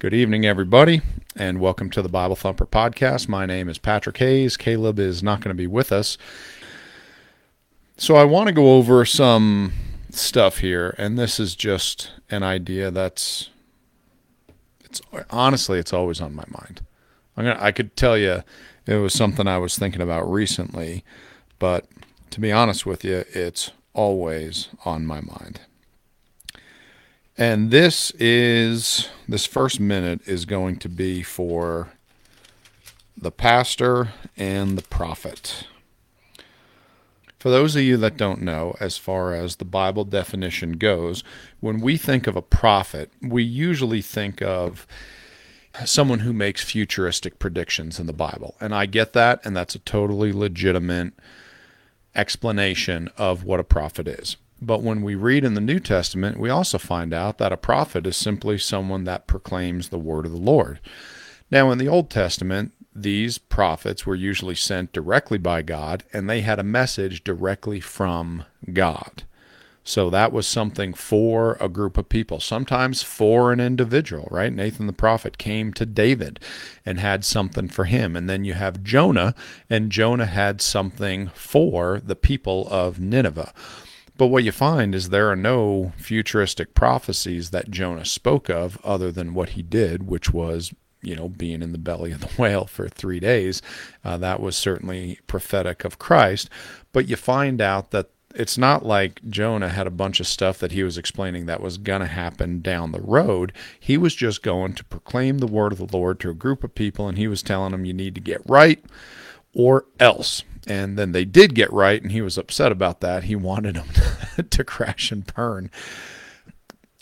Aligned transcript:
Good 0.00 0.14
evening, 0.14 0.46
everybody, 0.46 1.02
and 1.36 1.60
welcome 1.60 1.90
to 1.90 2.00
the 2.00 2.08
Bible 2.08 2.34
Thumper 2.34 2.64
podcast. 2.64 3.28
My 3.28 3.44
name 3.44 3.68
is 3.68 3.76
Patrick 3.76 4.16
Hayes. 4.16 4.56
Caleb 4.56 4.98
is 4.98 5.22
not 5.22 5.42
going 5.42 5.54
to 5.54 5.62
be 5.62 5.66
with 5.66 5.92
us. 5.92 6.16
So, 7.98 8.16
I 8.16 8.24
want 8.24 8.46
to 8.46 8.54
go 8.54 8.76
over 8.78 9.04
some 9.04 9.74
stuff 10.08 10.60
here, 10.60 10.94
and 10.96 11.18
this 11.18 11.38
is 11.38 11.54
just 11.54 12.12
an 12.30 12.42
idea 12.42 12.90
that's 12.90 13.50
it's 14.82 15.02
honestly 15.28 15.78
it's 15.78 15.92
always 15.92 16.18
on 16.18 16.34
my 16.34 16.46
mind. 16.48 16.80
I'm 17.36 17.44
gonna 17.44 17.58
I 17.60 17.70
could 17.70 17.94
tell 17.94 18.16
you 18.16 18.42
it 18.86 18.94
was 18.94 19.12
something 19.12 19.46
I 19.46 19.58
was 19.58 19.78
thinking 19.78 20.00
about 20.00 20.32
recently, 20.32 21.04
but 21.58 21.84
to 22.30 22.40
be 22.40 22.50
honest 22.50 22.86
with 22.86 23.04
you, 23.04 23.26
it's 23.34 23.70
always 23.92 24.70
on 24.86 25.04
my 25.04 25.20
mind. 25.20 25.60
And 27.36 27.70
this 27.70 28.10
is 28.12 29.08
this 29.28 29.46
first 29.46 29.80
minute 29.80 30.20
is 30.26 30.44
going 30.44 30.76
to 30.80 30.88
be 30.88 31.22
for 31.22 31.92
the 33.16 33.30
pastor 33.30 34.10
and 34.36 34.76
the 34.76 34.82
prophet. 34.82 35.66
For 37.38 37.48
those 37.48 37.74
of 37.74 37.82
you 37.82 37.96
that 37.96 38.18
don't 38.18 38.42
know, 38.42 38.76
as 38.80 38.98
far 38.98 39.34
as 39.34 39.56
the 39.56 39.64
Bible 39.64 40.04
definition 40.04 40.72
goes, 40.72 41.24
when 41.60 41.80
we 41.80 41.96
think 41.96 42.26
of 42.26 42.36
a 42.36 42.42
prophet, 42.42 43.10
we 43.22 43.42
usually 43.42 44.02
think 44.02 44.42
of 44.42 44.86
someone 45.86 46.18
who 46.18 46.34
makes 46.34 46.62
futuristic 46.62 47.38
predictions 47.38 47.98
in 47.98 48.06
the 48.06 48.12
Bible. 48.12 48.56
And 48.60 48.74
I 48.74 48.84
get 48.84 49.14
that, 49.14 49.40
and 49.44 49.56
that's 49.56 49.74
a 49.74 49.78
totally 49.78 50.32
legitimate 50.32 51.14
explanation 52.14 53.08
of 53.16 53.44
what 53.44 53.60
a 53.60 53.64
prophet 53.64 54.06
is. 54.06 54.36
But 54.62 54.82
when 54.82 55.02
we 55.02 55.14
read 55.14 55.44
in 55.44 55.54
the 55.54 55.60
New 55.60 55.80
Testament, 55.80 56.38
we 56.38 56.50
also 56.50 56.78
find 56.78 57.14
out 57.14 57.38
that 57.38 57.52
a 57.52 57.56
prophet 57.56 58.06
is 58.06 58.16
simply 58.16 58.58
someone 58.58 59.04
that 59.04 59.26
proclaims 59.26 59.88
the 59.88 59.98
word 59.98 60.26
of 60.26 60.32
the 60.32 60.38
Lord. 60.38 60.80
Now, 61.50 61.70
in 61.70 61.78
the 61.78 61.88
Old 61.88 62.10
Testament, 62.10 62.72
these 62.94 63.38
prophets 63.38 64.04
were 64.04 64.14
usually 64.14 64.54
sent 64.54 64.92
directly 64.92 65.38
by 65.38 65.62
God, 65.62 66.04
and 66.12 66.28
they 66.28 66.42
had 66.42 66.58
a 66.58 66.64
message 66.64 67.24
directly 67.24 67.80
from 67.80 68.44
God. 68.72 69.24
So 69.82 70.10
that 70.10 70.30
was 70.30 70.46
something 70.46 70.92
for 70.92 71.56
a 71.58 71.68
group 71.68 71.96
of 71.96 72.08
people, 72.08 72.38
sometimes 72.38 73.02
for 73.02 73.50
an 73.50 73.60
individual, 73.60 74.28
right? 74.30 74.52
Nathan 74.52 74.86
the 74.86 74.92
prophet 74.92 75.38
came 75.38 75.72
to 75.72 75.86
David 75.86 76.38
and 76.84 77.00
had 77.00 77.24
something 77.24 77.66
for 77.66 77.84
him. 77.86 78.14
And 78.14 78.28
then 78.28 78.44
you 78.44 78.52
have 78.54 78.84
Jonah, 78.84 79.34
and 79.70 79.90
Jonah 79.90 80.26
had 80.26 80.60
something 80.60 81.28
for 81.28 82.00
the 82.04 82.14
people 82.14 82.68
of 82.68 83.00
Nineveh. 83.00 83.54
But 84.20 84.26
what 84.26 84.44
you 84.44 84.52
find 84.52 84.94
is 84.94 85.08
there 85.08 85.30
are 85.30 85.34
no 85.34 85.94
futuristic 85.96 86.74
prophecies 86.74 87.52
that 87.52 87.70
Jonah 87.70 88.04
spoke 88.04 88.50
of 88.50 88.78
other 88.84 89.10
than 89.10 89.32
what 89.32 89.50
he 89.50 89.62
did, 89.62 90.06
which 90.06 90.30
was, 90.30 90.74
you 91.00 91.16
know, 91.16 91.26
being 91.26 91.62
in 91.62 91.72
the 91.72 91.78
belly 91.78 92.12
of 92.12 92.20
the 92.20 92.26
whale 92.38 92.66
for 92.66 92.86
three 92.86 93.18
days. 93.18 93.62
Uh, 94.04 94.18
that 94.18 94.40
was 94.40 94.58
certainly 94.58 95.20
prophetic 95.26 95.86
of 95.86 95.98
Christ. 95.98 96.50
But 96.92 97.08
you 97.08 97.16
find 97.16 97.62
out 97.62 97.92
that 97.92 98.10
it's 98.34 98.58
not 98.58 98.84
like 98.84 99.22
Jonah 99.26 99.70
had 99.70 99.86
a 99.86 99.90
bunch 99.90 100.20
of 100.20 100.26
stuff 100.26 100.58
that 100.58 100.72
he 100.72 100.82
was 100.82 100.98
explaining 100.98 101.46
that 101.46 101.62
was 101.62 101.78
going 101.78 102.02
to 102.02 102.06
happen 102.06 102.60
down 102.60 102.92
the 102.92 103.00
road. 103.00 103.54
He 103.80 103.96
was 103.96 104.14
just 104.14 104.42
going 104.42 104.74
to 104.74 104.84
proclaim 104.84 105.38
the 105.38 105.46
word 105.46 105.72
of 105.72 105.78
the 105.78 105.96
Lord 105.96 106.20
to 106.20 106.28
a 106.28 106.34
group 106.34 106.62
of 106.62 106.74
people, 106.74 107.08
and 107.08 107.16
he 107.16 107.26
was 107.26 107.42
telling 107.42 107.72
them, 107.72 107.86
you 107.86 107.94
need 107.94 108.14
to 108.16 108.20
get 108.20 108.42
right 108.44 108.84
or 109.54 109.86
else. 109.98 110.42
And 110.66 110.98
then 110.98 111.12
they 111.12 111.24
did 111.24 111.54
get 111.54 111.72
right, 111.72 112.00
and 112.00 112.12
he 112.12 112.20
was 112.20 112.38
upset 112.38 112.70
about 112.70 113.00
that. 113.00 113.24
He 113.24 113.34
wanted 113.34 113.76
them 113.76 113.88
to 114.50 114.64
crash 114.64 115.10
and 115.10 115.26
burn. 115.34 115.70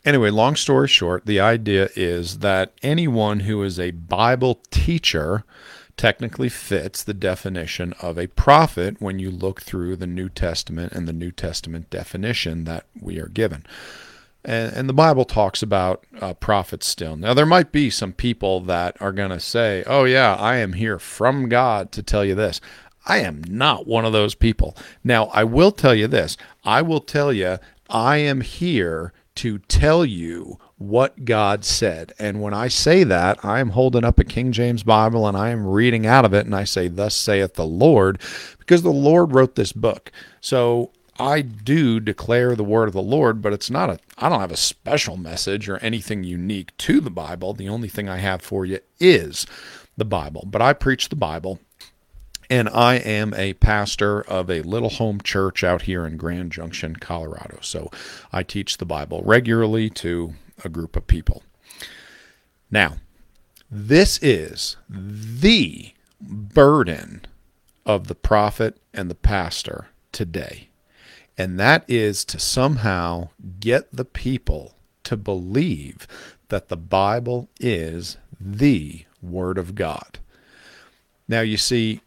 Anyway, 0.05 0.31
long 0.31 0.57
story 0.57 0.89
short, 0.89 1.27
the 1.27 1.41
idea 1.41 1.91
is 1.97 2.39
that 2.39 2.73
anyone 2.83 3.41
who 3.41 3.63
is 3.63 3.79
a 3.79 3.91
Bible 3.91 4.63
teacher 4.71 5.45
technically 5.97 6.49
fits 6.49 7.03
the 7.03 7.13
definition 7.13 7.93
of 8.01 8.17
a 8.17 8.29
prophet 8.29 8.97
when 9.01 9.19
you 9.19 9.31
look 9.31 9.61
through 9.61 9.97
the 9.97 10.07
New 10.07 10.29
Testament 10.29 10.93
and 10.93 11.09
the 11.09 11.13
New 11.13 11.33
Testament 11.33 11.91
definition 11.91 12.65
that 12.65 12.87
we 12.99 13.19
are 13.19 13.27
given. 13.27 13.67
And, 14.45 14.73
and 14.75 14.89
the 14.89 14.95
Bible 14.95 15.25
talks 15.25 15.63
about 15.63 16.05
uh, 16.21 16.35
prophets 16.35 16.87
still. 16.87 17.17
Now, 17.17 17.35
there 17.35 17.47
might 17.47 17.73
be 17.73 17.91
some 17.91 18.13
people 18.13 18.61
that 18.63 18.97
are 19.01 19.13
going 19.13 19.31
to 19.31 19.41
say, 19.41 19.85
oh, 19.87 20.05
yeah, 20.05 20.37
I 20.37 20.57
am 20.57 20.75
here 20.75 20.99
from 20.99 21.49
God 21.49 21.93
to 21.93 22.03
tell 22.03 22.25
you 22.25 22.35
this. 22.35 22.61
I 23.07 23.19
am 23.19 23.43
not 23.49 23.87
one 23.87 24.05
of 24.05 24.13
those 24.13 24.35
people. 24.35 24.77
Now, 25.03 25.27
I 25.27 25.45
will 25.45 25.73
tell 25.73 25.95
you 25.95 26.07
this 26.07 26.37
I 26.65 26.83
will 26.83 27.01
tell 27.01 27.33
you, 27.33 27.59
I 27.89 28.19
am 28.19 28.43
here 28.43 29.13
to 29.37 29.59
tell 29.61 30.05
you 30.05 30.59
what 30.79 31.25
God 31.25 31.65
said. 31.65 32.13
And 32.19 32.43
when 32.43 32.53
I 32.53 32.69
say 32.69 33.05
that, 33.05 33.45
I 33.45 33.61
am 33.61 33.71
holding 33.71 34.05
up 34.05 34.19
a 34.19 34.25
King 34.25 34.53
James 34.53 34.83
Bible 34.83 35.27
and 35.27 35.37
I 35.37 35.51
am 35.51 35.67
reading 35.67 36.07
out 36.07 36.25
of 36.25 36.35
it 36.35 36.45
and 36.45 36.55
I 36.55 36.65
say, 36.65 36.89
Thus 36.89 37.15
saith 37.15 37.55
the 37.55 37.67
Lord, 37.67 38.21
because 38.59 38.83
the 38.83 38.91
Lord 38.91 39.35
wrote 39.35 39.55
this 39.55 39.73
book. 39.73 40.13
So 40.41 40.93
I 41.19 41.41
do 41.41 42.01
declare 42.01 42.55
the 42.55 42.65
word 42.65 42.89
of 42.89 42.95
the 42.95 43.03
Lord, 43.03 43.43
but 43.43 43.53
it's 43.53 43.71
not 43.71 43.91
a, 43.91 43.99
I 44.17 44.29
don't 44.29 44.41
have 44.41 44.53
a 44.53 44.57
special 44.57 45.17
message 45.17 45.69
or 45.69 45.79
anything 45.79 46.23
unique 46.23 46.77
to 46.79 47.01
the 47.01 47.11
Bible. 47.11 47.55
The 47.55 47.69
only 47.69 47.89
thing 47.89 48.09
I 48.09 48.19
have 48.19 48.41
for 48.41 48.65
you 48.65 48.79
is 49.01 49.47
the 49.97 50.05
Bible. 50.05 50.45
But 50.47 50.63
I 50.63 50.73
preach 50.73 51.09
the 51.09 51.17
Bible 51.17 51.59
and 52.51 52.69
I 52.69 52.97
am 52.97 53.35
a 53.35 53.55
pastor 53.55 54.23
of 54.23 54.51
a 54.51 54.63
little 54.63 54.89
home 54.89 55.21
church 55.21 55.63
out 55.63 55.83
here 55.83 56.07
in 56.07 56.17
Grand 56.17 56.53
Junction, 56.53 56.97
Colorado. 56.97 57.59
So 57.61 57.91
I 58.33 58.43
teach 58.43 58.79
the 58.79 58.87
Bible 58.87 59.23
regularly 59.25 59.91
to 59.91 60.35
a 60.65 60.69
group 60.69 60.97
of 60.97 61.07
people. 61.07 61.43
Now, 62.71 62.97
this 63.71 64.19
is 64.23 64.77
the 64.89 65.93
burden 66.21 67.27
of 67.85 68.07
the 68.07 68.15
prophet 68.15 68.79
and 68.95 69.11
the 69.11 69.15
pastor 69.15 69.89
today. 70.13 70.68
And 71.39 71.59
that 71.61 71.85
is 71.89 72.25
to 72.27 72.39
somehow 72.41 73.29
get 73.61 73.93
the 73.93 74.05
people 74.05 74.75
to 75.05 75.17
believe 75.17 76.09
that 76.49 76.69
the 76.69 76.77
Bible 76.77 77.49
is 77.61 78.19
the 78.41 79.05
Word 79.23 79.57
of 79.57 79.77
God. 79.77 80.19
Now, 81.29 81.41
you 81.41 81.57
see, 81.57 82.01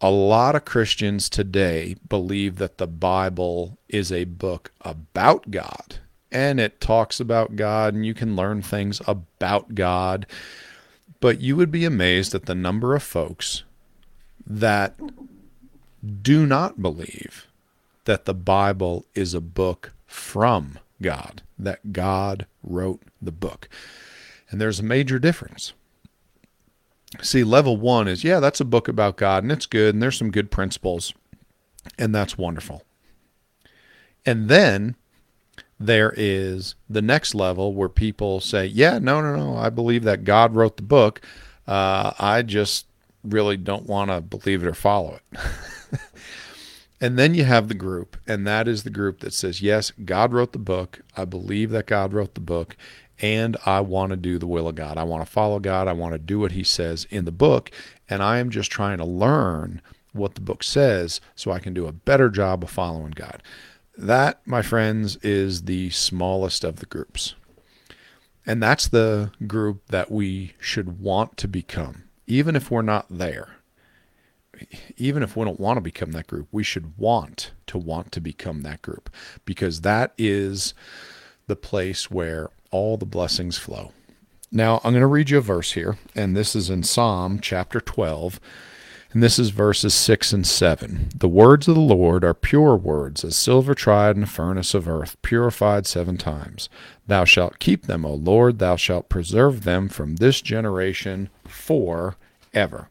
a 0.00 0.10
lot 0.10 0.54
of 0.54 0.66
Christians 0.66 1.30
today 1.30 1.96
believe 2.06 2.56
that 2.56 2.76
the 2.76 2.86
Bible 2.86 3.78
is 3.88 4.12
a 4.12 4.24
book 4.24 4.70
about 4.82 5.50
God 5.50 5.98
and 6.30 6.60
it 6.60 6.80
talks 6.80 7.18
about 7.18 7.56
God 7.56 7.94
and 7.94 8.04
you 8.04 8.12
can 8.12 8.36
learn 8.36 8.60
things 8.60 9.00
about 9.06 9.74
God. 9.74 10.26
But 11.20 11.40
you 11.40 11.56
would 11.56 11.70
be 11.70 11.86
amazed 11.86 12.34
at 12.34 12.44
the 12.44 12.54
number 12.54 12.94
of 12.94 13.02
folks 13.02 13.62
that 14.46 15.00
do 16.22 16.44
not 16.44 16.82
believe 16.82 17.46
that 18.06 18.24
the 18.24 18.34
Bible 18.34 19.06
is 19.14 19.34
a 19.34 19.40
book 19.40 19.92
from 20.06 20.78
God, 21.02 21.42
that 21.58 21.92
God 21.92 22.46
wrote 22.62 23.02
the 23.20 23.32
book. 23.32 23.68
And 24.50 24.60
there's 24.60 24.80
a 24.80 24.84
major 24.84 25.18
difference. 25.18 25.74
See, 27.20 27.44
level 27.44 27.76
one 27.76 28.08
is, 28.08 28.24
yeah, 28.24 28.40
that's 28.40 28.60
a 28.60 28.64
book 28.64 28.88
about 28.88 29.16
God 29.16 29.42
and 29.42 29.52
it's 29.52 29.66
good 29.66 29.94
and 29.94 30.02
there's 30.02 30.18
some 30.18 30.30
good 30.30 30.50
principles 30.50 31.12
and 31.98 32.14
that's 32.14 32.38
wonderful. 32.38 32.82
And 34.24 34.48
then 34.48 34.96
there 35.78 36.12
is 36.16 36.74
the 36.88 37.02
next 37.02 37.34
level 37.34 37.74
where 37.74 37.88
people 37.88 38.40
say, 38.40 38.66
yeah, 38.66 38.98
no, 38.98 39.20
no, 39.20 39.36
no, 39.36 39.56
I 39.56 39.70
believe 39.70 40.04
that 40.04 40.24
God 40.24 40.54
wrote 40.54 40.76
the 40.76 40.82
book. 40.82 41.20
Uh, 41.66 42.12
I 42.18 42.42
just 42.42 42.86
really 43.22 43.56
don't 43.56 43.86
want 43.86 44.10
to 44.10 44.20
believe 44.20 44.62
it 44.62 44.68
or 44.68 44.74
follow 44.74 45.18
it. 45.32 45.40
and 47.00 47.18
then 47.18 47.34
you 47.34 47.44
have 47.44 47.68
the 47.68 47.74
group, 47.74 48.16
and 48.26 48.46
that 48.46 48.66
is 48.66 48.82
the 48.82 48.90
group 48.90 49.20
that 49.20 49.34
says, 49.34 49.60
yes, 49.60 49.92
God 50.04 50.32
wrote 50.32 50.52
the 50.52 50.58
book. 50.58 51.00
I 51.16 51.24
believe 51.24 51.70
that 51.70 51.86
God 51.86 52.12
wrote 52.12 52.34
the 52.34 52.40
book 52.40 52.76
and 53.18 53.56
I 53.64 53.80
want 53.80 54.10
to 54.10 54.16
do 54.16 54.38
the 54.38 54.46
will 54.46 54.68
of 54.68 54.74
God. 54.74 54.98
I 54.98 55.04
want 55.04 55.24
to 55.24 55.30
follow 55.30 55.58
God. 55.58 55.88
I 55.88 55.92
want 55.92 56.12
to 56.12 56.18
do 56.18 56.38
what 56.38 56.52
He 56.52 56.62
says 56.62 57.06
in 57.10 57.24
the 57.24 57.32
book. 57.32 57.70
And 58.08 58.22
I 58.22 58.38
am 58.38 58.50
just 58.50 58.70
trying 58.70 58.98
to 58.98 59.04
learn 59.04 59.80
what 60.12 60.34
the 60.34 60.40
book 60.40 60.62
says 60.62 61.20
so 61.34 61.50
I 61.50 61.58
can 61.58 61.74
do 61.74 61.86
a 61.86 61.92
better 61.92 62.28
job 62.28 62.62
of 62.62 62.70
following 62.70 63.12
God. 63.12 63.42
That, 63.96 64.46
my 64.46 64.62
friends, 64.62 65.16
is 65.16 65.62
the 65.62 65.90
smallest 65.90 66.64
of 66.64 66.76
the 66.76 66.86
groups. 66.86 67.34
And 68.44 68.62
that's 68.62 68.88
the 68.88 69.32
group 69.46 69.86
that 69.88 70.10
we 70.10 70.54
should 70.60 71.00
want 71.00 71.36
to 71.38 71.48
become, 71.48 72.04
even 72.26 72.54
if 72.54 72.70
we're 72.70 72.82
not 72.82 73.06
there. 73.10 73.55
Even 74.96 75.22
if 75.22 75.36
we 75.36 75.44
don't 75.44 75.60
want 75.60 75.76
to 75.76 75.82
become 75.82 76.12
that 76.12 76.26
group, 76.26 76.48
we 76.52 76.62
should 76.62 76.96
want 76.96 77.52
to 77.66 77.78
want 77.78 78.12
to 78.12 78.20
become 78.20 78.62
that 78.62 78.82
group 78.82 79.10
because 79.44 79.82
that 79.82 80.12
is 80.16 80.74
the 81.46 81.56
place 81.56 82.10
where 82.10 82.50
all 82.70 82.96
the 82.96 83.06
blessings 83.06 83.58
flow. 83.58 83.92
Now, 84.52 84.76
I'm 84.84 84.92
going 84.92 85.00
to 85.00 85.06
read 85.06 85.30
you 85.30 85.38
a 85.38 85.42
verse 85.42 85.72
here, 85.72 85.98
and 86.14 86.36
this 86.36 86.54
is 86.54 86.70
in 86.70 86.82
Psalm 86.82 87.40
chapter 87.40 87.80
12. 87.80 88.40
And 89.12 89.22
this 89.22 89.38
is 89.38 89.48
verses 89.48 89.94
6 89.94 90.32
and 90.34 90.46
7. 90.46 91.08
The 91.16 91.28
words 91.28 91.68
of 91.68 91.74
the 91.74 91.80
Lord 91.80 92.22
are 92.22 92.34
pure 92.34 92.76
words, 92.76 93.24
as 93.24 93.34
silver 93.34 93.74
tried 93.74 94.16
in 94.16 94.24
a 94.24 94.26
furnace 94.26 94.74
of 94.74 94.86
earth, 94.86 95.16
purified 95.22 95.86
seven 95.86 96.18
times. 96.18 96.68
Thou 97.06 97.24
shalt 97.24 97.58
keep 97.58 97.86
them, 97.86 98.04
O 98.04 98.12
Lord, 98.12 98.58
thou 98.58 98.76
shalt 98.76 99.08
preserve 99.08 99.64
them 99.64 99.88
from 99.88 100.16
this 100.16 100.42
generation 100.42 101.30
forever. 101.46 102.90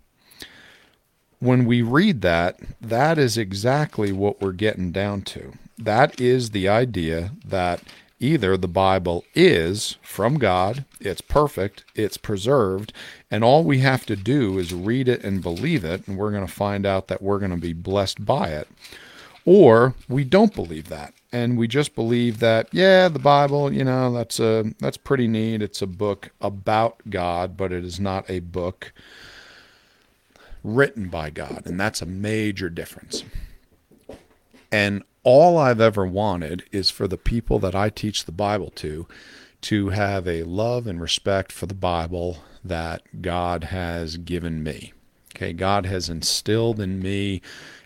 When 1.45 1.65
we 1.65 1.83
read 1.83 2.21
that, 2.21 2.59
that 2.81 3.19
is 3.19 3.37
exactly 3.37 4.11
what 4.11 4.41
we're 4.41 4.51
getting 4.51 4.91
down 4.91 5.21
to. 5.33 5.53
That 5.77 6.19
is 6.19 6.49
the 6.49 6.67
idea 6.67 7.33
that 7.45 7.83
either 8.19 8.57
the 8.57 8.67
Bible 8.67 9.23
is 9.35 9.97
from 10.01 10.39
God, 10.39 10.85
it's 10.99 11.21
perfect, 11.21 11.83
it's 11.93 12.17
preserved, 12.17 12.93
and 13.29 13.43
all 13.43 13.63
we 13.63 13.77
have 13.77 14.07
to 14.07 14.15
do 14.15 14.57
is 14.57 14.73
read 14.73 15.07
it 15.07 15.23
and 15.23 15.43
believe 15.43 15.85
it, 15.85 16.07
and 16.07 16.17
we're 16.17 16.31
going 16.31 16.47
to 16.47 16.51
find 16.51 16.83
out 16.83 17.09
that 17.09 17.21
we're 17.21 17.37
going 17.37 17.51
to 17.51 17.57
be 17.57 17.73
blessed 17.73 18.25
by 18.25 18.47
it. 18.47 18.67
Or 19.45 19.93
we 20.09 20.23
don't 20.23 20.55
believe 20.55 20.89
that, 20.89 21.13
and 21.31 21.59
we 21.59 21.67
just 21.67 21.93
believe 21.93 22.39
that, 22.39 22.69
yeah, 22.71 23.07
the 23.07 23.19
Bible, 23.19 23.71
you 23.71 23.83
know, 23.83 24.11
that's 24.11 24.39
a 24.39 24.73
that's 24.79 24.97
pretty 24.97 25.27
neat. 25.27 25.61
It's 25.61 25.83
a 25.83 25.87
book 25.87 26.31
about 26.41 27.07
God, 27.07 27.55
but 27.55 27.71
it 27.71 27.85
is 27.85 27.99
not 27.99 28.27
a 28.27 28.39
book 28.39 28.93
written 30.65 31.09
by 31.09 31.29
God, 31.29 31.63
and 31.65 31.79
that's 31.79 32.01
a 32.01 32.07
major 32.07 32.69
difference. 32.69 33.23
And 34.71 35.03
all 35.23 35.57
I've 35.57 35.79
ever 35.79 36.05
wanted 36.05 36.63
is 36.71 36.89
for 36.89 37.07
the 37.07 37.17
people 37.17 37.59
that 37.59 37.75
I 37.75 37.89
teach 37.89 38.25
the 38.25 38.31
Bible 38.31 38.71
to 38.77 39.07
to 39.61 39.89
have 39.89 40.27
a 40.27 40.43
love 40.43 40.85
and 40.85 40.99
respect 40.99 41.51
for 41.51 41.65
the 41.65 41.73
Bible 41.73 42.37
that 42.63 43.21
God 43.21 43.65
has 43.65 44.17
given 44.17 44.63
me. 44.63 44.93
Okay, 45.35 45.53
God 45.53 45.85
has 45.85 46.09
instilled 46.09 46.79
in 46.79 47.01
me 47.01 47.41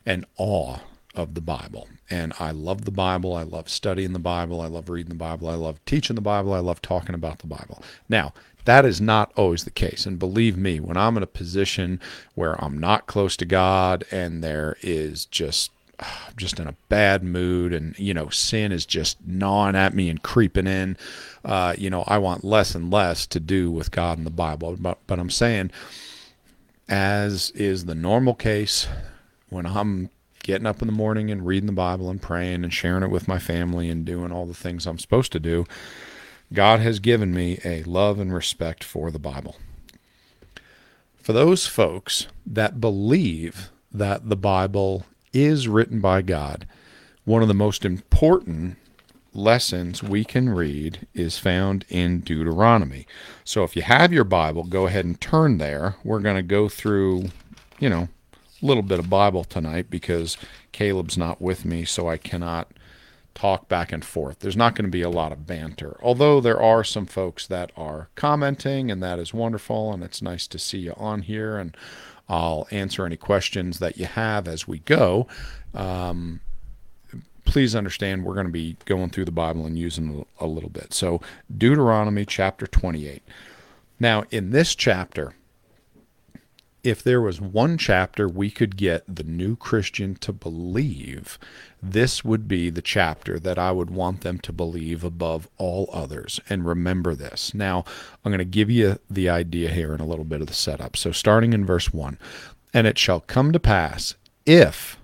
an 0.06 0.26
awe 0.38 0.80
of 1.16 1.34
the 1.34 1.42
Bible. 1.42 1.88
And 2.10 2.34
I 2.40 2.52
love 2.52 2.86
the 2.86 2.92
Bible. 2.92 3.36
I 3.36 3.44
love 3.44 3.70
studying 3.70 4.14
the 4.14 4.20
Bible. 4.20 4.62
I 4.62 4.68
love 4.68 4.90
reading 4.90 5.10
the 5.10 5.16
Bible. 5.16 5.48
I 5.48 5.56
love 5.56 5.84
teaching 5.86 6.16
the 6.16 6.22
Bible. 6.22 6.54
I 6.54 6.60
love 6.60 6.82
talking 6.82 7.16
about 7.16 7.40
the 7.40 7.48
Bible. 7.48 7.84
Now, 8.08 8.34
that 8.70 8.86
is 8.86 9.02
not 9.02 9.32
always 9.36 9.64
the 9.64 9.72
case. 9.72 10.06
And 10.06 10.20
believe 10.20 10.56
me, 10.56 10.80
when 10.80 10.96
I'm 10.96 11.18
in 11.18 11.24
a 11.24 11.28
position 11.28 12.00
where 12.36 12.54
I'm 12.64 12.78
not 12.78 13.08
close 13.08 13.36
to 13.38 13.46
God 13.46 14.06
and 14.12 14.44
there 14.44 14.78
is 14.84 15.26
just 15.26 15.72
just 16.38 16.60
in 16.60 16.68
a 16.68 16.76
bad 16.88 17.24
mood 17.24 17.74
and 17.74 17.98
you 17.98 18.14
know 18.14 18.30
sin 18.30 18.72
is 18.72 18.86
just 18.86 19.18
gnawing 19.26 19.76
at 19.76 19.96
me 19.96 20.08
and 20.08 20.22
creeping 20.22 20.68
in 20.68 20.96
uh, 21.44 21.74
you 21.78 21.90
know 21.90 22.04
i 22.08 22.18
want 22.18 22.44
less 22.44 22.76
and 22.76 22.92
less 22.92 23.26
to 23.28 23.40
do 23.40 23.70
with 23.72 23.92
god 23.92 24.18
and 24.18 24.26
the 24.26 24.32
bible 24.32 24.78
but, 24.80 24.98
but 25.08 25.20
i'm 25.20 25.30
saying 25.30 25.70
as 26.88 27.52
is 27.52 27.86
the 27.86 27.96
normal 27.96 28.34
case 28.34 28.88
when 29.50 29.66
i'm 29.66 30.10
getting 30.44 30.68
up 30.68 30.82
in 30.82 30.88
the 30.88 30.94
morning 30.94 31.30
and 31.30 31.46
reading 31.46 31.68
the 31.68 31.74
bible 31.74 32.10
and 32.10 32.22
praying 32.22 32.64
and 32.64 32.74
sharing 32.74 33.04
it 33.04 33.12
with 33.12 33.28
my 33.28 33.40
family 33.40 33.90
and 33.90 34.06
doing 34.06 34.32
all 34.32 34.46
the 34.46 34.54
things 34.54 34.88
i'm 34.88 35.00
supposed 35.00 35.32
to 35.32 35.40
do 35.40 35.66
god 36.54 36.80
has 36.80 37.00
given 37.00 37.34
me 37.34 37.60
a 37.64 37.84
love 37.84 38.20
and 38.20 38.34
respect 38.34 38.84
for 38.84 39.12
the 39.12 39.20
bible 39.20 39.56
for 41.22 41.34
those 41.34 41.68
folks 41.68 42.28
that 42.46 42.82
believe 42.82 43.70
that 43.92 44.30
the 44.30 44.36
bible 44.38 45.06
is 45.34 45.68
written 45.68 46.00
by 46.00 46.22
God. 46.22 46.68
One 47.26 47.42
of 47.42 47.48
the 47.48 47.54
most 47.54 47.86
important 47.86 48.78
lessons 49.34 50.02
we 50.02 50.26
can 50.26 50.50
read 50.50 51.08
is 51.14 51.38
found 51.38 51.86
in 51.90 52.22
Deuteronomy. 52.22 53.06
So 53.44 53.64
if 53.64 53.76
you 53.76 53.84
have 53.84 54.12
your 54.12 54.24
Bible, 54.24 54.64
go 54.64 54.88
ahead 54.88 55.06
and 55.06 55.20
turn 55.20 55.60
there. 55.60 55.96
We're 56.04 56.20
going 56.20 56.36
to 56.36 56.42
go 56.42 56.68
through, 56.68 57.26
you 57.80 57.90
know, 57.90 58.10
a 58.62 58.66
little 58.66 58.84
bit 58.84 59.00
of 59.00 59.10
Bible 59.10 59.44
tonight 59.44 59.90
because 59.90 60.38
Caleb's 60.72 61.18
not 61.18 61.42
with 61.42 61.64
me, 61.64 61.86
so 61.86 62.10
I 62.10 62.18
cannot 62.18 62.72
talk 63.40 63.70
back 63.70 63.94
and 63.94 64.04
forth. 64.04 64.40
There's 64.40 64.58
not 64.58 64.76
going 64.76 64.84
to 64.84 64.92
be 64.92 65.02
a 65.02 65.10
lot 65.10 65.32
of 65.32 65.48
banter, 65.48 65.98
although 66.02 66.42
there 66.42 66.62
are 66.62 66.84
some 66.84 67.06
folks 67.06 67.48
that 67.48 67.72
are 67.78 68.10
commenting, 68.16 68.92
and 68.92 69.02
that 69.02 69.18
is 69.18 69.34
wonderful, 69.34 69.94
and 69.94 70.04
it's 70.04 70.22
nice 70.22 70.46
to 70.48 70.60
see 70.60 70.80
you 70.80 70.94
on 70.98 71.22
here. 71.22 71.58
And 71.58 71.76
I'll 72.28 72.68
answer 72.70 73.06
any 73.06 73.16
questions 73.16 73.80
that 73.80 73.98
you 73.98 74.08
have 74.08 74.46
as 74.46 74.68
we 74.68 74.80
go. 74.80 75.26
Um, 75.74 76.42
please 77.46 77.76
understand 77.76 78.26
we're 78.26 78.34
going 78.34 78.46
to 78.46 78.52
be 78.52 78.76
going 78.84 79.10
through 79.10 79.26
the 79.26 79.32
Bible 79.32 79.66
and 79.66 79.80
using 79.80 80.26
a 80.42 80.46
little 80.46 80.70
bit. 80.70 80.94
So, 80.94 81.22
Deuteronomy 81.56 82.26
chapter 82.26 82.68
28. 82.68 83.24
Now, 84.02 84.26
in 84.32 84.52
this 84.52 84.76
chapter, 84.76 85.34
if 86.84 87.04
there 87.04 87.22
was 87.22 87.42
one 87.42 87.78
chapter 87.78 88.28
we 88.28 88.50
could 88.50 88.78
get 88.78 89.04
the 89.14 89.24
new 89.24 89.56
Christian 89.56 90.16
to 90.16 90.32
believe, 90.32 91.38
this 91.82 92.24
would 92.24 92.48
be 92.48 92.70
the 92.70 92.82
chapter 92.82 93.40
that 93.40 93.60
I 93.60 93.72
would 93.72 93.90
want 93.90 94.22
them 94.22 94.40
to 94.40 94.54
believe 94.54 95.04
above 95.04 95.50
all 95.58 95.90
others. 95.92 96.40
And 96.50 96.66
remember 96.66 97.16
this. 97.16 97.54
Now, 97.54 97.84
I'm 98.24 98.32
going 98.32 98.40
to 98.40 98.46
give 98.46 98.70
you 98.70 99.00
the 99.10 99.30
idea 99.30 99.70
here 99.70 99.94
in 99.94 100.00
a 100.00 100.06
little 100.06 100.26
bit 100.26 100.42
of 100.42 100.48
the 100.48 100.54
setup. 100.54 100.96
So, 100.96 101.12
starting 101.12 101.54
in 101.54 101.66
verse 101.66 101.94
1 101.94 102.18
And 102.74 102.88
it 102.88 102.98
shall 102.98 103.22
come 103.22 103.52
to 103.52 103.60
pass, 103.60 104.16
if 104.46 104.98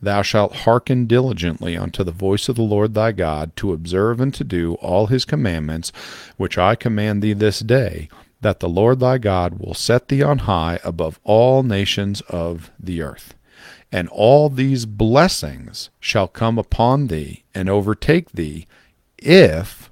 thou 0.00 0.22
shalt 0.22 0.54
hearken 0.56 1.06
diligently 1.06 1.76
unto 1.76 2.04
the 2.04 2.12
voice 2.12 2.48
of 2.48 2.56
the 2.56 2.62
Lord 2.62 2.94
thy 2.94 3.12
God, 3.12 3.56
to 3.56 3.72
observe 3.72 4.20
and 4.20 4.32
to 4.34 4.44
do 4.44 4.74
all 4.74 5.06
his 5.06 5.24
commandments, 5.24 5.90
which 6.36 6.58
I 6.58 6.74
command 6.74 7.22
thee 7.22 7.32
this 7.32 7.60
day, 7.60 8.08
that 8.40 8.60
the 8.60 8.68
Lord 8.68 9.00
thy 9.00 9.18
God 9.18 9.58
will 9.58 9.74
set 9.74 10.08
thee 10.08 10.22
on 10.22 10.38
high 10.38 10.78
above 10.84 11.18
all 11.24 11.62
nations 11.62 12.20
of 12.22 12.70
the 12.78 13.02
earth. 13.02 13.34
And 13.90 14.08
all 14.08 14.48
these 14.48 14.86
blessings 14.86 15.90
shall 15.98 16.28
come 16.28 16.58
upon 16.58 17.06
thee 17.06 17.44
and 17.54 17.68
overtake 17.68 18.32
thee 18.32 18.66
if 19.16 19.90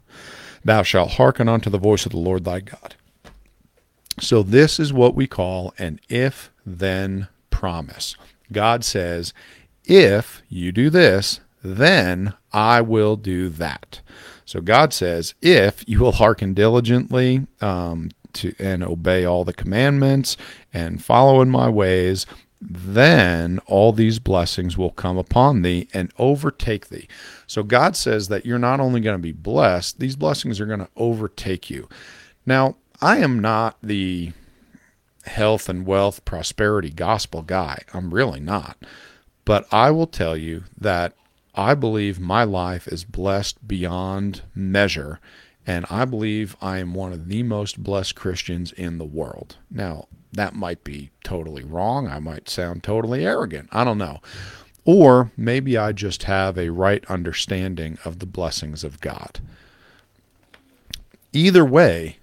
thou 0.65 0.83
shalt 0.83 1.13
hearken 1.13 1.49
unto 1.49 1.71
the 1.71 1.79
voice 1.79 2.07
of 2.07 2.13
the 2.13 2.19
Lord 2.19 2.45
thy 2.45 2.61
God. 2.61 2.95
So, 4.21 4.43
this 4.43 4.81
is 4.81 4.93
what 4.93 5.15
we 5.15 5.27
call 5.27 5.75
an 5.79 6.01
if 6.09 6.51
then 6.65 7.29
promise. 7.51 8.17
God 8.51 8.85
says, 8.85 9.35
If 9.85 10.43
you 10.49 10.73
do 10.73 10.89
this, 10.89 11.41
then 11.63 12.35
I 12.53 12.81
will 12.81 13.17
do 13.17 13.49
that. 13.51 14.01
So 14.45 14.61
God 14.61 14.93
says, 14.93 15.35
if 15.43 15.85
you 15.89 15.99
will 15.99 16.13
hearken 16.13 16.55
diligently 16.55 17.47
um, 17.61 18.11
to 18.37 18.55
and 18.59 18.83
obey 18.83 19.25
all 19.25 19.45
the 19.45 19.53
commandments 19.53 20.37
and 20.73 21.03
follow 21.03 21.41
in 21.41 21.51
my 21.51 21.69
ways, 21.69 22.27
then 22.61 23.59
all 23.67 23.93
these 23.93 24.19
blessings 24.19 24.79
will 24.79 24.91
come 24.91 25.19
upon 25.19 25.63
thee 25.63 25.89
and 25.93 26.13
overtake 26.19 26.89
thee. 26.89 27.09
So 27.47 27.63
God 27.63 27.97
says 27.97 28.29
that 28.29 28.47
you're 28.47 28.59
not 28.59 28.81
only 28.81 29.01
going 29.01 29.17
to 29.17 29.23
be 29.23 29.33
blessed, 29.33 29.99
these 30.01 30.17
blessings 30.17 30.61
are 30.61 30.67
going 30.67 30.81
to 30.81 30.89
overtake 30.97 31.69
you. 31.69 31.89
Now, 32.47 32.77
I 33.01 33.19
am 33.19 33.39
not 33.39 33.77
the 33.83 34.33
health 35.27 35.69
and 35.69 35.87
wealth 35.87 36.25
prosperity 36.25 36.91
gospel 36.91 37.43
guy. 37.43 37.83
I'm 37.93 38.15
really 38.15 38.41
not. 38.41 38.79
But 39.45 39.67
I 39.73 39.91
will 39.91 40.07
tell 40.07 40.37
you 40.37 40.65
that 40.79 41.15
I 41.55 41.75
believe 41.75 42.19
my 42.19 42.45
life 42.45 42.89
is 42.89 43.05
blessed 43.05 43.67
beyond 43.67 44.43
measure 44.55 45.21
and 45.67 45.85
I 45.91 46.05
believe 46.05 46.57
I 46.63 46.79
am 46.79 46.95
one 46.95 47.13
of 47.13 47.29
the 47.29 47.43
most 47.43 47.83
blessed 47.83 48.15
Christians 48.15 48.73
in 48.73 48.99
the 48.99 49.05
world. 49.05 49.57
Now, 49.71 50.07
that 50.33 50.55
might 50.55 50.85
be 50.85 51.11
totally 51.25 51.65
wrong. 51.65 52.07
I 52.07 52.21
might 52.21 52.49
sound 52.49 52.83
totally 52.83 53.27
arrogant. 53.27 53.69
I 53.73 53.85
don't 53.85 53.99
know. 53.99 54.21
Or 54.85 55.33
maybe 55.37 55.77
I 55.77 55.91
just 55.93 56.25
have 56.25 56.57
a 56.57 56.71
right 56.71 57.05
understanding 57.07 57.99
of 58.05 58.21
the 58.21 58.27
blessings 58.27 58.85
of 58.85 59.01
God. 59.01 59.41
Either 61.33 61.65
way, 61.65 62.19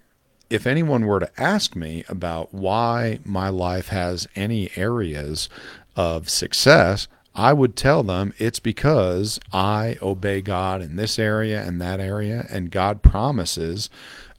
if 0.48 0.66
anyone 0.66 1.04
were 1.04 1.20
to 1.20 1.30
ask 1.40 1.76
me 1.76 2.04
about 2.08 2.54
why 2.54 3.18
my 3.24 3.48
life 3.50 3.88
has 3.88 4.26
any 4.34 4.70
areas 4.76 5.48
of 5.96 6.30
success, 6.30 7.06
I 7.34 7.52
would 7.52 7.74
tell 7.76 8.02
them 8.02 8.32
it's 8.38 8.60
because 8.60 9.40
I 9.52 9.98
obey 10.00 10.40
God 10.40 10.80
in 10.82 10.96
this 10.96 11.18
area 11.18 11.62
and 11.62 11.80
that 11.80 11.98
area, 11.98 12.46
and 12.48 12.70
God 12.70 13.02
promises 13.02 13.90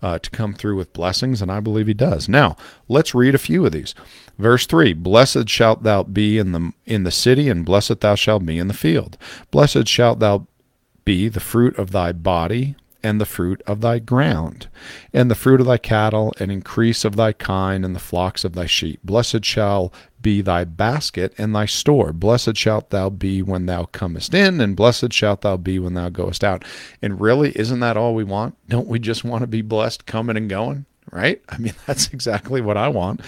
uh, 0.01 0.19
to 0.19 0.29
come 0.29 0.53
through 0.53 0.77
with 0.77 0.93
blessings, 0.93 1.41
and 1.41 1.51
I 1.51 1.59
believe 1.59 1.87
He 1.87 1.93
does. 1.93 2.29
Now, 2.29 2.55
let's 2.87 3.15
read 3.15 3.35
a 3.35 3.39
few 3.39 3.65
of 3.65 3.73
these. 3.73 3.95
Verse 4.37 4.65
three: 4.65 4.93
Blessed 4.93 5.49
shalt 5.49 5.83
thou 5.83 6.03
be 6.03 6.37
in 6.37 6.51
the 6.51 6.71
in 6.85 7.03
the 7.03 7.11
city, 7.11 7.49
and 7.49 7.65
blessed 7.65 7.99
thou 7.99 8.15
shalt 8.15 8.45
be 8.45 8.57
in 8.57 8.67
the 8.67 8.73
field. 8.73 9.17
Blessed 9.51 9.87
shalt 9.87 10.19
thou 10.19 10.47
be 11.03 11.27
the 11.27 11.39
fruit 11.39 11.77
of 11.77 11.91
thy 11.91 12.11
body, 12.11 12.75
and 13.05 13.21
the 13.21 13.25
fruit 13.25 13.61
of 13.67 13.81
thy 13.81 13.99
ground, 13.99 14.67
and 15.13 15.29
the 15.29 15.35
fruit 15.35 15.61
of 15.61 15.67
thy 15.67 15.77
cattle, 15.77 16.33
and 16.39 16.51
increase 16.51 17.05
of 17.05 17.15
thy 17.15 17.31
kine, 17.31 17.85
and 17.85 17.95
the 17.95 17.99
flocks 17.99 18.43
of 18.43 18.53
thy 18.53 18.65
sheep. 18.65 18.99
Blessed 19.03 19.45
shall 19.45 19.93
be 20.23 20.41
thy 20.41 20.63
basket 20.63 21.31
and 21.37 21.53
thy 21.53 21.67
store. 21.67 22.11
Blessed 22.11 22.57
shalt 22.57 22.89
thou 22.89 23.11
be 23.11 23.43
when 23.43 23.67
thou 23.67 23.83
comest 23.83 24.33
in, 24.33 24.59
and 24.59 24.75
blessed 24.75 25.13
shalt 25.13 25.41
thou 25.41 25.55
be 25.55 25.77
when 25.77 25.93
thou 25.93 26.09
goest 26.09 26.43
out. 26.43 26.65
And 26.99 27.21
really, 27.21 27.51
isn't 27.55 27.79
that 27.81 27.95
all 27.95 28.15
we 28.15 28.23
want? 28.23 28.55
Don't 28.69 28.87
we 28.87 28.97
just 28.97 29.23
want 29.23 29.41
to 29.41 29.47
be 29.47 29.61
blessed 29.61 30.07
coming 30.07 30.35
and 30.35 30.49
going? 30.49 30.87
Right? 31.11 31.43
I 31.49 31.59
mean, 31.59 31.75
that's 31.85 32.11
exactly 32.11 32.59
what 32.59 32.75
I 32.75 32.87
want. 32.87 33.21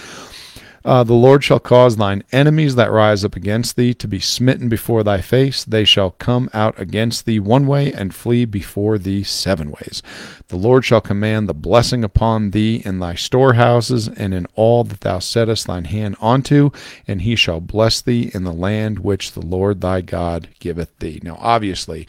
Uh, 0.84 1.04
the 1.04 1.14
Lord 1.14 1.42
shall 1.44 1.58
cause 1.58 1.96
thine 1.96 2.22
enemies 2.32 2.74
that 2.76 2.90
rise 2.90 3.24
up 3.24 3.36
against 3.36 3.76
thee 3.76 3.92
to 3.94 4.08
be 4.08 4.20
smitten 4.20 4.68
before 4.68 5.02
thy 5.02 5.20
face. 5.20 5.64
They 5.64 5.84
shall 5.84 6.12
come 6.12 6.48
out 6.54 6.78
against 6.78 7.26
thee 7.26 7.40
one 7.40 7.66
way 7.66 7.92
and 7.92 8.14
flee 8.14 8.44
before 8.44 8.98
thee 8.98 9.22
seven 9.24 9.70
ways. 9.70 10.02
The 10.48 10.56
Lord 10.56 10.84
shall 10.84 11.00
command 11.00 11.48
the 11.48 11.54
blessing 11.54 12.04
upon 12.04 12.52
thee 12.52 12.82
in 12.84 13.00
thy 13.00 13.14
storehouses 13.14 14.08
and 14.08 14.32
in 14.32 14.46
all 14.54 14.84
that 14.84 15.00
thou 15.00 15.18
settest 15.18 15.66
thine 15.66 15.84
hand 15.84 16.16
unto, 16.20 16.70
and 17.06 17.22
he 17.22 17.36
shall 17.36 17.60
bless 17.60 18.00
thee 18.00 18.30
in 18.32 18.44
the 18.44 18.52
land 18.52 19.00
which 19.00 19.32
the 19.32 19.44
Lord 19.44 19.80
thy 19.80 20.00
God 20.00 20.48
giveth 20.58 20.96
thee. 21.00 21.20
Now, 21.22 21.36
obviously, 21.40 22.06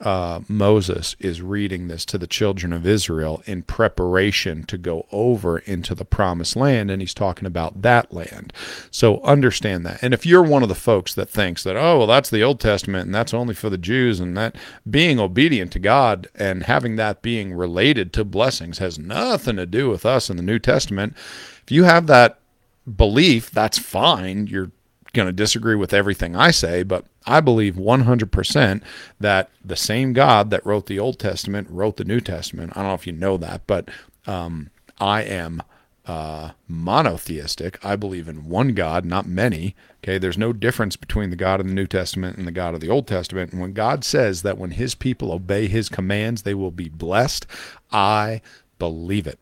uh, 0.00 0.40
Moses 0.48 1.14
is 1.18 1.42
reading 1.42 1.88
this 1.88 2.04
to 2.06 2.18
the 2.18 2.26
children 2.26 2.72
of 2.72 2.86
Israel 2.86 3.42
in 3.46 3.62
preparation 3.62 4.64
to 4.64 4.78
go 4.78 5.06
over 5.12 5.58
into 5.58 5.94
the 5.94 6.04
promised 6.04 6.56
land, 6.56 6.90
and 6.90 7.02
he's 7.02 7.14
talking 7.14 7.46
about 7.46 7.82
that 7.82 8.12
land. 8.12 8.52
So 8.90 9.20
understand 9.22 9.84
that. 9.86 10.02
And 10.02 10.14
if 10.14 10.24
you're 10.24 10.42
one 10.42 10.62
of 10.62 10.68
the 10.68 10.74
folks 10.74 11.14
that 11.14 11.28
thinks 11.28 11.62
that, 11.64 11.76
oh, 11.76 11.98
well, 11.98 12.06
that's 12.06 12.30
the 12.30 12.42
Old 12.42 12.60
Testament 12.60 13.06
and 13.06 13.14
that's 13.14 13.34
only 13.34 13.54
for 13.54 13.68
the 13.68 13.78
Jews, 13.78 14.20
and 14.20 14.36
that 14.36 14.56
being 14.88 15.20
obedient 15.20 15.72
to 15.72 15.78
God 15.78 16.28
and 16.34 16.64
having 16.64 16.96
that 16.96 17.22
being 17.22 17.52
related 17.52 18.12
to 18.14 18.24
blessings 18.24 18.78
has 18.78 18.98
nothing 18.98 19.56
to 19.56 19.66
do 19.66 19.90
with 19.90 20.06
us 20.06 20.30
in 20.30 20.36
the 20.36 20.42
New 20.42 20.58
Testament, 20.58 21.14
if 21.62 21.70
you 21.70 21.84
have 21.84 22.06
that 22.06 22.40
belief, 22.96 23.50
that's 23.50 23.78
fine. 23.78 24.46
You're 24.46 24.72
going 25.12 25.26
to 25.26 25.32
disagree 25.32 25.74
with 25.74 25.92
everything 25.92 26.36
I 26.36 26.50
say, 26.50 26.82
but 26.82 27.04
I 27.26 27.40
believe 27.40 27.74
100% 27.74 28.82
that 29.18 29.50
the 29.64 29.76
same 29.76 30.12
God 30.12 30.50
that 30.50 30.64
wrote 30.64 30.86
the 30.86 30.98
Old 30.98 31.18
Testament 31.18 31.68
wrote 31.70 31.96
the 31.96 32.04
New 32.04 32.20
Testament. 32.20 32.72
I 32.74 32.80
don't 32.80 32.90
know 32.90 32.94
if 32.94 33.06
you 33.06 33.12
know 33.12 33.36
that, 33.36 33.66
but 33.66 33.88
um, 34.26 34.70
I 34.98 35.22
am 35.22 35.62
uh, 36.06 36.52
monotheistic. 36.66 37.84
I 37.84 37.96
believe 37.96 38.28
in 38.28 38.48
one 38.48 38.74
God, 38.74 39.04
not 39.04 39.26
many. 39.26 39.74
Okay, 40.02 40.18
there's 40.18 40.38
no 40.38 40.52
difference 40.52 40.96
between 40.96 41.30
the 41.30 41.36
God 41.36 41.60
of 41.60 41.66
the 41.66 41.74
New 41.74 41.86
Testament 41.86 42.36
and 42.36 42.46
the 42.46 42.52
God 42.52 42.74
of 42.74 42.80
the 42.80 42.88
Old 42.88 43.06
Testament. 43.06 43.52
And 43.52 43.60
when 43.60 43.72
God 43.72 44.04
says 44.04 44.42
that 44.42 44.58
when 44.58 44.72
his 44.72 44.94
people 44.94 45.30
obey 45.30 45.68
his 45.68 45.88
commands, 45.88 46.42
they 46.42 46.54
will 46.54 46.70
be 46.70 46.88
blessed, 46.88 47.46
I 47.92 48.40
believe 48.78 49.26
it. 49.26 49.38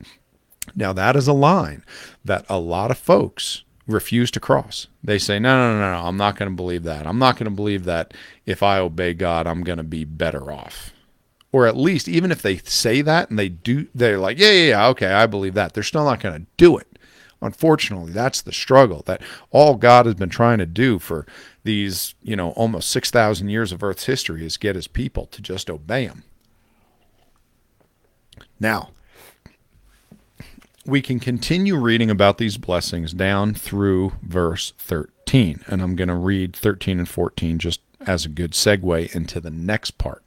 Now, 0.75 0.92
that 0.92 1.16
is 1.16 1.28
a 1.28 1.32
line 1.32 1.84
that 2.25 2.44
a 2.48 2.58
lot 2.58 2.90
of 2.90 2.98
folks 2.98 3.62
refuse 3.88 4.30
to 4.30 4.38
cross. 4.38 4.87
They 5.02 5.18
say, 5.18 5.38
no, 5.40 5.57
no, 5.57 5.80
no, 5.80 5.92
no, 5.92 6.07
I'm 6.07 6.16
not 6.16 6.37
going 6.37 6.50
to 6.50 6.54
believe 6.54 6.85
that. 6.85 7.07
I'm 7.07 7.18
not 7.18 7.37
going 7.37 7.50
to 7.50 7.57
believe 7.57 7.85
that 7.85 8.14
if 8.47 8.62
I 8.62 8.78
obey 8.78 9.14
God, 9.14 9.47
I'm 9.47 9.62
going 9.64 9.78
to 9.78 9.85
be 9.85 10.04
better 10.04 10.52
off. 10.52 10.92
Or 11.50 11.66
at 11.66 11.76
least, 11.76 12.07
even 12.07 12.30
if 12.30 12.42
they 12.42 12.59
say 12.59 13.00
that 13.00 13.30
and 13.30 13.38
they 13.38 13.49
do, 13.49 13.88
they're 13.95 14.18
like, 14.18 14.38
yeah, 14.38 14.50
yeah, 14.50 14.68
yeah, 14.68 14.87
okay, 14.88 15.07
I 15.07 15.26
believe 15.26 15.54
that. 15.54 15.73
They're 15.73 15.83
still 15.83 16.04
not 16.04 16.21
going 16.21 16.38
to 16.38 16.47
do 16.59 16.76
it. 16.76 16.87
Unfortunately, 17.40 18.12
that's 18.12 18.42
the 18.42 18.52
struggle 18.52 19.02
that 19.07 19.23
all 19.50 19.76
God 19.76 20.07
has 20.07 20.16
been 20.16 20.28
trying 20.28 20.59
to 20.59 20.66
do 20.66 20.99
for 20.99 21.25
these, 21.64 22.14
you 22.23 22.37
know, 22.37 22.50
almost 22.50 22.90
6,000 22.90 23.49
years 23.49 23.73
of 23.73 23.83
Earth's 23.83 24.04
history 24.04 24.45
is 24.45 24.57
get 24.57 24.76
his 24.76 24.88
people 24.88 25.26
to 25.26 25.40
just 25.40 25.71
obey 25.71 26.04
him. 26.04 26.25
Now, 28.61 28.90
we 30.88 31.02
can 31.02 31.21
continue 31.21 31.76
reading 31.76 32.11
about 32.11 32.38
these 32.38 32.57
blessings 32.57 33.12
down 33.12 33.52
through 33.52 34.12
verse 34.23 34.73
13. 34.78 35.62
And 35.66 35.83
I'm 35.83 35.95
going 35.95 36.09
to 36.09 36.14
read 36.14 36.57
13 36.57 36.99
and 36.99 37.09
14 37.09 37.59
just 37.59 37.80
as 38.00 38.25
a 38.25 38.30
good 38.30 38.52
segue 38.52 39.14
into 39.14 39.38
the 39.38 39.50
next 39.50 39.99
part. 39.99 40.25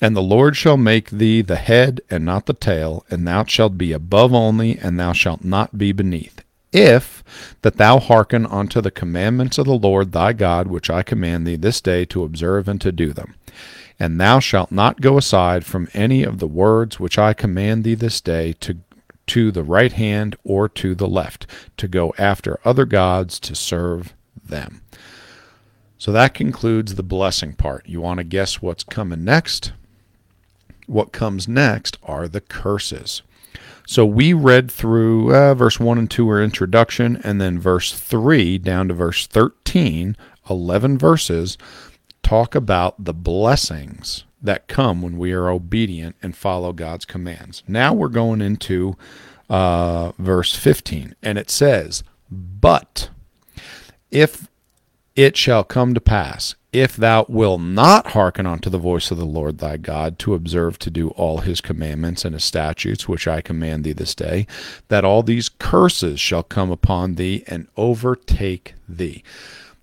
And 0.00 0.14
the 0.14 0.22
Lord 0.22 0.56
shall 0.56 0.76
make 0.76 1.10
thee 1.10 1.42
the 1.42 1.56
head 1.56 2.00
and 2.08 2.24
not 2.24 2.46
the 2.46 2.54
tail, 2.54 3.04
and 3.10 3.26
thou 3.26 3.44
shalt 3.44 3.76
be 3.76 3.90
above 3.90 4.32
only, 4.32 4.78
and 4.78 4.98
thou 4.98 5.12
shalt 5.12 5.42
not 5.42 5.76
be 5.76 5.90
beneath. 5.90 6.44
If 6.72 7.24
that 7.62 7.76
thou 7.76 7.98
hearken 7.98 8.46
unto 8.46 8.80
the 8.80 8.90
commandments 8.92 9.58
of 9.58 9.66
the 9.66 9.74
Lord 9.74 10.12
thy 10.12 10.34
God, 10.34 10.68
which 10.68 10.88
I 10.88 11.02
command 11.02 11.46
thee 11.46 11.56
this 11.56 11.80
day 11.80 12.04
to 12.06 12.22
observe 12.22 12.68
and 12.68 12.80
to 12.80 12.92
do 12.92 13.12
them. 13.12 13.34
And 13.98 14.20
thou 14.20 14.38
shalt 14.38 14.70
not 14.70 15.00
go 15.00 15.18
aside 15.18 15.64
from 15.64 15.88
any 15.94 16.22
of 16.22 16.38
the 16.38 16.48
words 16.48 17.00
which 17.00 17.18
I 17.18 17.32
command 17.32 17.82
thee 17.82 17.94
this 17.94 18.20
day 18.20 18.52
to 18.60 18.78
to 19.28 19.50
the 19.50 19.62
right 19.62 19.92
hand 19.92 20.36
or 20.44 20.68
to 20.68 20.94
the 20.94 21.08
left, 21.08 21.46
to 21.76 21.88
go 21.88 22.14
after 22.18 22.58
other 22.64 22.84
gods 22.84 23.38
to 23.40 23.54
serve 23.54 24.14
them. 24.44 24.82
So 25.98 26.12
that 26.12 26.34
concludes 26.34 26.94
the 26.94 27.02
blessing 27.02 27.54
part. 27.54 27.88
You 27.88 28.00
want 28.00 28.18
to 28.18 28.24
guess 28.24 28.60
what's 28.60 28.84
coming 28.84 29.24
next? 29.24 29.72
What 30.86 31.12
comes 31.12 31.48
next 31.48 31.96
are 32.02 32.28
the 32.28 32.42
curses. 32.42 33.22
So 33.86 34.04
we 34.04 34.32
read 34.32 34.70
through 34.70 35.34
uh, 35.34 35.54
verse 35.54 35.78
1 35.78 35.98
and 35.98 36.10
2 36.10 36.28
are 36.30 36.42
introduction, 36.42 37.20
and 37.24 37.40
then 37.40 37.58
verse 37.58 37.94
3 37.94 38.58
down 38.58 38.88
to 38.88 38.94
verse 38.94 39.26
13, 39.26 40.16
11 40.48 40.98
verses, 40.98 41.58
talk 42.22 42.54
about 42.54 43.04
the 43.04 43.14
blessings 43.14 44.24
that 44.44 44.68
come 44.68 45.02
when 45.02 45.18
we 45.18 45.32
are 45.32 45.48
obedient 45.48 46.16
and 46.22 46.36
follow 46.36 46.72
God's 46.72 47.04
commands. 47.04 47.62
Now 47.66 47.92
we're 47.92 48.08
going 48.08 48.40
into 48.40 48.96
uh, 49.50 50.12
verse 50.18 50.54
15, 50.54 51.16
and 51.22 51.38
it 51.38 51.50
says, 51.50 52.04
But 52.30 53.08
if 54.10 54.48
it 55.16 55.36
shall 55.36 55.64
come 55.64 55.94
to 55.94 56.00
pass, 56.00 56.54
if 56.72 56.96
thou 56.96 57.24
wilt 57.28 57.60
not 57.60 58.08
hearken 58.08 58.46
unto 58.46 58.68
the 58.68 58.78
voice 58.78 59.12
of 59.12 59.16
the 59.16 59.24
Lord 59.24 59.58
thy 59.58 59.76
God, 59.76 60.18
to 60.20 60.34
observe 60.34 60.76
to 60.80 60.90
do 60.90 61.10
all 61.10 61.38
his 61.38 61.60
commandments 61.60 62.24
and 62.24 62.34
his 62.34 62.42
statutes, 62.42 63.08
which 63.08 63.28
I 63.28 63.40
command 63.40 63.84
thee 63.84 63.92
this 63.92 64.14
day, 64.14 64.48
that 64.88 65.04
all 65.04 65.22
these 65.22 65.48
curses 65.48 66.18
shall 66.18 66.42
come 66.42 66.72
upon 66.72 67.14
thee 67.14 67.44
and 67.46 67.68
overtake 67.76 68.74
thee. 68.88 69.22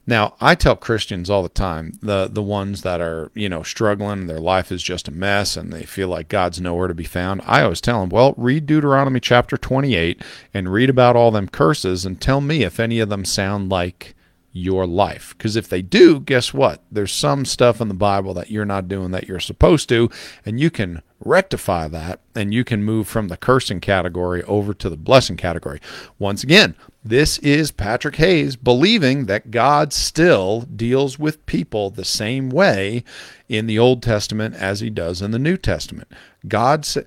Now, 0.07 0.35
I 0.41 0.55
tell 0.55 0.75
Christians 0.75 1.29
all 1.29 1.43
the 1.43 1.49
time, 1.49 1.93
the 2.01 2.27
the 2.27 2.41
ones 2.41 2.81
that 2.81 3.01
are, 3.01 3.31
you 3.35 3.47
know, 3.47 3.63
struggling, 3.63 4.25
their 4.25 4.39
life 4.39 4.71
is 4.71 4.81
just 4.81 5.07
a 5.07 5.11
mess 5.11 5.55
and 5.55 5.71
they 5.71 5.83
feel 5.83 6.07
like 6.07 6.27
God's 6.27 6.59
nowhere 6.59 6.87
to 6.87 6.93
be 6.93 7.03
found. 7.03 7.41
I 7.45 7.61
always 7.61 7.81
tell 7.81 8.01
them, 8.01 8.09
well, 8.09 8.33
read 8.35 8.65
Deuteronomy 8.65 9.19
chapter 9.19 9.57
28 9.57 10.21
and 10.53 10.73
read 10.73 10.89
about 10.89 11.15
all 11.15 11.31
them 11.31 11.47
curses 11.47 12.05
and 12.05 12.19
tell 12.19 12.41
me 12.41 12.63
if 12.63 12.79
any 12.79 12.99
of 12.99 13.09
them 13.09 13.25
sound 13.25 13.69
like 13.69 14.15
your 14.51 14.85
life. 14.85 15.35
Because 15.37 15.55
if 15.55 15.69
they 15.69 15.81
do, 15.81 16.19
guess 16.19 16.53
what? 16.53 16.81
There's 16.91 17.11
some 17.13 17.45
stuff 17.45 17.79
in 17.79 17.87
the 17.87 17.93
Bible 17.93 18.33
that 18.33 18.51
you're 18.51 18.65
not 18.65 18.87
doing 18.87 19.11
that 19.11 19.27
you're 19.27 19.39
supposed 19.39 19.87
to, 19.89 20.09
and 20.45 20.59
you 20.59 20.69
can 20.69 21.01
rectify 21.23 21.87
that 21.87 22.19
and 22.35 22.53
you 22.53 22.63
can 22.63 22.83
move 22.83 23.07
from 23.07 23.27
the 23.27 23.37
cursing 23.37 23.79
category 23.79 24.43
over 24.43 24.73
to 24.73 24.89
the 24.89 24.97
blessing 24.97 25.37
category. 25.37 25.79
Once 26.19 26.43
again, 26.43 26.75
this 27.03 27.37
is 27.39 27.71
Patrick 27.71 28.15
Hayes 28.17 28.55
believing 28.55 29.25
that 29.25 29.51
God 29.51 29.93
still 29.93 30.61
deals 30.61 31.17
with 31.17 31.45
people 31.45 31.89
the 31.89 32.05
same 32.05 32.49
way 32.49 33.03
in 33.49 33.67
the 33.67 33.79
Old 33.79 34.03
Testament 34.03 34.55
as 34.55 34.79
he 34.79 34.89
does 34.89 35.21
in 35.21 35.31
the 35.31 35.39
New 35.39 35.57
Testament. 35.57 36.07
God 36.47 36.85
said, 36.85 37.05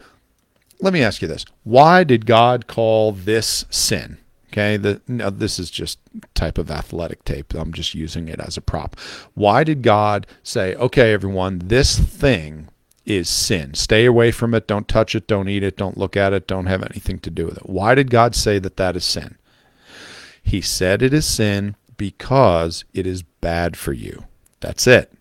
let 0.80 0.92
me 0.92 1.02
ask 1.02 1.22
you 1.22 1.28
this. 1.28 1.44
Why 1.62 2.04
did 2.04 2.26
God 2.26 2.66
call 2.66 3.12
this 3.12 3.64
sin? 3.70 4.18
Okay, 4.52 4.76
the, 4.76 5.00
no, 5.08 5.30
this 5.30 5.58
is 5.58 5.68
just 5.68 5.98
type 6.34 6.58
of 6.58 6.70
athletic 6.70 7.24
tape. 7.24 7.54
I'm 7.54 7.72
just 7.72 7.92
using 7.92 8.28
it 8.28 8.38
as 8.38 8.56
a 8.56 8.60
prop. 8.60 8.94
Why 9.34 9.64
did 9.64 9.82
God 9.82 10.28
say, 10.44 10.76
okay, 10.76 11.12
everyone, 11.12 11.58
this 11.64 11.98
thing 11.98 12.68
is 13.06 13.28
sin. 13.28 13.74
Stay 13.74 14.04
away 14.06 14.30
from 14.30 14.54
it. 14.54 14.66
Don't 14.66 14.88
touch 14.88 15.14
it. 15.14 15.26
Don't 15.26 15.48
eat 15.48 15.62
it. 15.62 15.76
Don't 15.76 15.98
look 15.98 16.16
at 16.16 16.32
it. 16.32 16.46
Don't 16.46 16.66
have 16.66 16.82
anything 16.82 17.18
to 17.20 17.30
do 17.30 17.46
with 17.46 17.58
it. 17.58 17.68
Why 17.68 17.94
did 17.94 18.10
God 18.10 18.34
say 18.34 18.58
that 18.58 18.76
that 18.76 18.96
is 18.96 19.04
sin? 19.04 19.36
He 20.42 20.60
said 20.60 21.02
it 21.02 21.14
is 21.14 21.26
sin 21.26 21.76
because 21.96 22.84
it 22.92 23.06
is 23.06 23.22
bad 23.22 23.76
for 23.76 23.92
you. 23.92 24.24
That's 24.60 24.86
it. 24.86 25.12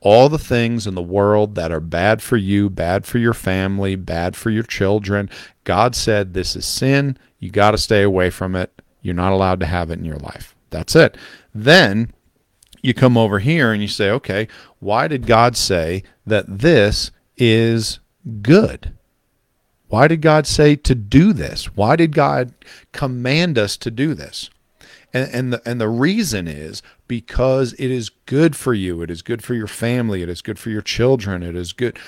All 0.00 0.28
the 0.28 0.38
things 0.38 0.86
in 0.86 0.94
the 0.94 1.02
world 1.02 1.54
that 1.54 1.72
are 1.72 1.80
bad 1.80 2.20
for 2.22 2.36
you, 2.36 2.68
bad 2.68 3.06
for 3.06 3.18
your 3.18 3.32
family, 3.32 3.96
bad 3.96 4.36
for 4.36 4.50
your 4.50 4.62
children, 4.62 5.30
God 5.64 5.96
said 5.96 6.34
this 6.34 6.56
is 6.56 6.66
sin. 6.66 7.16
You 7.38 7.50
got 7.50 7.70
to 7.70 7.78
stay 7.78 8.02
away 8.02 8.30
from 8.30 8.54
it. 8.54 8.82
You're 9.00 9.14
not 9.14 9.32
allowed 9.32 9.60
to 9.60 9.66
have 9.66 9.90
it 9.90 9.98
in 9.98 10.04
your 10.04 10.18
life. 10.18 10.54
That's 10.70 10.94
it. 10.94 11.16
Then 11.54 12.12
you 12.82 12.92
come 12.92 13.16
over 13.16 13.38
here 13.38 13.72
and 13.72 13.80
you 13.80 13.88
say, 13.88 14.10
okay, 14.10 14.46
why 14.84 15.08
did 15.08 15.26
God 15.26 15.56
say 15.56 16.02
that 16.26 16.58
this 16.58 17.10
is 17.38 18.00
good? 18.42 18.92
Why 19.88 20.08
did 20.08 20.20
God 20.20 20.46
say 20.46 20.76
to 20.76 20.94
do 20.94 21.32
this? 21.32 21.74
Why 21.74 21.96
did 21.96 22.14
God 22.14 22.52
command 22.92 23.56
us 23.56 23.78
to 23.78 23.90
do 23.90 24.12
this? 24.12 24.50
And, 25.14 25.30
and, 25.32 25.52
the, 25.54 25.62
and 25.64 25.80
the 25.80 25.88
reason 25.88 26.46
is 26.46 26.82
because 27.08 27.72
it 27.74 27.90
is 27.90 28.10
good 28.26 28.54
for 28.56 28.74
you. 28.74 29.00
It 29.00 29.10
is 29.10 29.22
good 29.22 29.42
for 29.42 29.54
your 29.54 29.68
family. 29.68 30.20
It 30.20 30.28
is 30.28 30.42
good 30.42 30.58
for 30.58 30.68
your 30.68 30.82
children. 30.82 31.42
It 31.42 31.56
is 31.56 31.72
good. 31.72 31.98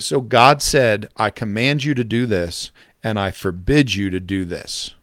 So 0.00 0.20
God 0.20 0.60
said, 0.60 1.08
I 1.16 1.30
command 1.30 1.84
you 1.84 1.94
to 1.94 2.04
do 2.04 2.26
this 2.26 2.70
and 3.02 3.18
I 3.18 3.30
forbid 3.30 3.94
you 3.94 4.10
to 4.10 4.20
do 4.20 4.44
this. 4.44 4.94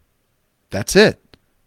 That's 0.69 0.95
it. 0.95 1.22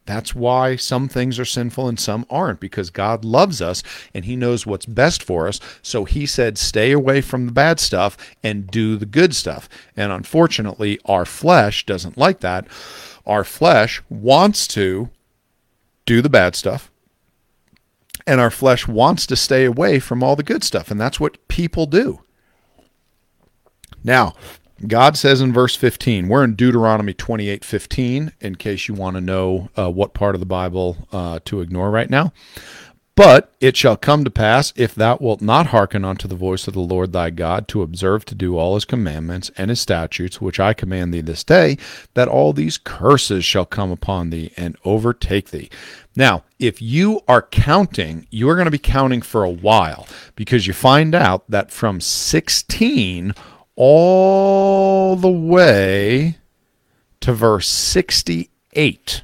That's 0.06 0.34
why 0.34 0.76
some 0.76 1.08
things 1.08 1.38
are 1.38 1.44
sinful 1.44 1.88
and 1.88 1.98
some 1.98 2.25
aren't, 2.30 2.60
because 2.60 2.90
God 2.90 3.25
loves 3.25 3.60
us 3.60 3.82
and 4.14 4.25
He 4.25 4.36
knows 4.36 4.64
what's 4.64 4.86
best 4.86 5.22
for 5.22 5.48
us. 5.48 5.60
So 5.82 6.04
He 6.04 6.26
said, 6.26 6.56
stay 6.56 6.92
away 6.92 7.20
from 7.20 7.46
the 7.46 7.52
bad 7.52 7.80
stuff 7.80 8.16
and 8.42 8.68
do 8.68 8.96
the 8.96 9.06
good 9.06 9.34
stuff. 9.34 9.68
And 9.96 10.12
unfortunately, 10.12 10.98
our 11.04 11.25
flesh 11.25 11.84
doesn't 11.84 12.16
like 12.16 12.40
that. 12.40 12.66
Our 13.26 13.44
flesh 13.44 14.00
wants 14.08 14.66
to 14.68 15.10
do 16.06 16.22
the 16.22 16.30
bad 16.30 16.54
stuff. 16.54 16.90
And 18.28 18.40
our 18.40 18.50
flesh 18.50 18.88
wants 18.88 19.26
to 19.26 19.36
stay 19.36 19.64
away 19.64 19.98
from 19.98 20.22
all 20.22 20.36
the 20.36 20.42
good 20.42 20.64
stuff. 20.64 20.90
And 20.90 21.00
that's 21.00 21.20
what 21.20 21.46
people 21.48 21.86
do. 21.86 22.22
Now, 24.02 24.34
God 24.87 25.16
says 25.16 25.40
in 25.40 25.52
verse 25.52 25.75
15, 25.75 26.28
we're 26.28 26.45
in 26.45 26.54
Deuteronomy 26.54 27.14
28 27.14 27.64
15, 27.64 28.33
in 28.40 28.54
case 28.56 28.88
you 28.88 28.95
want 28.95 29.16
to 29.16 29.23
know 29.23 29.71
uh, 29.76 29.90
what 29.90 30.12
part 30.12 30.35
of 30.35 30.40
the 30.40 30.47
Bible 30.47 31.09
uh, 31.12 31.38
to 31.47 31.62
ignore 31.62 31.90
right 31.90 32.11
now. 32.11 32.33
But 33.14 33.54
it 33.62 33.78
shall 33.78 33.97
come 33.97 34.25
to 34.25 34.30
pass, 34.30 34.75
if 34.76 34.95
thou 34.95 35.16
wilt 35.18 35.40
not 35.40 35.68
hearken 35.68 36.04
unto 36.04 36.28
the 36.28 36.35
voice 36.35 36.68
of 36.68 36.75
the 36.75 36.80
Lord 36.80 37.14
thy 37.14 37.30
God, 37.30 37.66
to 37.68 37.80
observe 37.80 38.26
to 38.26 38.35
do 38.35 38.59
all 38.59 38.75
his 38.75 38.85
commandments 38.85 39.50
and 39.56 39.71
his 39.71 39.80
statutes, 39.80 40.38
which 40.38 40.61
I 40.61 40.75
command 40.75 41.14
thee 41.14 41.23
this 41.23 41.42
day, 41.42 41.78
that 42.12 42.28
all 42.28 42.52
these 42.52 42.76
curses 42.76 43.42
shall 43.42 43.64
come 43.64 43.90
upon 43.90 44.28
thee 44.28 44.52
and 44.59 44.76
overtake 44.85 45.49
thee. 45.49 45.71
Now, 46.14 46.45
if 46.59 46.83
you 46.83 47.23
are 47.26 47.40
counting, 47.40 48.26
you 48.30 48.50
are 48.50 48.54
going 48.54 48.66
to 48.66 48.71
be 48.71 48.78
counting 48.78 49.23
for 49.23 49.45
a 49.45 49.50
while 49.50 50.06
because 50.35 50.66
you 50.66 50.75
find 50.75 51.14
out 51.14 51.50
that 51.50 51.71
from 51.71 52.02
16 52.02 53.35
all 53.76 55.16
the 55.16 55.30
way 55.30 56.38
to 57.21 57.33
verse 57.33 57.68
68 57.68 59.23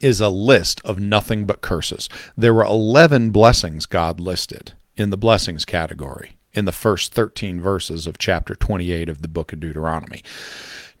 is 0.00 0.20
a 0.20 0.28
list 0.28 0.80
of 0.84 1.00
nothing 1.00 1.44
but 1.44 1.60
curses. 1.60 2.08
There 2.36 2.54
were 2.54 2.64
11 2.64 3.30
blessings 3.30 3.86
God 3.86 4.20
listed 4.20 4.74
in 4.96 5.10
the 5.10 5.16
blessings 5.16 5.64
category 5.64 6.38
in 6.52 6.64
the 6.64 6.72
first 6.72 7.12
13 7.14 7.60
verses 7.60 8.06
of 8.06 8.18
chapter 8.18 8.54
28 8.54 9.08
of 9.08 9.22
the 9.22 9.28
book 9.28 9.52
of 9.52 9.60
Deuteronomy. 9.60 10.22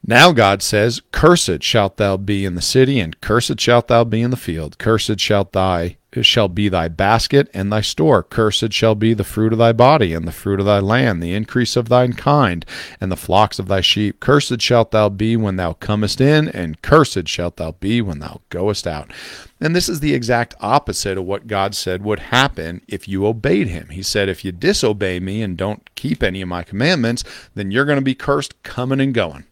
Now 0.06 0.32
God 0.32 0.62
says, 0.62 1.02
Cursed 1.12 1.62
shalt 1.62 1.96
thou 1.96 2.16
be 2.16 2.44
in 2.44 2.54
the 2.54 2.62
city, 2.62 3.00
and 3.00 3.20
cursed 3.20 3.60
shalt 3.60 3.88
thou 3.88 4.04
be 4.04 4.22
in 4.22 4.30
the 4.30 4.36
field. 4.36 4.78
Cursed 4.78 5.18
shalt 5.18 5.52
thy 5.52 5.97
shall 6.22 6.48
be 6.48 6.68
thy 6.68 6.88
basket 6.88 7.50
and 7.52 7.70
thy 7.70 7.80
store. 7.80 8.22
Cursed 8.22 8.72
shall 8.72 8.94
be 8.94 9.14
the 9.14 9.24
fruit 9.24 9.52
of 9.52 9.58
thy 9.58 9.72
body, 9.72 10.14
and 10.14 10.26
the 10.26 10.32
fruit 10.32 10.58
of 10.58 10.66
thy 10.66 10.78
land, 10.78 11.22
the 11.22 11.34
increase 11.34 11.76
of 11.76 11.88
thine 11.88 12.14
kind, 12.14 12.64
and 13.00 13.12
the 13.12 13.16
flocks 13.16 13.58
of 13.58 13.68
thy 13.68 13.80
sheep. 13.80 14.18
Cursed 14.20 14.60
shalt 14.60 14.90
thou 14.90 15.08
be 15.08 15.36
when 15.36 15.56
thou 15.56 15.74
comest 15.74 16.20
in, 16.20 16.48
and 16.48 16.80
cursed 16.82 17.28
shalt 17.28 17.56
thou 17.56 17.72
be 17.72 18.00
when 18.00 18.20
thou 18.20 18.40
goest 18.48 18.86
out. 18.86 19.12
And 19.60 19.76
this 19.76 19.88
is 19.88 20.00
the 20.00 20.14
exact 20.14 20.54
opposite 20.60 21.18
of 21.18 21.24
what 21.24 21.46
God 21.46 21.74
said 21.74 22.02
would 22.02 22.20
happen 22.20 22.80
if 22.88 23.06
you 23.06 23.26
obeyed 23.26 23.68
him. 23.68 23.88
He 23.90 24.02
said, 24.02 24.28
If 24.28 24.44
you 24.44 24.52
disobey 24.52 25.20
me 25.20 25.42
and 25.42 25.56
don't 25.56 25.94
keep 25.94 26.22
any 26.22 26.40
of 26.40 26.48
my 26.48 26.62
commandments, 26.62 27.24
then 27.54 27.70
you're 27.70 27.84
going 27.84 27.98
to 27.98 28.02
be 28.02 28.14
cursed 28.14 28.62
coming 28.62 29.00
and 29.00 29.12
going, 29.12 29.44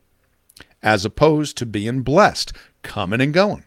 as 0.83 1.05
opposed 1.05 1.57
to 1.59 1.67
being 1.67 2.03
blessed 2.03 2.53
coming 2.83 3.21
and 3.21 3.35
going. 3.35 3.65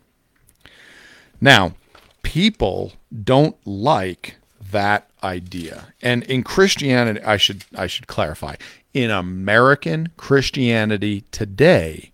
Now, 1.41 1.73
people 2.23 2.93
don't 3.23 3.55
like 3.65 4.35
that 4.71 5.09
idea. 5.23 5.93
And 6.01 6.23
in 6.23 6.43
Christianity, 6.43 7.21
I 7.21 7.37
should 7.37 7.65
I 7.75 7.87
should 7.87 8.07
clarify. 8.07 8.55
In 8.93 9.11
American 9.11 10.09
Christianity 10.17 11.23
today, 11.31 12.11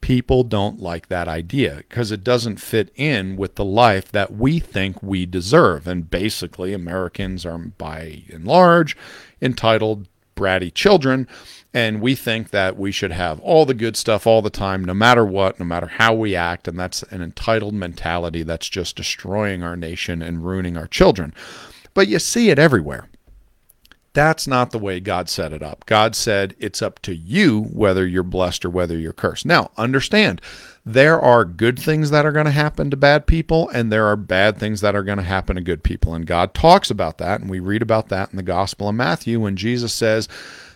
people 0.00 0.42
don't 0.42 0.80
like 0.80 1.08
that 1.08 1.28
idea 1.28 1.82
because 1.88 2.12
it 2.12 2.22
doesn't 2.22 2.56
fit 2.58 2.92
in 2.96 3.36
with 3.36 3.54
the 3.54 3.64
life 3.64 4.10
that 4.12 4.32
we 4.32 4.58
think 4.58 5.02
we 5.02 5.24
deserve. 5.24 5.86
And 5.86 6.10
basically, 6.10 6.72
Americans 6.72 7.46
are 7.46 7.58
by 7.58 8.24
and 8.30 8.46
large 8.46 8.96
entitled 9.40 10.08
bratty 10.36 10.72
children 10.72 11.26
and 11.74 12.00
we 12.02 12.14
think 12.14 12.50
that 12.50 12.78
we 12.78 12.92
should 12.92 13.12
have 13.12 13.40
all 13.40 13.64
the 13.64 13.74
good 13.74 13.96
stuff 13.96 14.26
all 14.26 14.42
the 14.42 14.50
time, 14.50 14.84
no 14.84 14.92
matter 14.94 15.24
what, 15.24 15.58
no 15.58 15.64
matter 15.64 15.86
how 15.86 16.12
we 16.12 16.36
act. 16.36 16.68
And 16.68 16.78
that's 16.78 17.02
an 17.04 17.22
entitled 17.22 17.74
mentality 17.74 18.42
that's 18.42 18.68
just 18.68 18.96
destroying 18.96 19.62
our 19.62 19.76
nation 19.76 20.20
and 20.20 20.44
ruining 20.44 20.76
our 20.76 20.86
children. 20.86 21.32
But 21.94 22.08
you 22.08 22.18
see 22.18 22.50
it 22.50 22.58
everywhere. 22.58 23.08
That's 24.14 24.46
not 24.46 24.72
the 24.72 24.78
way 24.78 25.00
God 25.00 25.30
set 25.30 25.54
it 25.54 25.62
up. 25.62 25.86
God 25.86 26.14
said 26.14 26.54
it's 26.58 26.82
up 26.82 27.00
to 27.00 27.14
you 27.14 27.62
whether 27.72 28.06
you're 28.06 28.22
blessed 28.22 28.66
or 28.66 28.70
whether 28.70 28.98
you're 28.98 29.14
cursed. 29.14 29.46
Now, 29.46 29.70
understand, 29.78 30.42
there 30.84 31.18
are 31.18 31.46
good 31.46 31.78
things 31.78 32.10
that 32.10 32.26
are 32.26 32.32
going 32.32 32.44
to 32.44 32.50
happen 32.50 32.90
to 32.90 32.96
bad 32.96 33.26
people, 33.26 33.70
and 33.70 33.90
there 33.90 34.06
are 34.06 34.16
bad 34.16 34.58
things 34.58 34.82
that 34.82 34.94
are 34.94 35.02
going 35.02 35.16
to 35.16 35.24
happen 35.24 35.56
to 35.56 35.62
good 35.62 35.82
people. 35.82 36.12
And 36.12 36.26
God 36.26 36.52
talks 36.52 36.90
about 36.90 37.16
that, 37.18 37.40
and 37.40 37.48
we 37.48 37.60
read 37.60 37.80
about 37.80 38.10
that 38.10 38.30
in 38.30 38.36
the 38.36 38.42
Gospel 38.42 38.90
of 38.90 38.94
Matthew 38.94 39.40
when 39.40 39.56
Jesus 39.56 39.94
says, 39.94 40.28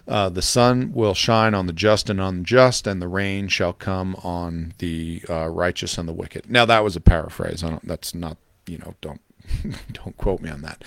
uh, 0.08 0.28
the 0.28 0.42
sun 0.42 0.92
will 0.92 1.14
shine 1.14 1.54
on 1.54 1.66
the 1.66 1.72
just 1.72 2.08
and 2.08 2.20
unjust, 2.20 2.86
and 2.86 3.02
the 3.02 3.08
rain 3.08 3.48
shall 3.48 3.72
come 3.72 4.14
on 4.16 4.74
the 4.78 5.22
uh, 5.28 5.48
righteous 5.48 5.98
and 5.98 6.08
the 6.08 6.12
wicked. 6.12 6.50
Now 6.50 6.64
that 6.64 6.84
was 6.84 6.96
a 6.96 7.00
paraphrase. 7.00 7.64
that's 7.82 8.14
not, 8.14 8.36
you 8.66 8.78
know, 8.78 8.94
don't 9.00 9.20
don't 9.92 10.16
quote 10.16 10.40
me 10.40 10.50
on 10.50 10.62
that. 10.62 10.84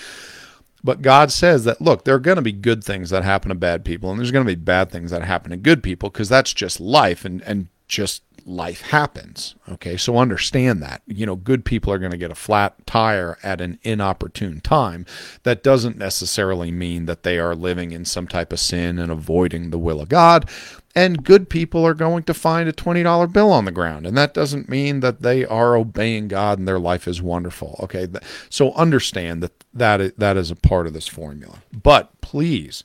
But 0.84 1.02
God 1.02 1.32
says 1.32 1.66
that 1.66 1.82
look, 1.82 2.06
there 2.06 2.16
are 2.16 2.20
going 2.20 2.38
to 2.38 2.42
be 2.42 2.54
good 2.54 2.84
things 2.84 3.10
that 3.10 3.24
happen 3.24 3.50
to 3.50 3.56
bad 3.56 3.84
people, 3.84 4.10
and 4.10 4.20
there's 4.20 4.32
going 4.32 4.46
to 4.46 4.56
be 4.56 4.56
bad 4.56 4.90
things 4.90 5.12
that 5.12 5.24
happen 5.24 5.52
to 5.52 5.58
good 5.58 5.84
people 5.84 6.10
because 6.10 6.30
that's 6.30 6.54
just 6.54 6.80
life, 6.80 7.26
and 7.26 7.42
and 7.42 7.68
just 7.90 8.24
life 8.50 8.82
happens. 8.82 9.56
Okay, 9.70 9.96
so 9.96 10.18
understand 10.18 10.82
that. 10.82 11.02
You 11.06 11.26
know, 11.26 11.36
good 11.36 11.64
people 11.64 11.94
are 11.94 12.00
going 12.00 12.12
to 12.12 12.18
get 12.18 12.32
a 12.32 12.36
flat 12.36 12.86
tire 12.86 13.38
at 13.44 13.62
an 13.62 13.80
inopportune 13.84 14.60
time. 14.60 15.06
That 15.44 15.64
doesn't 15.64 15.98
necessarily 15.98 16.72
mean 16.72 17.06
that 17.06 17.24
they 17.24 17.38
are 17.38 17.56
living 17.56 17.92
in 17.92 18.06
some 18.06 18.28
type 18.28 18.52
of 18.52 18.60
sin 18.60 18.98
and 18.98 19.12
avoiding 19.12 19.70
the 19.70 19.78
will 19.78 20.02
of 20.02 20.10
God. 20.10 20.50
And 20.96 21.24
good 21.24 21.50
people 21.50 21.86
are 21.86 21.94
going 21.94 22.24
to 22.24 22.34
find 22.34 22.68
a 22.68 22.74
$20 22.74 23.32
bill 23.32 23.52
on 23.52 23.66
the 23.66 23.72
ground. 23.72 24.08
And 24.08 24.18
that 24.18 24.34
doesn't 24.34 24.68
mean 24.68 25.02
that 25.02 25.22
they 25.22 25.46
are 25.46 25.76
obeying 25.76 26.28
God 26.28 26.58
and 26.58 26.68
their 26.68 26.80
life 26.80 27.08
is 27.08 27.22
wonderful. 27.22 27.80
Okay, 27.84 28.08
so 28.50 28.74
understand 28.74 29.44
that 29.44 29.64
that 29.74 30.02
is, 30.02 30.14
that 30.18 30.36
is 30.36 30.50
a 30.50 30.56
part 30.56 30.88
of 30.88 30.94
this 30.94 31.08
formula. 31.08 31.62
But 31.72 32.20
please 32.22 32.84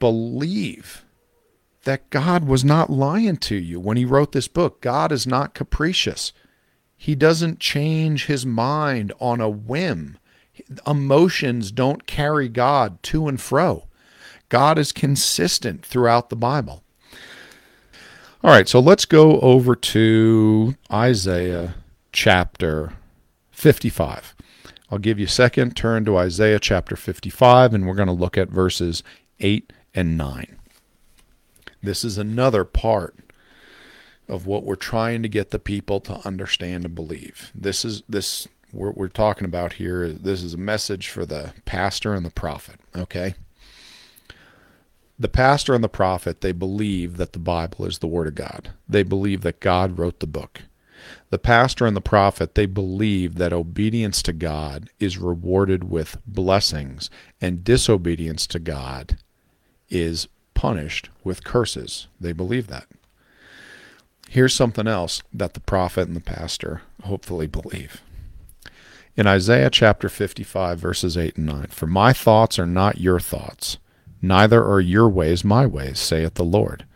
believe 0.00 1.03
that 1.84 2.10
God 2.10 2.44
was 2.44 2.64
not 2.64 2.90
lying 2.90 3.36
to 3.38 3.56
you 3.56 3.78
when 3.78 3.96
he 3.96 4.04
wrote 4.04 4.32
this 4.32 4.48
book. 4.48 4.80
God 4.80 5.12
is 5.12 5.26
not 5.26 5.54
capricious. 5.54 6.32
He 6.96 7.14
doesn't 7.14 7.60
change 7.60 8.26
his 8.26 8.46
mind 8.46 9.12
on 9.20 9.40
a 9.40 9.48
whim. 9.48 10.18
Emotions 10.86 11.70
don't 11.72 12.06
carry 12.06 12.48
God 12.48 13.02
to 13.04 13.28
and 13.28 13.40
fro. 13.40 13.88
God 14.48 14.78
is 14.78 14.92
consistent 14.92 15.84
throughout 15.84 16.30
the 16.30 16.36
Bible. 16.36 16.82
All 18.42 18.50
right, 18.50 18.68
so 18.68 18.78
let's 18.78 19.04
go 19.04 19.40
over 19.40 19.74
to 19.74 20.74
Isaiah 20.92 21.74
chapter 22.12 22.92
55. 23.50 24.34
I'll 24.90 24.98
give 24.98 25.18
you 25.18 25.26
a 25.26 25.28
second, 25.28 25.74
turn 25.76 26.04
to 26.04 26.16
Isaiah 26.16 26.60
chapter 26.60 26.94
55, 26.94 27.74
and 27.74 27.86
we're 27.86 27.94
going 27.94 28.06
to 28.06 28.12
look 28.12 28.36
at 28.36 28.50
verses 28.50 29.02
8 29.40 29.72
and 29.94 30.16
9. 30.16 30.58
This 31.84 32.04
is 32.04 32.18
another 32.18 32.64
part 32.64 33.16
of 34.28 34.46
what 34.46 34.64
we're 34.64 34.74
trying 34.74 35.22
to 35.22 35.28
get 35.28 35.50
the 35.50 35.58
people 35.58 36.00
to 36.00 36.26
understand 36.26 36.84
and 36.84 36.94
believe. 36.94 37.52
This 37.54 37.84
is 37.84 38.02
this 38.08 38.48
we're, 38.72 38.90
we're 38.90 39.08
talking 39.08 39.44
about 39.44 39.74
here. 39.74 40.08
This 40.08 40.42
is 40.42 40.54
a 40.54 40.58
message 40.58 41.08
for 41.08 41.24
the 41.24 41.52
pastor 41.64 42.14
and 42.14 42.24
the 42.24 42.30
prophet. 42.30 42.80
Okay. 42.96 43.34
The 45.18 45.28
pastor 45.28 45.74
and 45.74 45.84
the 45.84 45.88
prophet, 45.88 46.40
they 46.40 46.52
believe 46.52 47.18
that 47.18 47.34
the 47.34 47.38
Bible 47.38 47.84
is 47.84 47.98
the 47.98 48.08
Word 48.08 48.26
of 48.26 48.34
God. 48.34 48.70
They 48.88 49.04
believe 49.04 49.42
that 49.42 49.60
God 49.60 49.98
wrote 49.98 50.18
the 50.18 50.26
book. 50.26 50.62
The 51.30 51.38
pastor 51.38 51.86
and 51.86 51.96
the 51.96 52.00
prophet, 52.00 52.54
they 52.54 52.66
believe 52.66 53.36
that 53.36 53.52
obedience 53.52 54.22
to 54.22 54.32
God 54.32 54.90
is 54.98 55.18
rewarded 55.18 55.88
with 55.88 56.16
blessings 56.26 57.10
and 57.40 57.62
disobedience 57.62 58.46
to 58.48 58.58
God 58.58 59.18
is 59.88 60.26
punished 60.64 61.10
with 61.22 61.44
curses. 61.44 62.06
They 62.18 62.32
believe 62.32 62.68
that. 62.68 62.86
Here's 64.30 64.54
something 64.54 64.86
else 64.86 65.20
that 65.30 65.52
the 65.52 65.60
prophet 65.60 66.08
and 66.08 66.16
the 66.16 66.22
pastor 66.22 66.80
hopefully 67.02 67.46
believe. 67.46 68.00
In 69.14 69.26
Isaiah 69.26 69.68
chapter 69.68 70.08
55, 70.08 70.78
verses 70.78 71.18
8 71.18 71.36
and 71.36 71.44
9, 71.44 71.66
For 71.66 71.86
my 71.86 72.14
thoughts 72.14 72.58
are 72.58 72.64
not 72.64 72.98
your 72.98 73.20
thoughts, 73.20 73.76
neither 74.22 74.64
are 74.64 74.80
your 74.80 75.06
ways 75.06 75.44
my 75.44 75.66
ways, 75.66 75.98
saith 75.98 76.32
the 76.32 76.46
Lord. 76.46 76.86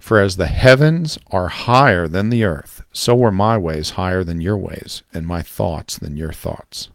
For 0.00 0.18
as 0.18 0.38
the 0.38 0.46
heavens 0.46 1.18
are 1.30 1.48
higher 1.48 2.08
than 2.08 2.30
the 2.30 2.44
earth, 2.44 2.82
so 2.94 3.22
are 3.24 3.30
my 3.30 3.58
ways 3.58 3.90
higher 3.90 4.24
than 4.24 4.40
your 4.40 4.56
ways, 4.56 5.02
and 5.12 5.26
my 5.26 5.42
thoughts 5.42 5.98
than 5.98 6.16
your 6.16 6.32
thoughts. 6.32 6.88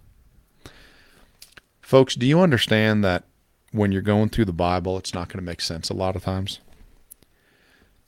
Folks, 1.79 2.15
do 2.15 2.25
you 2.25 2.39
understand 2.41 3.03
that 3.03 3.23
when 3.71 3.91
you're 3.91 4.01
going 4.01 4.29
through 4.29 4.45
the 4.45 4.53
Bible, 4.53 4.97
it's 4.97 5.13
not 5.13 5.27
going 5.27 5.39
to 5.39 5.45
make 5.45 5.61
sense 5.61 5.89
a 5.89 5.93
lot 5.93 6.15
of 6.15 6.23
times. 6.23 6.59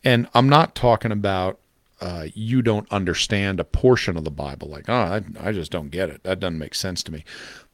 And 0.04 0.28
I'm 0.34 0.48
not 0.48 0.76
talking 0.76 1.12
about 1.12 1.60
uh, 2.02 2.28
you 2.34 2.62
don't 2.62 2.90
understand 2.92 3.60
a 3.60 3.66
portion 3.66 4.16
of 4.16 4.24
the 4.24 4.32
Bible, 4.32 4.70
like, 4.70 4.88
oh, 4.88 4.94
I, 4.94 5.22
I 5.40 5.52
just 5.52 5.72
don't 5.72 5.90
get 5.90 6.10
it. 6.10 6.24
That 6.24 6.40
doesn't 6.40 6.58
make 6.58 6.74
sense 6.74 7.04
to 7.04 7.12
me. 7.12 7.26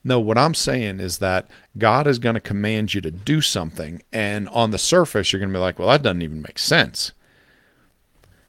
No, 0.03 0.19
what 0.19 0.37
I'm 0.37 0.55
saying 0.55 0.99
is 0.99 1.19
that 1.19 1.47
God 1.77 2.07
is 2.07 2.17
going 2.17 2.33
to 2.33 2.41
command 2.41 2.93
you 2.95 3.01
to 3.01 3.11
do 3.11 3.41
something. 3.41 4.01
And 4.11 4.49
on 4.49 4.71
the 4.71 4.79
surface, 4.79 5.31
you're 5.31 5.39
going 5.39 5.51
to 5.51 5.57
be 5.57 5.61
like, 5.61 5.77
well, 5.77 5.89
that 5.89 6.01
doesn't 6.01 6.23
even 6.23 6.41
make 6.41 6.57
sense. 6.57 7.11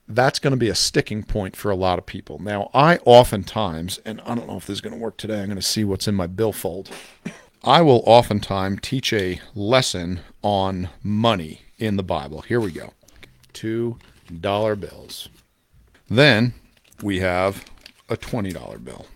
that's 0.08 0.38
going 0.38 0.52
to 0.52 0.56
be 0.56 0.68
a 0.68 0.74
sticking 0.74 1.22
point 1.22 1.56
for 1.56 1.70
a 1.70 1.76
lot 1.76 1.98
of 1.98 2.06
people. 2.06 2.38
Now, 2.38 2.70
I 2.72 2.98
oftentimes, 3.04 3.98
and 4.04 4.20
I 4.22 4.34
don't 4.34 4.46
know 4.46 4.56
if 4.56 4.66
this 4.66 4.74
is 4.74 4.80
going 4.80 4.94
to 4.94 5.00
work 5.00 5.16
today, 5.16 5.40
I'm 5.40 5.46
going 5.46 5.56
to 5.56 5.62
see 5.62 5.84
what's 5.84 6.06
in 6.06 6.14
my 6.14 6.26
billfold. 6.26 6.90
I 7.66 7.82
will 7.82 8.04
oftentimes 8.06 8.78
teach 8.80 9.12
a 9.12 9.40
lesson 9.56 10.20
on 10.40 10.88
money 11.02 11.62
in 11.78 11.96
the 11.96 12.04
Bible. 12.04 12.42
Here 12.42 12.60
we 12.60 12.70
go 12.70 12.92
two 13.52 13.98
dollar 14.40 14.76
bills. 14.76 15.28
Then 16.08 16.54
we 17.02 17.18
have 17.20 17.64
a 18.08 18.16
$20 18.16 18.84
bill. 18.84 19.06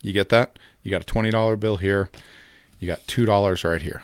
You 0.00 0.12
get 0.12 0.30
that? 0.30 0.58
You 0.82 0.90
got 0.90 1.02
a 1.02 1.12
$20 1.12 1.60
bill 1.60 1.76
here. 1.76 2.08
You 2.78 2.86
got 2.86 3.06
$2 3.06 3.64
right 3.70 3.82
here. 3.82 4.02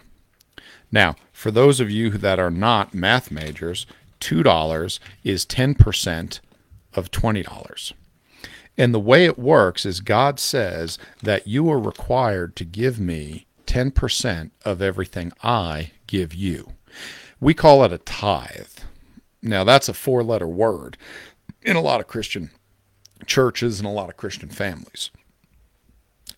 Now, 0.93 1.17
for 1.33 1.51
those 1.51 1.81
of 1.81 1.91
you 1.91 2.11
that 2.11 2.39
are 2.39 2.51
not 2.51 2.93
math 2.93 3.31
majors, 3.31 3.87
$2 4.21 4.99
is 5.23 5.47
10% 5.47 6.41
of 6.93 7.11
$20. 7.11 7.93
And 8.77 8.93
the 8.93 9.01
way 9.01 9.25
it 9.25 9.39
works 9.39 9.87
is 9.87 10.01
God 10.01 10.41
says 10.41 10.99
that 11.23 11.47
you 11.47 11.71
are 11.71 11.79
required 11.79 12.57
to 12.57 12.65
give 12.65 12.99
me 12.99 13.47
10% 13.67 14.51
of 14.65 14.83
everything 14.83 15.33
I 15.43 15.93
give 16.07 16.35
you. 16.35 16.73
We 17.41 17.55
call 17.55 17.85
it 17.85 17.93
a 17.93 17.99
tithe. 17.99 18.67
Now, 19.43 19.65
that's 19.65 19.89
a 19.89 19.95
four 19.95 20.23
letter 20.23 20.49
word 20.49 20.97
in 21.63 21.77
a 21.77 21.81
lot 21.81 22.01
of 22.01 22.07
Christian 22.07 22.51
churches 23.27 23.79
and 23.79 23.87
a 23.87 23.93
lot 23.93 24.09
of 24.09 24.17
Christian 24.17 24.49
families. 24.49 25.11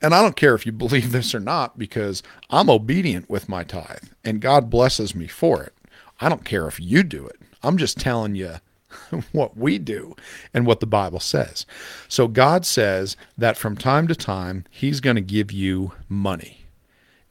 And 0.03 0.15
I 0.15 0.23
don't 0.23 0.37
care 0.37 0.55
if 0.55 0.67
you 0.67 0.73
believe 0.73 1.13
this 1.13 1.35
or 1.35 1.41
not 1.41 1.79
because 1.79 2.23
I'm 2.51 2.69
obedient 2.69 3.31
with 3.31 3.49
my 3.49 3.65
tithe 3.65 4.09
and 4.25 4.41
God 4.41 4.69
blesses 4.69 5.15
me 5.15 5.27
for 5.27 5.63
it. 5.63 5.75
I 6.21 6.29
don't 6.29 6.45
care 6.45 6.67
if 6.67 6.81
you 6.81 7.03
do 7.03 7.27
it. 7.27 7.41
I'm 7.63 7.79
just 7.79 7.99
telling 7.99 8.35
you 8.35 8.57
what 9.33 9.57
we 9.57 9.79
do 9.79 10.15
and 10.53 10.67
what 10.67 10.81
the 10.81 10.87
Bible 10.87 11.21
says. 11.21 11.67
So 12.09 12.29
God 12.29 12.65
says 12.67 13.17
that 13.37 13.57
from 13.57 13.77
time 13.77 14.09
to 14.09 14.15
time, 14.15 14.65
He's 14.71 15.01
going 15.01 15.17
to 15.17 15.23
give 15.23 15.53
you 15.53 15.93
money. 16.09 16.67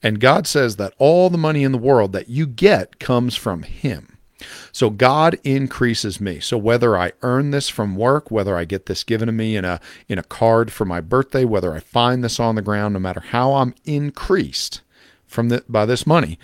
And 0.03 0.19
God 0.19 0.45
says 0.45 0.75
that 0.75 0.93
all 0.99 1.29
the 1.29 1.37
money 1.37 1.63
in 1.63 1.71
the 1.71 1.77
world 1.77 2.11
that 2.13 2.29
you 2.29 2.45
get 2.45 2.99
comes 2.99 3.35
from 3.35 3.63
Him. 3.63 4.17
So 4.71 4.89
God 4.89 5.39
increases 5.43 6.19
me. 6.19 6.39
So 6.39 6.57
whether 6.57 6.97
I 6.97 7.13
earn 7.21 7.51
this 7.51 7.69
from 7.69 7.95
work, 7.95 8.29
whether 8.29 8.57
I 8.57 8.65
get 8.65 8.85
this 8.85 9.03
given 9.03 9.27
to 9.27 9.31
me 9.31 9.55
in 9.55 9.65
a 9.65 9.79
in 10.07 10.19
a 10.19 10.23
card 10.23 10.71
for 10.71 10.85
my 10.85 11.01
birthday, 11.01 11.45
whether 11.45 11.73
I 11.73 11.79
find 11.79 12.23
this 12.23 12.39
on 12.39 12.55
the 12.55 12.61
ground, 12.61 12.93
no 12.93 12.99
matter 12.99 13.21
how 13.21 13.53
I'm 13.53 13.73
increased 13.85 14.81
from 15.25 15.49
the, 15.49 15.63
by 15.67 15.85
this 15.85 16.05
money, 16.05 16.37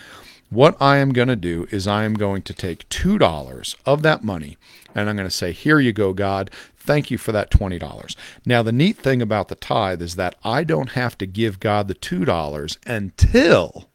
what 0.50 0.76
I 0.82 0.98
am 0.98 1.14
going 1.14 1.28
to 1.30 1.36
do 1.36 1.68
is 1.72 1.88
I 1.88 2.04
am 2.04 2.14
going 2.14 2.42
to 2.44 2.54
take 2.54 2.90
$2 2.90 3.76
of 3.86 4.02
that 4.02 4.24
money 4.24 4.58
and 4.96 5.10
I'm 5.10 5.16
going 5.16 5.28
to 5.28 5.32
say, 5.36 5.52
Here 5.52 5.80
you 5.80 5.94
go, 5.94 6.14
God. 6.14 6.52
Thank 6.76 7.12
you 7.12 7.18
for 7.18 7.32
that 7.32 7.52
$20. 7.52 8.16
Now, 8.46 8.64
the 8.64 8.72
neat 8.72 8.98
thing 8.98 9.22
about 9.22 9.50
the 9.50 9.56
tithe 9.56 10.02
is 10.02 10.16
that 10.16 10.36
I 10.44 10.64
don't 10.64 10.92
have 10.92 11.16
to 11.20 11.28
give 11.28 11.60
God 11.60 11.88
the 11.88 11.94
$2 11.94 12.78
until 12.88 13.90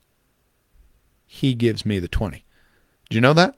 He 1.26 1.54
gives 1.54 1.84
me 1.84 1.98
the 1.98 2.08
20. 2.08 2.44
Do 3.10 3.14
you 3.14 3.20
know 3.20 3.32
that? 3.32 3.56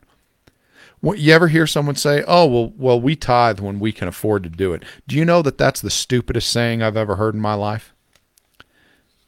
You 1.03 1.33
ever 1.33 1.49
hear 1.49 1.67
someone 1.67 1.95
say, 1.95 2.25
"Oh, 2.27 2.47
well, 2.47 2.73
well, 2.77 3.01
we 3.01 3.15
tithe 3.15 3.61
when 3.61 3.79
we 3.79 3.93
can 3.93 4.09
afford 4.09 4.43
to 4.43 4.49
do 4.49 4.73
it"? 4.73 4.83
Do 5.07 5.15
you 5.15 5.25
know 5.25 5.43
that 5.43 5.57
that's 5.57 5.81
the 5.81 5.91
stupidest 5.91 6.51
saying 6.51 6.83
I've 6.83 6.97
ever 6.97 7.15
heard 7.15 7.35
in 7.35 7.41
my 7.41 7.55
life? 7.55 7.95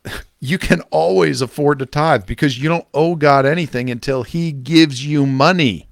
you 0.40 0.58
can 0.58 0.80
always 0.90 1.40
afford 1.40 1.78
to 1.78 1.86
tithe 1.86 2.26
because 2.26 2.60
you 2.60 2.68
don't 2.68 2.88
owe 2.92 3.14
God 3.14 3.46
anything 3.46 3.88
until 3.88 4.24
He 4.24 4.50
gives 4.50 5.06
you 5.06 5.26
money. 5.26 5.86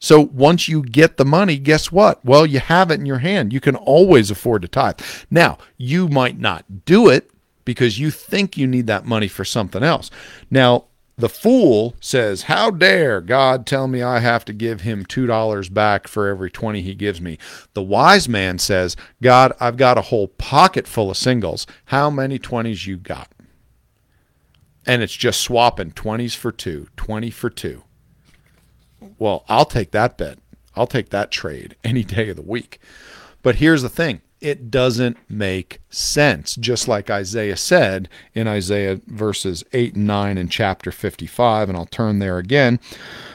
So 0.00 0.20
once 0.32 0.66
you 0.66 0.82
get 0.82 1.18
the 1.18 1.26
money, 1.26 1.58
guess 1.58 1.92
what? 1.92 2.24
Well, 2.24 2.46
you 2.46 2.58
have 2.58 2.90
it 2.90 2.98
in 2.98 3.06
your 3.06 3.18
hand. 3.18 3.52
You 3.52 3.60
can 3.60 3.76
always 3.76 4.30
afford 4.30 4.62
to 4.62 4.68
tithe. 4.68 4.98
Now, 5.30 5.58
you 5.76 6.08
might 6.08 6.38
not 6.38 6.86
do 6.86 7.08
it 7.08 7.30
because 7.66 7.98
you 7.98 8.10
think 8.10 8.56
you 8.56 8.66
need 8.66 8.86
that 8.86 9.04
money 9.04 9.28
for 9.28 9.44
something 9.44 9.82
else. 9.82 10.10
Now, 10.50 10.86
the 11.18 11.28
fool 11.28 11.94
says, 12.00 12.44
How 12.44 12.70
dare 12.70 13.20
God 13.20 13.66
tell 13.66 13.86
me 13.88 14.02
I 14.02 14.20
have 14.20 14.42
to 14.46 14.54
give 14.54 14.80
him 14.80 15.04
$2 15.04 15.72
back 15.72 16.08
for 16.08 16.28
every 16.28 16.50
20 16.50 16.80
he 16.80 16.94
gives 16.94 17.20
me? 17.20 17.36
The 17.74 17.82
wise 17.82 18.26
man 18.26 18.58
says, 18.58 18.96
God, 19.22 19.52
I've 19.60 19.76
got 19.76 19.98
a 19.98 20.02
whole 20.02 20.28
pocket 20.28 20.86
full 20.86 21.10
of 21.10 21.18
singles. 21.18 21.66
How 21.86 22.08
many 22.08 22.38
20s 22.38 22.86
you 22.86 22.96
got? 22.96 23.30
And 24.86 25.02
it's 25.02 25.14
just 25.14 25.42
swapping 25.42 25.90
20s 25.92 26.34
for 26.34 26.50
2, 26.50 26.88
20 26.96 27.30
for 27.30 27.50
2. 27.50 27.84
Well, 29.20 29.44
I'll 29.48 29.66
take 29.66 29.92
that 29.92 30.18
bet. 30.18 30.38
I'll 30.74 30.88
take 30.88 31.10
that 31.10 31.30
trade 31.30 31.76
any 31.84 32.02
day 32.02 32.30
of 32.30 32.36
the 32.36 32.42
week. 32.42 32.80
But 33.42 33.56
here's 33.56 33.82
the 33.82 33.88
thing 33.88 34.22
it 34.40 34.70
doesn't 34.70 35.18
make 35.28 35.80
sense. 35.90 36.56
Just 36.56 36.88
like 36.88 37.10
Isaiah 37.10 37.58
said 37.58 38.08
in 38.34 38.48
Isaiah 38.48 38.98
verses 39.06 39.62
8 39.74 39.94
and 39.94 40.06
9 40.06 40.38
in 40.38 40.48
chapter 40.48 40.90
55, 40.90 41.68
and 41.68 41.76
I'll 41.76 41.86
turn 41.86 42.18
there 42.18 42.38
again. 42.38 42.80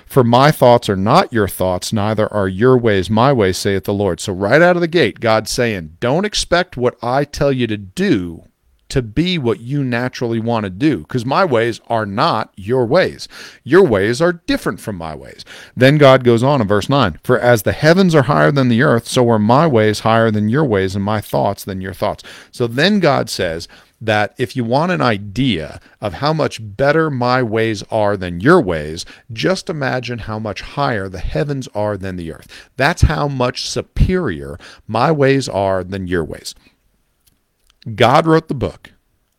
For 0.08 0.24
my 0.24 0.52
thoughts 0.52 0.90
are 0.90 0.96
not 0.96 1.32
your 1.32 1.48
thoughts, 1.48 1.94
neither 1.94 2.32
are 2.34 2.48
your 2.48 2.78
ways 2.78 3.10
my 3.10 3.32
ways, 3.32 3.58
saith 3.58 3.84
the 3.84 3.94
Lord. 3.94 4.20
So, 4.20 4.34
right 4.34 4.62
out 4.62 4.76
of 4.76 4.82
the 4.82 4.88
gate, 4.88 5.20
God's 5.20 5.52
saying, 5.52 5.98
Don't 6.00 6.26
expect 6.26 6.78
what 6.78 6.98
I 7.04 7.26
tell 7.26 7.52
you 7.52 7.68
to 7.68 7.78
do 7.78 8.46
to 8.90 9.02
be 9.02 9.38
what 9.38 9.60
you 9.60 9.84
naturally 9.84 10.40
want 10.40 10.64
to 10.64 10.70
do 10.70 11.00
because 11.00 11.26
my 11.26 11.44
ways 11.44 11.82
are 11.88 12.06
not 12.06 12.54
your 12.56 12.86
ways. 12.86 13.28
Your 13.64 13.84
ways 13.84 14.22
are 14.22 14.34
different 14.34 14.80
from 14.80 14.96
my 14.96 15.16
ways. 15.16 15.44
Then 15.76 15.98
God 15.98 16.24
goes 16.24 16.44
on 16.44 16.62
in 16.62 16.68
verse 16.68 16.90
9 16.90 17.20
For 17.24 17.40
as 17.40 17.64
the 17.64 17.72
heavens 17.72 18.14
are 18.16 18.24
higher 18.24 18.52
than 18.52 18.70
the 18.70 18.84
earth, 18.84 19.08
so 19.08 19.30
are 19.30 19.40
my 19.40 19.68
ways 19.68 20.02
higher 20.02 20.32
than 20.32 20.50
your 20.50 20.66
ways, 20.66 20.96
and 20.96 21.04
my 21.04 21.22
thoughts 21.22 21.64
than 21.64 21.82
your 21.82 21.94
thoughts. 21.94 22.24
So 22.52 22.68
then 22.68 23.00
God 23.00 23.30
says, 23.30 23.68
that 24.02 24.34
if 24.38 24.56
you 24.56 24.64
want 24.64 24.92
an 24.92 25.02
idea 25.02 25.80
of 26.02 26.16
how 26.16 26.34
much 26.34 26.60
better 26.62 27.10
my 27.10 27.42
ways 27.42 27.84
are 27.90 28.18
than 28.18 28.40
your 28.40 28.62
ways, 28.62 29.06
just 29.32 29.70
imagine 29.70 30.20
how 30.20 30.38
much 30.38 30.62
higher 30.62 31.08
the 31.08 31.20
heavens 31.20 31.68
are 31.70 31.98
than 31.98 32.16
the 32.16 32.32
earth. 32.32 32.70
That's 32.78 33.04
how 33.04 33.28
much 33.28 33.70
superior 33.70 34.58
my 34.88 35.12
ways 35.12 35.48
are 35.48 35.84
than 35.84 36.08
your 36.08 36.24
ways. 36.24 36.54
God 37.94 38.26
wrote 38.26 38.48
the 38.48 38.56
book. 38.56 38.92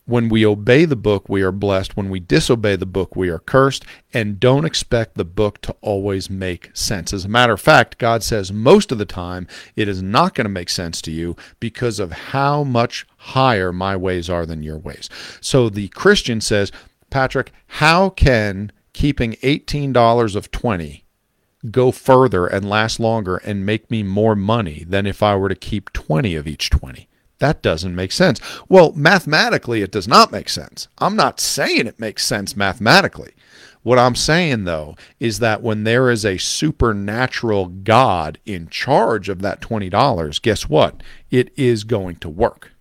When 0.05 0.29
we 0.29 0.47
obey 0.47 0.85
the 0.85 0.95
book, 0.95 1.29
we 1.29 1.43
are 1.43 1.51
blessed. 1.51 1.97
When 1.97 2.09
we 2.11 2.21
disobey 2.21 2.77
the 2.77 2.87
book, 2.87 3.17
we 3.17 3.29
are 3.29 3.41
cursed. 3.41 3.85
And 4.15 4.39
don't 4.39 4.65
expect 4.65 5.17
the 5.17 5.25
book 5.25 5.61
to 5.63 5.75
always 5.81 6.31
make 6.31 6.71
sense. 6.75 7.13
As 7.13 7.25
a 7.25 7.29
matter 7.29 7.55
of 7.55 7.61
fact, 7.61 7.99
God 7.99 8.23
says 8.23 8.53
most 8.53 8.93
of 8.93 8.99
the 8.99 9.05
time 9.05 9.49
it 9.75 9.89
is 9.89 10.03
not 10.03 10.35
going 10.35 10.45
to 10.45 10.49
make 10.49 10.71
sense 10.71 11.03
to 11.03 11.11
you 11.11 11.35
because 11.59 11.99
of 11.99 12.13
how 12.13 12.63
much 12.63 13.05
higher 13.17 13.73
my 13.73 13.97
ways 13.97 14.31
are 14.31 14.47
than 14.47 14.63
your 14.63 14.79
ways. 14.79 15.11
So 15.41 15.69
the 15.69 15.89
Christian 15.89 16.41
says, 16.41 16.71
Patrick, 17.11 17.51
how 17.67 18.11
can 18.11 18.71
keeping 18.93 19.33
$18 19.43 20.37
of 20.37 20.53
20 20.53 21.05
go 21.73 21.91
further 21.91 22.47
and 22.47 22.71
last 22.71 23.01
longer 23.01 23.39
and 23.39 23.67
make 23.67 23.91
me 23.91 24.05
more 24.05 24.37
money 24.37 24.85
than 24.87 25.05
if 25.05 25.21
I 25.21 25.35
were 25.35 25.49
to 25.49 25.57
keep 25.57 25.93
20 25.93 26.37
of 26.37 26.47
each 26.47 26.71
20? 26.71 27.09
That 27.39 27.63
doesn't 27.63 27.95
make 27.95 28.13
sense. 28.13 28.41
Well, 28.69 28.93
mathematically, 28.93 29.83
it 29.83 29.93
does 29.93 30.09
not 30.09 30.33
make 30.33 30.49
sense. 30.49 30.89
I'm 30.99 31.17
not 31.17 31.39
saying 31.41 31.87
it 31.87 32.01
makes 32.01 32.25
sense 32.25 32.57
mathematically. 32.57 33.33
What 33.83 33.99
I'm 33.99 34.17
saying, 34.17 34.65
though, 34.65 34.97
is 35.21 35.39
that 35.39 35.63
when 35.63 35.85
there 35.85 36.11
is 36.11 36.25
a 36.25 36.39
supernatural 36.39 37.67
God 37.67 38.39
in 38.45 38.69
charge 38.69 39.29
of 39.29 39.43
that 39.43 39.61
$20, 39.61 40.43
guess 40.43 40.69
what? 40.69 41.03
It 41.31 41.53
is 41.57 41.85
going 41.85 42.17
to 42.17 42.29
work. 42.29 42.73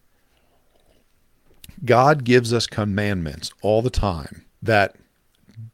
God 1.83 2.23
gives 2.23 2.53
us 2.53 2.65
commandments 2.65 3.51
all 3.61 3.81
the 3.83 3.91
time 3.91 4.45
that 4.63 4.95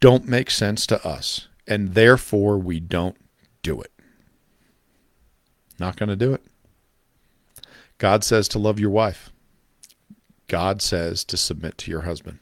don't 0.00 0.28
make 0.28 0.50
sense 0.50 0.86
to 0.88 1.06
us, 1.06 1.48
and 1.66 1.94
therefore 1.94 2.58
we 2.58 2.78
don't 2.78 3.16
do 3.62 3.80
it. 3.80 3.92
Not 5.78 5.96
going 5.96 6.10
to 6.10 6.16
do 6.16 6.34
it. 6.34 6.42
God 8.02 8.24
says 8.24 8.48
to 8.48 8.58
love 8.58 8.80
your 8.80 8.90
wife. 8.90 9.30
God 10.48 10.82
says 10.82 11.22
to 11.22 11.36
submit 11.36 11.78
to 11.78 11.90
your 11.92 12.00
husband. 12.00 12.40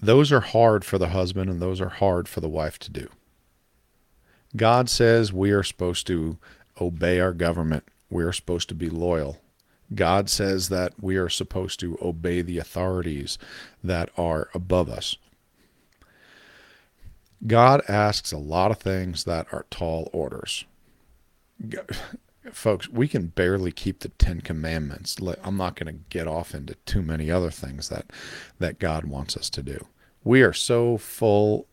Those 0.00 0.32
are 0.32 0.40
hard 0.40 0.82
for 0.82 0.96
the 0.96 1.10
husband 1.10 1.50
and 1.50 1.60
those 1.60 1.78
are 1.78 1.90
hard 1.90 2.26
for 2.26 2.40
the 2.40 2.48
wife 2.48 2.78
to 2.78 2.90
do. 2.90 3.10
God 4.56 4.88
says 4.88 5.30
we 5.30 5.50
are 5.50 5.62
supposed 5.62 6.06
to 6.06 6.38
obey 6.80 7.20
our 7.20 7.34
government. 7.34 7.84
We 8.08 8.24
are 8.24 8.32
supposed 8.32 8.70
to 8.70 8.74
be 8.74 8.88
loyal. 8.88 9.42
God 9.94 10.30
says 10.30 10.70
that 10.70 10.94
we 10.98 11.18
are 11.18 11.28
supposed 11.28 11.78
to 11.80 11.98
obey 12.00 12.40
the 12.40 12.56
authorities 12.56 13.36
that 13.84 14.08
are 14.16 14.48
above 14.54 14.88
us. 14.88 15.18
God 17.46 17.82
asks 17.90 18.32
a 18.32 18.38
lot 18.38 18.70
of 18.70 18.78
things 18.78 19.24
that 19.24 19.48
are 19.52 19.66
tall 19.68 20.08
orders 20.14 20.64
folks, 22.52 22.88
we 22.88 23.08
can 23.08 23.26
barely 23.28 23.72
keep 23.72 24.00
the 24.00 24.08
Ten 24.10 24.40
Commandments. 24.40 25.16
I'm 25.42 25.56
not 25.56 25.76
going 25.76 25.92
to 25.92 26.00
get 26.10 26.26
off 26.26 26.54
into 26.54 26.74
too 26.86 27.02
many 27.02 27.30
other 27.30 27.50
things 27.50 27.88
that 27.88 28.06
that 28.58 28.78
God 28.78 29.04
wants 29.04 29.36
us 29.36 29.50
to 29.50 29.62
do. 29.62 29.86
We 30.24 30.42
are 30.42 30.52
so 30.52 30.98
full 30.98 31.66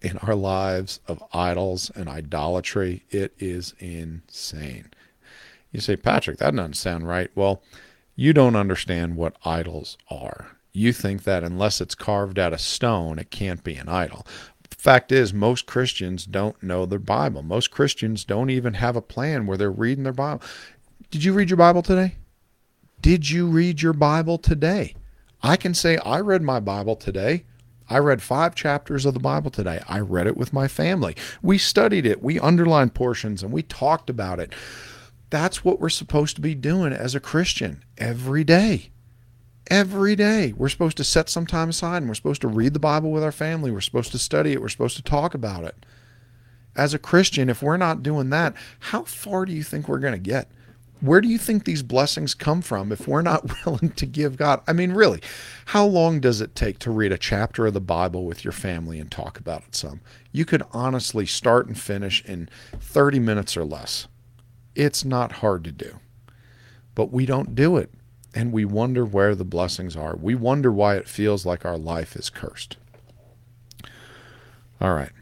in 0.00 0.18
our 0.18 0.34
lives 0.34 1.00
of 1.06 1.22
idols 1.32 1.90
and 1.94 2.08
idolatry. 2.08 3.04
It 3.10 3.32
is 3.38 3.74
insane. 3.78 4.90
You 5.70 5.80
say, 5.80 5.96
Patrick, 5.96 6.38
that 6.38 6.54
doesn't 6.54 6.74
sound 6.74 7.06
right. 7.08 7.30
Well, 7.34 7.62
you 8.14 8.32
don't 8.32 8.56
understand 8.56 9.16
what 9.16 9.36
idols 9.44 9.96
are. 10.10 10.56
You 10.72 10.92
think 10.92 11.24
that 11.24 11.44
unless 11.44 11.80
it's 11.80 11.94
carved 11.94 12.38
out 12.38 12.52
of 12.52 12.60
stone, 12.60 13.18
it 13.18 13.30
can't 13.30 13.62
be 13.62 13.76
an 13.76 13.88
idol. 13.88 14.26
Fact 14.82 15.12
is, 15.12 15.32
most 15.32 15.66
Christians 15.66 16.26
don't 16.26 16.60
know 16.60 16.86
their 16.86 16.98
Bible. 16.98 17.44
Most 17.44 17.70
Christians 17.70 18.24
don't 18.24 18.50
even 18.50 18.74
have 18.74 18.96
a 18.96 19.00
plan 19.00 19.46
where 19.46 19.56
they're 19.56 19.70
reading 19.70 20.02
their 20.02 20.12
Bible. 20.12 20.42
Did 21.08 21.22
you 21.22 21.32
read 21.32 21.50
your 21.50 21.56
Bible 21.56 21.82
today? 21.82 22.16
Did 23.00 23.30
you 23.30 23.46
read 23.46 23.80
your 23.80 23.92
Bible 23.92 24.38
today? 24.38 24.96
I 25.40 25.56
can 25.56 25.72
say 25.72 25.98
I 25.98 26.18
read 26.18 26.42
my 26.42 26.58
Bible 26.58 26.96
today. 26.96 27.44
I 27.88 27.98
read 27.98 28.22
five 28.22 28.56
chapters 28.56 29.06
of 29.06 29.14
the 29.14 29.20
Bible 29.20 29.52
today. 29.52 29.80
I 29.86 30.00
read 30.00 30.26
it 30.26 30.36
with 30.36 30.52
my 30.52 30.66
family. 30.66 31.14
We 31.42 31.58
studied 31.58 32.04
it, 32.04 32.20
we 32.20 32.40
underlined 32.40 32.92
portions, 32.92 33.44
and 33.44 33.52
we 33.52 33.62
talked 33.62 34.10
about 34.10 34.40
it. 34.40 34.52
That's 35.30 35.64
what 35.64 35.78
we're 35.78 35.90
supposed 35.90 36.34
to 36.34 36.42
be 36.42 36.56
doing 36.56 36.92
as 36.92 37.14
a 37.14 37.20
Christian 37.20 37.84
every 37.98 38.42
day. 38.42 38.90
Every 39.72 40.14
day. 40.14 40.52
We're 40.54 40.68
supposed 40.68 40.98
to 40.98 41.04
set 41.04 41.28
some 41.28 41.46
time 41.46 41.70
aside 41.70 41.98
and 41.98 42.08
we're 42.08 42.14
supposed 42.14 42.42
to 42.42 42.48
read 42.48 42.74
the 42.74 42.78
Bible 42.78 43.10
with 43.10 43.24
our 43.24 43.32
family. 43.32 43.70
We're 43.70 43.80
supposed 43.80 44.12
to 44.12 44.18
study 44.18 44.52
it. 44.52 44.60
We're 44.60 44.68
supposed 44.68 44.96
to 44.96 45.02
talk 45.02 45.34
about 45.34 45.64
it. 45.64 45.86
As 46.76 46.94
a 46.94 46.98
Christian, 46.98 47.48
if 47.48 47.62
we're 47.62 47.76
not 47.76 48.02
doing 48.02 48.30
that, 48.30 48.54
how 48.78 49.04
far 49.04 49.46
do 49.46 49.52
you 49.52 49.62
think 49.62 49.88
we're 49.88 49.98
going 49.98 50.12
to 50.12 50.18
get? 50.18 50.50
where 51.02 51.20
do 51.20 51.26
you 51.26 51.36
think 51.36 51.64
these 51.64 51.82
blessings 51.82 52.32
come 52.32 52.62
from 52.62 52.92
if 52.92 53.08
we're 53.08 53.22
not 53.22 53.50
willing 53.66 53.90
to 53.90 54.06
give 54.06 54.36
God? 54.36 54.62
I 54.68 54.72
mean, 54.72 54.92
really, 54.92 55.20
how 55.66 55.84
long 55.84 56.20
does 56.20 56.40
it 56.40 56.54
take 56.54 56.78
to 56.80 56.92
read 56.92 57.12
a 57.12 57.18
chapter 57.18 57.66
of 57.66 57.74
the 57.74 57.80
Bible 57.80 58.24
with 58.24 58.44
your 58.44 58.52
family 58.52 59.00
and 59.00 59.10
talk 59.10 59.38
about 59.38 59.64
it 59.66 59.74
some? 59.74 60.00
You 60.30 60.44
could 60.44 60.62
honestly 60.72 61.26
start 61.26 61.66
and 61.66 61.78
finish 61.78 62.24
in 62.24 62.48
30 62.80 63.18
minutes 63.18 63.56
or 63.56 63.64
less. 63.64 64.06
It's 64.76 65.04
not 65.04 65.32
hard 65.32 65.64
to 65.64 65.72
do, 65.72 65.98
but 66.94 67.10
we 67.10 67.26
don't 67.26 67.54
do 67.56 67.76
it. 67.76 67.90
And 68.34 68.52
we 68.52 68.64
wonder 68.64 69.04
where 69.04 69.34
the 69.34 69.44
blessings 69.44 69.96
are. 69.96 70.16
We 70.16 70.34
wonder 70.34 70.72
why 70.72 70.96
it 70.96 71.08
feels 71.08 71.44
like 71.44 71.64
our 71.64 71.76
life 71.76 72.16
is 72.16 72.30
cursed. 72.30 72.76
All 74.80 74.94
right, 74.94 75.12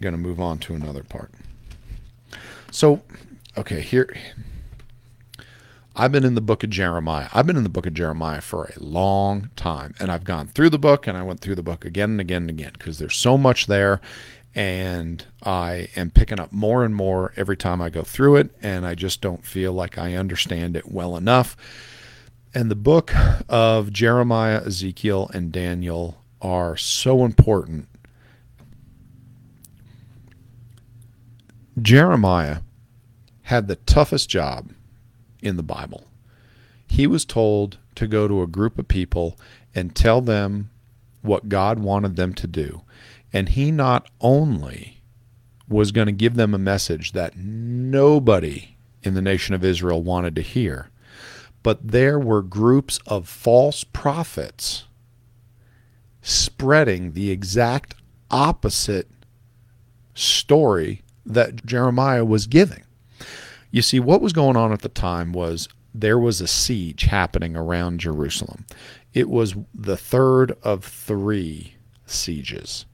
going 0.00 0.14
to 0.14 0.18
move 0.18 0.40
on 0.40 0.58
to 0.60 0.74
another 0.74 1.02
part. 1.02 1.30
So, 2.70 3.02
okay, 3.56 3.80
here 3.82 4.12
I've 5.94 6.12
been 6.12 6.24
in 6.24 6.34
the 6.34 6.40
book 6.40 6.64
of 6.64 6.70
Jeremiah. 6.70 7.28
I've 7.32 7.46
been 7.46 7.56
in 7.56 7.62
the 7.62 7.68
book 7.68 7.86
of 7.86 7.94
Jeremiah 7.94 8.40
for 8.40 8.64
a 8.64 8.82
long 8.82 9.50
time, 9.54 9.94
and 10.00 10.10
I've 10.10 10.24
gone 10.24 10.46
through 10.46 10.70
the 10.70 10.78
book 10.78 11.06
and 11.06 11.16
I 11.16 11.22
went 11.22 11.40
through 11.40 11.56
the 11.56 11.62
book 11.62 11.84
again 11.84 12.12
and 12.12 12.20
again 12.20 12.42
and 12.42 12.50
again 12.50 12.72
because 12.72 12.98
there's 12.98 13.16
so 13.16 13.36
much 13.36 13.66
there, 13.66 14.00
and 14.54 15.24
I 15.42 15.88
am 15.96 16.10
picking 16.10 16.40
up 16.40 16.52
more 16.52 16.84
and 16.84 16.94
more 16.94 17.32
every 17.36 17.56
time 17.56 17.82
I 17.82 17.90
go 17.90 18.02
through 18.02 18.36
it, 18.36 18.50
and 18.62 18.86
I 18.86 18.94
just 18.94 19.20
don't 19.20 19.44
feel 19.44 19.72
like 19.72 19.98
I 19.98 20.14
understand 20.14 20.76
it 20.76 20.90
well 20.90 21.16
enough. 21.16 21.56
And 22.52 22.68
the 22.68 22.76
book 22.76 23.12
of 23.48 23.92
Jeremiah, 23.92 24.62
Ezekiel, 24.66 25.30
and 25.32 25.52
Daniel 25.52 26.24
are 26.42 26.76
so 26.76 27.24
important. 27.24 27.88
Jeremiah 31.80 32.58
had 33.42 33.68
the 33.68 33.76
toughest 33.76 34.28
job 34.28 34.72
in 35.42 35.56
the 35.56 35.62
Bible. 35.62 36.08
He 36.88 37.06
was 37.06 37.24
told 37.24 37.78
to 37.94 38.08
go 38.08 38.26
to 38.26 38.42
a 38.42 38.48
group 38.48 38.78
of 38.78 38.88
people 38.88 39.38
and 39.74 39.94
tell 39.94 40.20
them 40.20 40.70
what 41.22 41.48
God 41.48 41.78
wanted 41.78 42.16
them 42.16 42.34
to 42.34 42.46
do. 42.48 42.82
And 43.32 43.50
he 43.50 43.70
not 43.70 44.10
only 44.20 45.02
was 45.68 45.92
going 45.92 46.06
to 46.06 46.12
give 46.12 46.34
them 46.34 46.52
a 46.52 46.58
message 46.58 47.12
that 47.12 47.36
nobody 47.36 48.76
in 49.04 49.14
the 49.14 49.22
nation 49.22 49.54
of 49.54 49.64
Israel 49.64 50.02
wanted 50.02 50.34
to 50.34 50.42
hear, 50.42 50.89
but 51.62 51.88
there 51.88 52.18
were 52.18 52.42
groups 52.42 52.98
of 53.06 53.28
false 53.28 53.84
prophets 53.84 54.84
spreading 56.22 57.12
the 57.12 57.30
exact 57.30 57.94
opposite 58.30 59.08
story 60.14 61.02
that 61.24 61.64
Jeremiah 61.64 62.24
was 62.24 62.46
giving. 62.46 62.84
You 63.70 63.82
see, 63.82 64.00
what 64.00 64.20
was 64.20 64.32
going 64.32 64.56
on 64.56 64.72
at 64.72 64.82
the 64.82 64.88
time 64.88 65.32
was 65.32 65.68
there 65.94 66.18
was 66.18 66.40
a 66.40 66.46
siege 66.46 67.04
happening 67.04 67.56
around 67.56 68.00
Jerusalem. 68.00 68.66
It 69.12 69.28
was 69.28 69.54
the 69.74 69.96
third 69.96 70.56
of 70.62 70.84
three 70.84 71.74
sieges. 72.06 72.86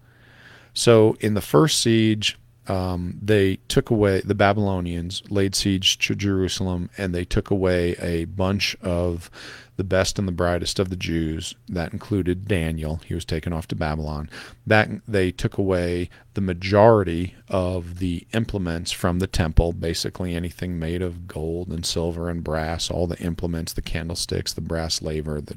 So, 0.73 1.17
in 1.21 1.35
the 1.35 1.41
first 1.41 1.81
siege, 1.81 2.39
um, 2.69 3.19
they 3.23 3.57
took 3.69 3.91
away 3.91 4.21
the 4.21 4.35
Babylonians, 4.35 5.23
laid 5.31 5.55
siege 5.55 5.99
to 5.99 6.15
Jerusalem, 6.15 6.91
and 6.99 7.15
they 7.15 7.25
took 7.25 7.51
away 7.51 7.95
a 8.01 8.25
bunch 8.25 8.77
of 8.83 9.31
the 9.77 9.85
best 9.85 10.19
and 10.19 10.27
the 10.27 10.33
brightest 10.33 10.79
of 10.79 10.89
the 10.89 10.97
Jews. 10.97 11.55
That 11.69 11.93
included 11.93 12.49
Daniel. 12.49 13.01
He 13.05 13.15
was 13.15 13.25
taken 13.25 13.53
off 13.53 13.69
to 13.69 13.77
Babylon. 13.77 14.31
That 14.67 14.89
they 15.07 15.31
took 15.31 15.59
away 15.59 16.09
the 16.35 16.41
majority 16.41 17.35
of 17.49 17.99
the 17.99 18.27
implements 18.33 18.91
from 18.91 19.19
the 19.19 19.27
temple, 19.27 19.73
basically 19.73 20.35
anything 20.35 20.79
made 20.79 21.03
of 21.03 21.29
gold 21.29 21.69
and 21.69 21.85
silver 21.85 22.29
and 22.31 22.43
brass, 22.43 22.91
all 22.91 23.07
the 23.07 23.19
implements, 23.19 23.73
the 23.73 23.83
candlesticks, 23.83 24.53
the 24.53 24.61
brass 24.61 25.03
laver, 25.03 25.41
the 25.41 25.57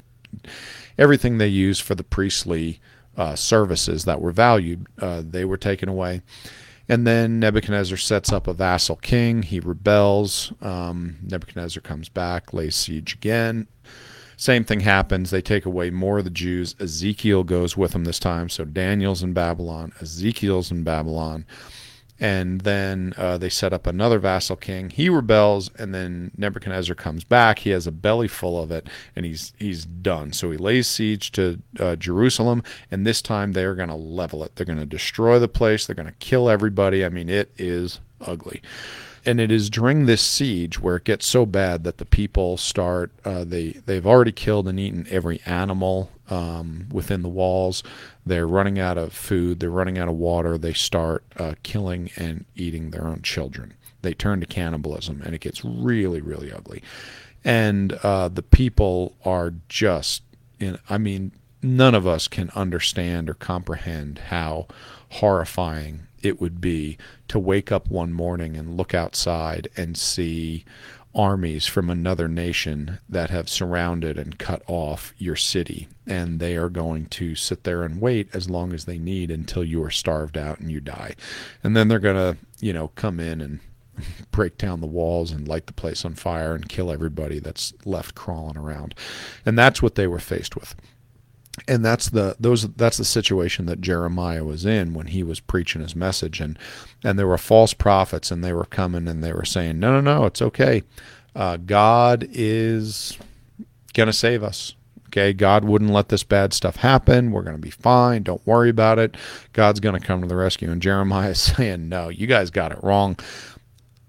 everything 0.96 1.38
they 1.38 1.48
used 1.48 1.82
for 1.82 1.94
the 1.94 2.04
priestly 2.04 2.80
uh, 3.16 3.34
services 3.34 4.04
that 4.04 4.20
were 4.20 4.32
valued, 4.32 4.86
uh, 5.00 5.22
they 5.28 5.44
were 5.44 5.56
taken 5.56 5.88
away. 5.88 6.22
And 6.90 7.06
then 7.06 7.38
Nebuchadnezzar 7.38 7.96
sets 7.96 8.32
up 8.32 8.48
a 8.48 8.52
vassal 8.52 8.96
king. 8.96 9.44
He 9.44 9.60
rebels. 9.60 10.52
Um, 10.60 11.18
Nebuchadnezzar 11.22 11.80
comes 11.80 12.08
back, 12.08 12.52
lays 12.52 12.74
siege 12.74 13.14
again. 13.14 13.68
Same 14.36 14.64
thing 14.64 14.80
happens. 14.80 15.30
They 15.30 15.40
take 15.40 15.64
away 15.64 15.90
more 15.90 16.18
of 16.18 16.24
the 16.24 16.30
Jews. 16.30 16.74
Ezekiel 16.80 17.44
goes 17.44 17.76
with 17.76 17.92
them 17.92 18.06
this 18.06 18.18
time. 18.18 18.48
So 18.48 18.64
Daniel's 18.64 19.22
in 19.22 19.32
Babylon, 19.32 19.92
Ezekiel's 20.00 20.72
in 20.72 20.82
Babylon 20.82 21.46
and 22.20 22.60
then 22.60 23.14
uh, 23.16 23.38
they 23.38 23.48
set 23.48 23.72
up 23.72 23.86
another 23.86 24.18
vassal 24.18 24.56
king. 24.56 24.90
He 24.90 25.08
rebels, 25.08 25.70
and 25.78 25.94
then 25.94 26.30
Nebuchadnezzar 26.36 26.94
comes 26.94 27.24
back. 27.24 27.60
He 27.60 27.70
has 27.70 27.86
a 27.86 27.92
belly 27.92 28.28
full 28.28 28.62
of 28.62 28.70
it, 28.70 28.86
and 29.16 29.24
he's 29.24 29.54
he's 29.58 29.86
done. 29.86 30.34
So 30.34 30.50
he 30.50 30.58
lays 30.58 30.86
siege 30.86 31.32
to 31.32 31.62
uh, 31.78 31.96
Jerusalem, 31.96 32.62
and 32.90 33.06
this 33.06 33.22
time 33.22 33.52
they 33.52 33.64
are 33.64 33.74
going 33.74 33.88
to 33.88 33.94
level 33.94 34.44
it. 34.44 34.54
They're 34.54 34.66
going 34.66 34.78
to 34.78 34.86
destroy 34.86 35.38
the 35.38 35.48
place. 35.48 35.86
They're 35.86 35.96
going 35.96 36.08
to 36.08 36.14
kill 36.14 36.50
everybody. 36.50 37.04
I 37.04 37.08
mean, 37.08 37.30
it 37.30 37.50
is 37.56 38.00
ugly. 38.20 38.60
And 39.24 39.38
it 39.38 39.50
is 39.50 39.68
during 39.68 40.06
this 40.06 40.22
siege 40.22 40.80
where 40.80 40.96
it 40.96 41.04
gets 41.04 41.26
so 41.26 41.44
bad 41.44 41.84
that 41.84 41.98
the 41.98 42.06
people 42.06 42.56
start. 42.56 43.12
Uh, 43.24 43.44
they 43.44 43.72
they've 43.84 44.06
already 44.06 44.32
killed 44.32 44.68
and 44.68 44.80
eaten 44.80 45.06
every 45.10 45.40
animal 45.46 46.10
um, 46.30 46.86
within 46.90 47.22
the 47.22 47.28
walls. 47.28 47.82
They're 48.24 48.46
running 48.46 48.78
out 48.78 48.96
of 48.96 49.12
food. 49.12 49.60
They're 49.60 49.70
running 49.70 49.98
out 49.98 50.08
of 50.08 50.14
water. 50.14 50.56
They 50.56 50.72
start 50.72 51.24
uh, 51.36 51.54
killing 51.62 52.10
and 52.16 52.44
eating 52.54 52.90
their 52.90 53.06
own 53.06 53.22
children. 53.22 53.74
They 54.02 54.14
turn 54.14 54.40
to 54.40 54.46
cannibalism, 54.46 55.20
and 55.24 55.34
it 55.34 55.40
gets 55.40 55.64
really, 55.64 56.20
really 56.20 56.52
ugly. 56.52 56.82
And 57.44 57.92
uh, 58.02 58.28
the 58.28 58.42
people 58.42 59.16
are 59.24 59.54
just, 59.68 60.22
in, 60.58 60.78
I 60.88 60.98
mean, 60.98 61.32
none 61.62 61.94
of 61.94 62.06
us 62.06 62.28
can 62.28 62.50
understand 62.54 63.28
or 63.28 63.34
comprehend 63.34 64.18
how 64.28 64.66
horrifying 65.10 66.06
it 66.22 66.40
would 66.40 66.60
be 66.60 66.98
to 67.28 67.38
wake 67.38 67.72
up 67.72 67.88
one 67.88 68.12
morning 68.12 68.56
and 68.56 68.76
look 68.76 68.94
outside 68.94 69.68
and 69.76 69.96
see 69.96 70.64
armies 71.14 71.66
from 71.66 71.90
another 71.90 72.28
nation 72.28 72.98
that 73.08 73.30
have 73.30 73.48
surrounded 73.48 74.18
and 74.18 74.38
cut 74.38 74.62
off 74.66 75.12
your 75.18 75.36
city. 75.36 75.88
And 76.06 76.38
they 76.38 76.56
are 76.56 76.68
going 76.68 77.06
to 77.06 77.34
sit 77.34 77.64
there 77.64 77.82
and 77.82 78.00
wait 78.00 78.28
as 78.32 78.48
long 78.48 78.72
as 78.72 78.84
they 78.84 78.98
need 78.98 79.30
until 79.30 79.64
you 79.64 79.82
are 79.82 79.90
starved 79.90 80.38
out 80.38 80.60
and 80.60 80.70
you 80.70 80.80
die. 80.80 81.14
And 81.62 81.76
then 81.76 81.88
they're 81.88 81.98
going 81.98 82.16
to, 82.16 82.38
you 82.60 82.72
know, 82.72 82.88
come 82.88 83.18
in 83.18 83.40
and 83.40 83.60
break 84.30 84.56
down 84.56 84.80
the 84.80 84.86
walls 84.86 85.32
and 85.32 85.48
light 85.48 85.66
the 85.66 85.72
place 85.72 86.04
on 86.04 86.14
fire 86.14 86.54
and 86.54 86.68
kill 86.68 86.90
everybody 86.90 87.38
that's 87.38 87.72
left 87.84 88.14
crawling 88.14 88.56
around. 88.56 88.94
And 89.44 89.58
that's 89.58 89.82
what 89.82 89.96
they 89.96 90.06
were 90.06 90.20
faced 90.20 90.54
with 90.54 90.74
and 91.68 91.84
that's 91.84 92.10
the 92.10 92.36
those 92.38 92.68
that's 92.74 92.96
the 92.96 93.04
situation 93.04 93.66
that 93.66 93.80
Jeremiah 93.80 94.44
was 94.44 94.64
in 94.64 94.94
when 94.94 95.08
he 95.08 95.22
was 95.22 95.40
preaching 95.40 95.82
his 95.82 95.96
message. 95.96 96.40
And 96.40 96.58
and 97.04 97.18
there 97.18 97.26
were 97.26 97.38
false 97.38 97.74
prophets 97.74 98.30
and 98.30 98.42
they 98.44 98.52
were 98.52 98.64
coming 98.64 99.08
and 99.08 99.22
they 99.22 99.32
were 99.32 99.44
saying 99.44 99.78
no 99.78 99.92
no 99.92 100.00
no 100.00 100.26
it's 100.26 100.42
okay. 100.42 100.82
Uh, 101.34 101.56
God 101.58 102.26
is 102.30 103.16
gonna 103.94 104.12
save 104.12 104.42
us. 104.42 104.74
Okay? 105.08 105.32
God 105.32 105.64
wouldn't 105.64 105.90
let 105.90 106.08
this 106.08 106.22
bad 106.22 106.52
stuff 106.52 106.76
happen. 106.76 107.32
We're 107.32 107.42
gonna 107.42 107.58
be 107.58 107.70
fine. 107.70 108.22
Don't 108.22 108.46
worry 108.46 108.70
about 108.70 108.98
it. 108.98 109.16
God's 109.52 109.80
gonna 109.80 110.00
come 110.00 110.20
to 110.22 110.28
the 110.28 110.36
rescue. 110.36 110.70
And 110.70 110.82
Jeremiah 110.82 111.30
is 111.30 111.40
saying 111.56 111.88
no 111.88 112.08
you 112.08 112.26
guys 112.26 112.50
got 112.50 112.72
it 112.72 112.82
wrong 112.82 113.16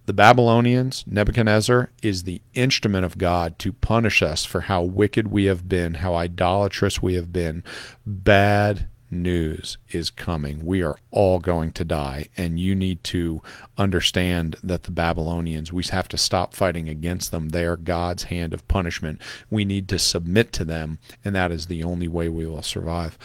the 0.06 0.14
Babylonians, 0.14 1.04
Nebuchadnezzar, 1.08 1.92
is 2.02 2.24
the 2.24 2.42
instrument 2.54 3.06
of 3.06 3.18
God 3.18 3.60
to 3.60 3.72
punish 3.72 4.22
us 4.22 4.46
for 4.46 4.62
how 4.62 4.82
wicked 4.82 5.28
we 5.28 5.46
have 5.46 5.70
been, 5.70 5.96
how 5.96 6.16
idolatrous 6.16 7.02
we 7.02 7.14
have 7.16 7.32
been. 7.32 7.64
Bad 8.06 8.88
news 9.12 9.78
is 9.90 10.10
coming. 10.10 10.66
We 10.66 10.82
are 10.82 10.98
all 11.12 11.40
going 11.40 11.72
to 11.74 11.84
die, 11.84 12.30
and 12.38 12.60
you 12.60 12.74
need 12.74 13.04
to 13.06 13.42
understand 13.78 14.56
that 14.64 14.84
the 14.84 14.92
Babylonians, 14.92 15.72
we 15.72 15.84
have 15.92 16.08
to 16.10 16.18
stop 16.18 16.54
fighting 16.54 16.90
against 16.90 17.32
them. 17.32 17.50
They 17.50 17.66
are 17.66 17.78
God's 17.78 18.24
hand 18.24 18.54
of 18.54 18.68
punishment. 18.68 19.22
We 19.50 19.66
need 19.66 19.88
to 19.90 20.00
submit 20.00 20.52
to 20.54 20.66
them, 20.66 21.00
and 21.24 21.36
that 21.36 21.52
is 21.52 21.68
the 21.68 21.84
only 21.84 22.08
way 22.08 22.30
we 22.30 22.46
will 22.46 22.64
survive. 22.64 23.18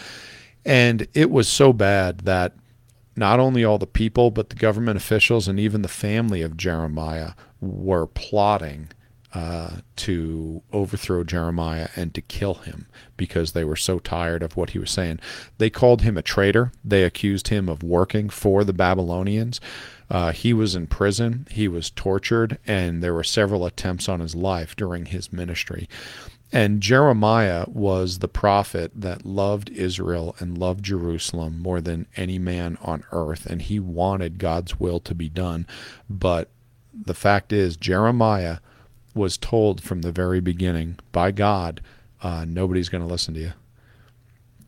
And 0.65 1.07
it 1.15 1.31
was 1.31 1.49
so 1.49 1.73
bad 1.73 2.21
that 2.21 2.53
not 3.17 3.41
only 3.41 3.65
all 3.65 3.79
the 3.79 3.87
people, 3.87 4.31
but 4.31 4.51
the 4.51 4.57
government 4.57 4.97
officials 4.97 5.49
and 5.49 5.59
even 5.59 5.83
the 5.83 5.89
family 5.89 6.43
of 6.43 6.57
Jeremiah 6.57 7.33
were 7.61 8.07
plotting 8.07 8.89
uh, 9.37 9.81
to 9.97 10.63
overthrow 10.73 11.23
Jeremiah 11.25 11.89
and 11.95 12.15
to 12.15 12.23
kill 12.23 12.55
him 12.55 12.87
because 13.17 13.53
they 13.53 13.65
were 13.65 13.77
so 13.77 13.99
tired 13.99 14.43
of 14.43 14.57
what 14.57 14.71
he 14.71 14.79
was 14.79 14.91
saying. 14.91 15.21
They 15.59 15.69
called 15.69 16.03
him 16.03 16.17
a 16.17 16.23
traitor. 16.23 16.73
They 16.85 17.03
accused 17.03 17.49
him 17.49 17.69
of 17.69 17.83
working 17.83 18.31
for 18.31 18.65
the 18.65 18.73
Babylonians. 18.73 19.61
Uh, 20.09 20.33
he 20.33 20.55
was 20.55 20.75
in 20.75 20.87
prison, 20.87 21.47
he 21.51 21.67
was 21.69 21.91
tortured, 21.91 22.59
and 22.67 23.03
there 23.03 23.13
were 23.13 23.25
several 23.25 23.67
attempts 23.67 24.09
on 24.09 24.21
his 24.21 24.35
life 24.35 24.77
during 24.77 25.07
his 25.07 25.33
ministry. 25.33 25.89
And 26.53 26.81
Jeremiah 26.81 27.65
was 27.69 28.21
the 28.21 28.29
prophet 28.29 28.93
that 28.95 29.27
loved 29.27 29.69
Israel 29.71 30.37
and 30.39 30.57
loved 30.57 30.85
Jerusalem 30.85 31.61
more 31.61 31.81
than 31.81 32.07
any 32.17 32.39
man 32.39 32.79
on 32.81 33.05
earth, 33.11 33.47
and 33.47 33.61
he 33.61 33.81
wanted 33.81 34.39
God's 34.39 34.79
will 34.79 35.01
to 35.01 35.15
be 35.15 35.29
done. 35.29 35.67
But 36.09 36.49
the 36.95 37.15
fact 37.15 37.53
is, 37.53 37.77
Jeremiah 37.77 38.59
was 39.15 39.37
told 39.37 39.83
from 39.83 40.03
the 40.03 40.13
very 40.13 40.41
beginning 40.41 40.99
by 41.11 41.33
God, 41.33 41.81
uh, 42.23 42.45
nobody's 42.47 42.89
going 42.89 43.03
to 43.03 43.11
listen 43.11 43.35
to 43.35 43.41
you. 43.41 43.53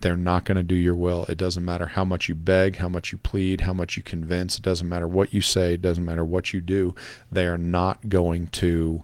They're 0.00 0.16
not 0.16 0.44
going 0.44 0.56
to 0.56 0.62
do 0.62 0.74
your 0.74 0.94
will. 0.94 1.24
It 1.28 1.38
doesn't 1.38 1.64
matter 1.64 1.86
how 1.86 2.04
much 2.04 2.28
you 2.28 2.34
beg, 2.34 2.76
how 2.76 2.88
much 2.88 3.12
you 3.12 3.18
plead, 3.18 3.62
how 3.62 3.72
much 3.72 3.96
you 3.96 4.02
convince. 4.02 4.56
It 4.56 4.62
doesn't 4.62 4.88
matter 4.88 5.08
what 5.08 5.34
you 5.34 5.40
say. 5.40 5.74
It 5.74 5.82
doesn't 5.82 6.04
matter 6.04 6.24
what 6.24 6.52
you 6.52 6.60
do. 6.60 6.94
They 7.32 7.46
are 7.46 7.58
not 7.58 8.08
going 8.08 8.48
to. 8.48 9.02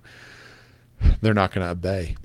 They're 1.21 1.35
not 1.35 1.53
going 1.53 1.65
to 1.67 1.71
obey. 1.73 2.17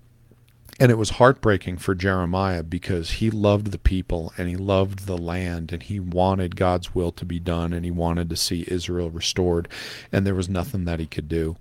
And 0.79 0.91
it 0.91 0.97
was 0.97 1.11
heartbreaking 1.11 1.77
for 1.77 1.93
Jeremiah 1.93 2.63
because 2.63 3.11
he 3.11 3.29
loved 3.29 3.71
the 3.71 3.77
people 3.77 4.31
and 4.37 4.47
he 4.47 4.55
loved 4.55 5.05
the 5.05 5.17
land 5.17 5.73
and 5.73 5.83
he 5.83 5.99
wanted 5.99 6.55
God's 6.55 6.95
will 6.95 7.11
to 7.13 7.25
be 7.25 7.39
done 7.39 7.73
and 7.73 7.83
he 7.83 7.91
wanted 7.91 8.29
to 8.29 8.37
see 8.37 8.65
Israel 8.67 9.09
restored. 9.09 9.67
And 10.11 10.25
there 10.25 10.35
was 10.35 10.47
nothing 10.47 10.85
that 10.85 11.01
he 11.01 11.05
could 11.05 11.27
do. 11.27 11.57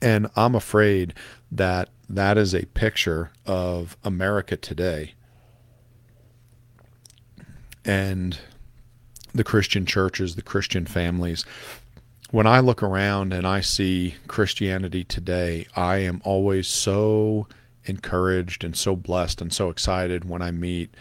And 0.00 0.28
I'm 0.34 0.54
afraid 0.54 1.12
that 1.52 1.90
that 2.08 2.38
is 2.38 2.54
a 2.54 2.64
picture 2.66 3.32
of 3.44 3.98
America 4.02 4.56
today. 4.56 5.12
And 7.84 8.38
the 9.34 9.44
Christian 9.44 9.84
churches, 9.84 10.36
the 10.36 10.42
Christian 10.42 10.86
families. 10.86 11.44
When 12.30 12.46
I 12.46 12.60
look 12.60 12.82
around 12.82 13.32
and 13.32 13.46
I 13.46 13.60
see 13.60 14.14
Christianity 14.26 15.04
today, 15.04 15.66
I 15.76 15.98
am 15.98 16.22
always 16.24 16.66
so 16.68 17.46
encouraged 17.86 18.64
and 18.64 18.76
so 18.76 18.96
blessed 18.96 19.40
and 19.40 19.52
so 19.52 19.70
excited 19.70 20.28
when 20.28 20.42
I 20.42 20.50
meet 20.50 20.94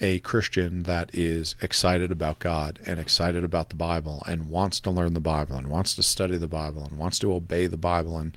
a 0.00 0.20
Christian 0.20 0.84
that 0.84 1.10
is 1.12 1.56
excited 1.60 2.12
about 2.12 2.38
God 2.38 2.78
and 2.86 3.00
excited 3.00 3.42
about 3.42 3.70
the 3.70 3.74
Bible 3.74 4.22
and 4.26 4.48
wants 4.48 4.78
to 4.80 4.90
learn 4.90 5.14
the 5.14 5.20
Bible 5.20 5.56
and 5.56 5.68
wants 5.68 5.94
to 5.96 6.02
study 6.02 6.36
the 6.36 6.46
Bible 6.46 6.84
and 6.84 6.98
wants 6.98 7.18
to 7.20 7.32
obey 7.32 7.66
the 7.66 7.76
Bible 7.76 8.18
and 8.18 8.36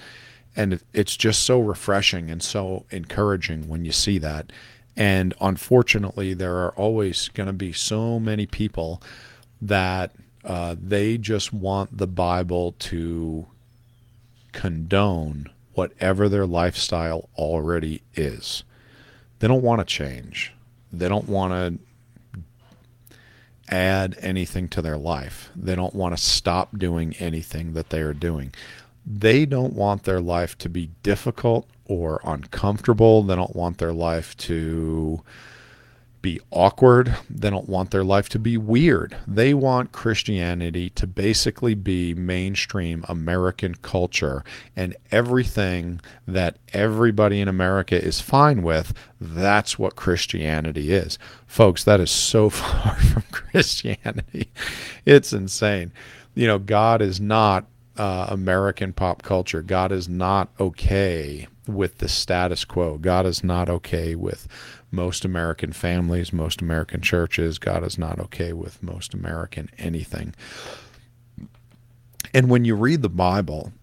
and 0.55 0.81
it's 0.93 1.15
just 1.15 1.43
so 1.43 1.59
refreshing 1.61 2.29
and 2.29 2.43
so 2.43 2.85
encouraging 2.91 3.69
when 3.69 3.85
you 3.85 3.93
see 3.93 4.17
that. 4.17 4.51
And 4.97 5.33
unfortunately, 5.39 6.33
there 6.33 6.57
are 6.57 6.71
always 6.71 7.29
going 7.29 7.47
to 7.47 7.53
be 7.53 7.71
so 7.71 8.19
many 8.19 8.45
people 8.45 9.01
that 9.61 10.11
uh, 10.43 10.75
they 10.77 11.17
just 11.17 11.53
want 11.53 11.97
the 11.97 12.07
Bible 12.07 12.75
to 12.79 13.47
condone 14.51 15.49
whatever 15.73 16.27
their 16.27 16.45
lifestyle 16.45 17.29
already 17.35 18.01
is. 18.13 18.63
They 19.39 19.47
don't 19.47 19.63
want 19.63 19.79
to 19.79 19.85
change. 19.85 20.53
They 20.91 21.07
don't 21.07 21.29
want 21.29 21.53
to 21.53 22.43
add 23.73 24.17
anything 24.19 24.67
to 24.67 24.81
their 24.81 24.97
life. 24.97 25.49
They 25.55 25.75
don't 25.75 25.95
want 25.95 26.15
to 26.15 26.21
stop 26.21 26.77
doing 26.77 27.15
anything 27.19 27.73
that 27.73 27.89
they 27.89 28.01
are 28.01 28.13
doing. 28.13 28.53
They 29.05 29.45
don't 29.45 29.73
want 29.73 30.03
their 30.03 30.21
life 30.21 30.57
to 30.59 30.69
be 30.69 30.91
difficult 31.01 31.67
or 31.85 32.21
uncomfortable. 32.23 33.23
They 33.23 33.35
don't 33.35 33.55
want 33.55 33.77
their 33.77 33.93
life 33.93 34.37
to 34.37 35.23
be 36.21 36.39
awkward. 36.51 37.15
They 37.29 37.49
don't 37.49 37.69
want 37.69 37.91
their 37.91 38.03
life 38.03 38.29
to 38.29 38.39
be 38.39 38.57
weird. 38.57 39.17
They 39.27 39.53
want 39.53 39.91
Christianity 39.91 40.89
to 40.91 41.07
basically 41.07 41.73
be 41.73 42.13
mainstream 42.13 43.03
American 43.07 43.75
culture 43.75 44.43
and 44.75 44.95
everything 45.11 45.99
that 46.27 46.57
everybody 46.73 47.41
in 47.41 47.47
America 47.47 48.01
is 48.01 48.21
fine 48.21 48.61
with. 48.61 48.93
That's 49.19 49.79
what 49.79 49.95
Christianity 49.95 50.91
is. 50.91 51.17
Folks, 51.47 51.83
that 51.83 51.99
is 51.99 52.11
so 52.11 52.49
far 52.51 52.95
from 52.95 53.23
Christianity. 53.31 54.51
It's 55.05 55.33
insane. 55.33 55.91
You 56.35 56.47
know, 56.47 56.59
God 56.59 57.01
is 57.01 57.19
not 57.19 57.65
uh, 57.97 58.27
American 58.29 58.93
pop 58.93 59.21
culture. 59.21 59.61
God 59.61 59.91
is 59.91 60.07
not 60.07 60.49
okay 60.59 61.47
with 61.73 61.97
the 61.99 62.09
status 62.09 62.65
quo. 62.65 62.97
God 62.97 63.25
is 63.25 63.43
not 63.43 63.69
okay 63.69 64.15
with 64.15 64.47
most 64.91 65.25
American 65.25 65.71
families, 65.71 66.33
most 66.33 66.61
American 66.61 67.01
churches. 67.01 67.59
God 67.59 67.83
is 67.83 67.97
not 67.97 68.19
okay 68.19 68.53
with 68.53 68.81
most 68.83 69.13
American 69.13 69.69
anything. 69.77 70.35
And 72.33 72.49
when 72.49 72.65
you 72.65 72.75
read 72.75 73.01
the 73.01 73.09
Bible, 73.09 73.73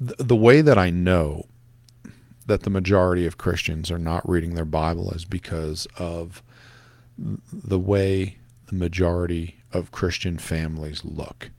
the, 0.00 0.22
the 0.22 0.36
way 0.36 0.60
that 0.60 0.78
I 0.78 0.90
know 0.90 1.46
that 2.46 2.62
the 2.62 2.70
majority 2.70 3.26
of 3.26 3.38
Christians 3.38 3.90
are 3.90 3.98
not 3.98 4.28
reading 4.28 4.54
their 4.54 4.64
Bible 4.64 5.10
is 5.10 5.24
because 5.24 5.86
of 5.98 6.42
the 7.18 7.78
way 7.78 8.38
the 8.66 8.74
majority 8.74 9.56
of 9.72 9.90
Christian 9.90 10.38
families 10.38 11.04
look. 11.04 11.50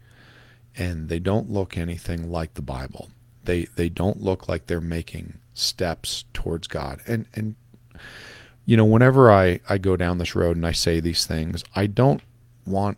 And 0.76 1.10
they 1.10 1.20
don't 1.20 1.50
look 1.50 1.78
anything 1.78 2.30
like 2.32 2.54
the 2.54 2.62
Bible. 2.62 3.10
They 3.48 3.64
they 3.76 3.90
don't 3.90 4.22
look 4.22 4.48
like 4.48 4.68
they're 4.68 4.80
making 4.80 5.40
steps 5.56 6.26
towards 6.34 6.68
God. 6.68 7.02
And 7.08 7.26
and 7.34 7.56
you 8.66 8.76
know, 8.76 8.86
whenever 8.86 9.32
I, 9.32 9.62
I 9.70 9.78
go 9.78 9.96
down 9.96 10.18
this 10.18 10.36
road 10.36 10.58
and 10.58 10.68
I 10.68 10.74
say 10.74 11.00
these 11.00 11.26
things, 11.26 11.64
I 11.74 11.88
don't 11.88 12.22
want 12.66 12.98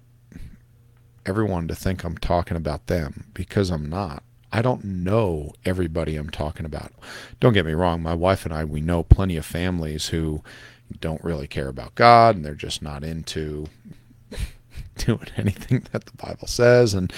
everyone 1.28 1.68
to 1.68 1.76
think 1.76 2.04
I'm 2.04 2.18
talking 2.18 2.58
about 2.58 2.88
them 2.88 3.26
because 3.36 3.70
I'm 3.70 3.88
not. 3.88 4.24
I 4.52 4.64
don't 4.64 4.84
know 4.84 5.54
everybody 5.64 6.16
I'm 6.16 6.32
talking 6.32 6.66
about. 6.66 6.92
Don't 7.40 7.54
get 7.54 7.68
me 7.68 7.74
wrong, 7.74 8.02
my 8.02 8.16
wife 8.16 8.46
and 8.46 8.54
I, 8.54 8.66
we 8.66 8.82
know 8.82 9.04
plenty 9.04 9.38
of 9.38 9.46
families 9.46 10.08
who 10.08 10.42
don't 11.00 11.24
really 11.24 11.46
care 11.48 11.68
about 11.68 11.94
God 11.94 12.36
and 12.36 12.44
they're 12.44 12.56
just 12.56 12.82
not 12.82 13.04
into 13.04 13.68
doing 14.98 15.28
anything 15.38 15.86
that 15.92 16.06
the 16.06 16.18
Bible 16.18 16.48
says. 16.48 16.96
And 16.96 17.14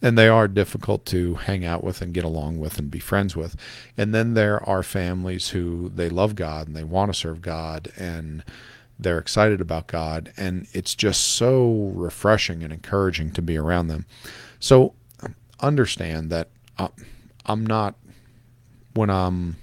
and 0.00 0.16
they 0.16 0.28
are 0.28 0.46
difficult 0.46 1.04
to 1.06 1.34
hang 1.34 1.64
out 1.64 1.82
with 1.82 2.00
and 2.00 2.14
get 2.14 2.24
along 2.24 2.58
with 2.58 2.78
and 2.78 2.90
be 2.90 2.98
friends 3.00 3.34
with. 3.34 3.56
And 3.96 4.14
then 4.14 4.34
there 4.34 4.66
are 4.68 4.82
families 4.82 5.48
who 5.48 5.90
they 5.94 6.08
love 6.08 6.34
God 6.34 6.68
and 6.68 6.76
they 6.76 6.84
want 6.84 7.12
to 7.12 7.18
serve 7.18 7.42
God 7.42 7.92
and 7.96 8.44
they're 8.98 9.18
excited 9.18 9.60
about 9.60 9.86
God 9.86 10.32
and 10.36 10.66
it's 10.72 10.94
just 10.94 11.22
so 11.22 11.92
refreshing 11.94 12.62
and 12.62 12.72
encouraging 12.72 13.32
to 13.32 13.42
be 13.42 13.56
around 13.56 13.88
them. 13.88 14.06
So 14.60 14.94
understand 15.60 16.30
that 16.30 16.50
uh, 16.78 16.88
I'm 17.46 17.66
not 17.66 17.96
when 18.94 19.10
I'm 19.10 19.56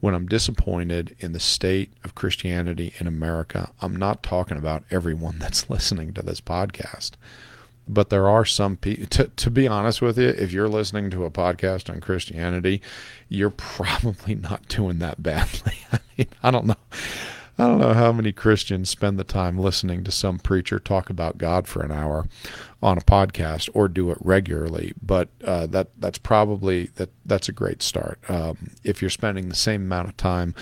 when 0.00 0.14
I'm 0.14 0.26
disappointed 0.26 1.16
in 1.18 1.32
the 1.32 1.40
state 1.40 1.92
of 2.04 2.14
Christianity 2.14 2.94
in 3.00 3.08
America, 3.08 3.72
I'm 3.82 3.96
not 3.96 4.22
talking 4.22 4.56
about 4.56 4.84
everyone 4.90 5.38
that's 5.40 5.70
listening 5.70 6.12
to 6.14 6.22
this 6.22 6.40
podcast 6.40 7.12
but 7.88 8.10
there 8.10 8.28
are 8.28 8.44
some 8.44 8.76
people 8.76 9.06
to, 9.06 9.24
to 9.24 9.50
be 9.50 9.66
honest 9.66 10.02
with 10.02 10.18
you 10.18 10.28
if 10.28 10.52
you're 10.52 10.68
listening 10.68 11.10
to 11.10 11.24
a 11.24 11.30
podcast 11.30 11.90
on 11.90 12.00
christianity 12.00 12.80
you're 13.28 13.50
probably 13.50 14.34
not 14.48 14.66
doing 14.68 14.98
that 14.98 15.22
badly. 15.22 15.78
I 15.92 15.98
mean 16.16 16.28
i 16.42 16.50
don't 16.50 16.66
know. 16.66 16.76
I 17.60 17.66
don't 17.66 17.80
know 17.80 17.94
how 17.94 18.12
many 18.12 18.32
christians 18.32 18.88
spend 18.90 19.18
the 19.18 19.24
time 19.24 19.58
listening 19.58 20.04
to 20.04 20.12
some 20.12 20.38
preacher 20.38 20.78
talk 20.78 21.10
about 21.10 21.38
god 21.38 21.66
for 21.66 21.82
an 21.82 21.90
hour 21.90 22.26
on 22.82 22.98
a 22.98 23.00
podcast 23.00 23.68
or 23.74 23.88
do 23.88 24.10
it 24.10 24.18
regularly 24.20 24.92
but 25.02 25.28
uh, 25.44 25.66
that 25.66 25.88
that's 25.98 26.18
probably 26.18 26.86
that 26.96 27.10
that's 27.26 27.48
a 27.48 27.52
great 27.52 27.82
start. 27.82 28.18
Um, 28.28 28.70
if 28.84 29.02
you're 29.02 29.10
spending 29.10 29.48
the 29.48 29.56
same 29.56 29.82
amount 29.82 30.08
of 30.08 30.16
time 30.16 30.54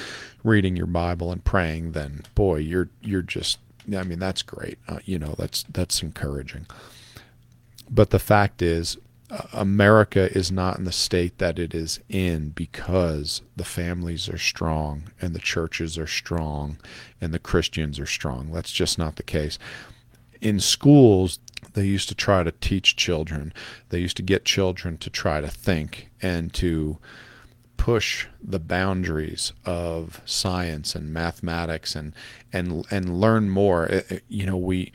reading 0.42 0.76
your 0.76 0.86
bible 0.86 1.30
and 1.32 1.44
praying 1.44 1.92
then 1.92 2.22
boy 2.34 2.56
you're 2.56 2.88
you're 3.02 3.22
just 3.22 3.58
i 3.94 4.02
mean 4.02 4.18
that's 4.18 4.42
great. 4.42 4.78
Uh, 4.88 5.00
you 5.04 5.18
know 5.18 5.34
that's 5.38 5.64
that's 5.64 6.02
encouraging 6.02 6.66
but 7.90 8.10
the 8.10 8.18
fact 8.18 8.62
is, 8.62 8.98
America 9.52 10.30
is 10.36 10.52
not 10.52 10.78
in 10.78 10.84
the 10.84 10.92
state 10.92 11.38
that 11.38 11.58
it 11.58 11.74
is 11.74 11.98
in 12.08 12.50
because 12.50 13.42
the 13.56 13.64
families 13.64 14.28
are 14.28 14.38
strong 14.38 15.04
and 15.20 15.34
the 15.34 15.40
churches 15.40 15.98
are 15.98 16.06
strong 16.06 16.78
and 17.20 17.34
the 17.34 17.40
Christians 17.40 17.98
are 17.98 18.06
strong. 18.06 18.52
That's 18.52 18.72
just 18.72 18.98
not 18.98 19.16
the 19.16 19.24
case. 19.24 19.58
In 20.40 20.60
schools, 20.60 21.40
they 21.72 21.84
used 21.84 22.08
to 22.08 22.14
try 22.14 22.44
to 22.44 22.52
teach 22.52 22.94
children, 22.94 23.52
they 23.88 23.98
used 23.98 24.16
to 24.18 24.22
get 24.22 24.44
children 24.44 24.96
to 24.98 25.10
try 25.10 25.40
to 25.40 25.48
think 25.48 26.08
and 26.22 26.52
to 26.54 26.98
push 27.76 28.26
the 28.42 28.58
boundaries 28.58 29.52
of 29.64 30.20
science 30.24 30.94
and 30.94 31.12
mathematics 31.12 31.94
and 31.94 32.14
and 32.52 32.86
and 32.90 33.20
learn 33.20 33.50
more. 33.50 34.02
You 34.28 34.46
know, 34.46 34.56
we 34.56 34.92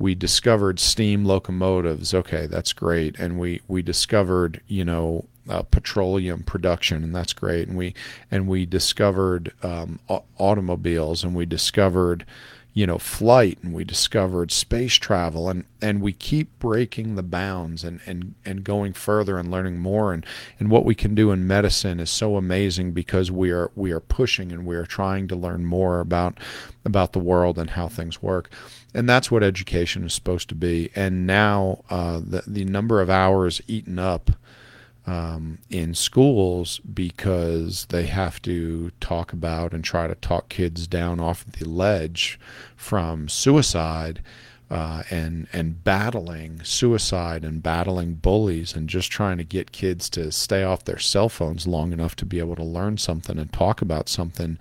we 0.00 0.14
discovered 0.14 0.80
steam 0.80 1.24
locomotives. 1.26 2.14
Okay, 2.14 2.46
that's 2.46 2.72
great. 2.72 3.16
And 3.18 3.38
we 3.38 3.60
we 3.68 3.82
discovered 3.82 4.60
you 4.66 4.84
know 4.84 5.26
uh, 5.48 5.62
petroleum 5.62 6.42
production, 6.42 7.04
and 7.04 7.14
that's 7.14 7.34
great. 7.34 7.68
And 7.68 7.76
we 7.76 7.94
and 8.30 8.48
we 8.48 8.66
discovered 8.66 9.52
um, 9.62 10.00
automobiles, 10.38 11.22
and 11.22 11.34
we 11.34 11.46
discovered 11.46 12.24
you 12.72 12.86
know 12.86 12.98
flight 12.98 13.58
and 13.62 13.72
we 13.72 13.84
discovered 13.84 14.52
space 14.52 14.94
travel 14.94 15.48
and 15.48 15.64
and 15.82 16.00
we 16.00 16.12
keep 16.12 16.58
breaking 16.58 17.14
the 17.14 17.22
bounds 17.22 17.84
and 17.84 18.00
and 18.06 18.34
and 18.44 18.64
going 18.64 18.92
further 18.92 19.38
and 19.38 19.50
learning 19.50 19.78
more. 19.78 20.12
And 20.12 20.24
and 20.58 20.70
what 20.70 20.84
we 20.84 20.94
can 20.94 21.14
do 21.14 21.30
in 21.30 21.46
medicine 21.46 22.00
is 22.00 22.10
so 22.10 22.36
amazing 22.36 22.92
because 22.92 23.30
we 23.30 23.50
are 23.50 23.70
we 23.74 23.90
are 23.90 24.00
pushing 24.00 24.52
and 24.52 24.66
we 24.66 24.76
are 24.76 24.86
trying 24.86 25.28
to 25.28 25.36
learn 25.36 25.64
more 25.64 26.00
about 26.00 26.38
about 26.84 27.12
the 27.12 27.18
world 27.18 27.58
and 27.58 27.70
how 27.70 27.88
things 27.88 28.22
work. 28.22 28.50
And 28.94 29.08
that's 29.08 29.30
what 29.30 29.42
education 29.42 30.04
is 30.04 30.14
supposed 30.14 30.48
to 30.48 30.54
be. 30.54 30.90
And 30.94 31.26
now 31.26 31.82
uh, 31.90 32.20
the 32.22 32.42
the 32.46 32.64
number 32.64 33.00
of 33.00 33.10
hours 33.10 33.60
eaten 33.66 33.98
up 33.98 34.30
um, 35.10 35.58
in 35.68 35.92
schools 35.92 36.78
because 36.78 37.86
they 37.86 38.06
have 38.06 38.40
to 38.42 38.92
talk 39.00 39.32
about 39.32 39.74
and 39.74 39.82
try 39.82 40.06
to 40.06 40.14
talk 40.14 40.48
kids 40.48 40.86
down 40.86 41.18
off 41.18 41.44
the 41.44 41.68
ledge 41.68 42.38
from 42.76 43.28
suicide 43.28 44.22
uh, 44.70 45.02
and 45.10 45.48
and 45.52 45.82
battling 45.82 46.62
suicide 46.62 47.44
and 47.44 47.60
battling 47.60 48.14
bullies 48.14 48.76
and 48.76 48.88
just 48.88 49.10
trying 49.10 49.36
to 49.36 49.42
get 49.42 49.72
kids 49.72 50.08
to 50.08 50.30
stay 50.30 50.62
off 50.62 50.84
their 50.84 51.00
cell 51.00 51.28
phones 51.28 51.66
long 51.66 51.92
enough 51.92 52.14
to 52.14 52.24
be 52.24 52.38
able 52.38 52.54
to 52.54 52.62
learn 52.62 52.96
something 52.96 53.36
and 53.36 53.52
talk 53.52 53.82
about 53.82 54.08
something 54.08 54.60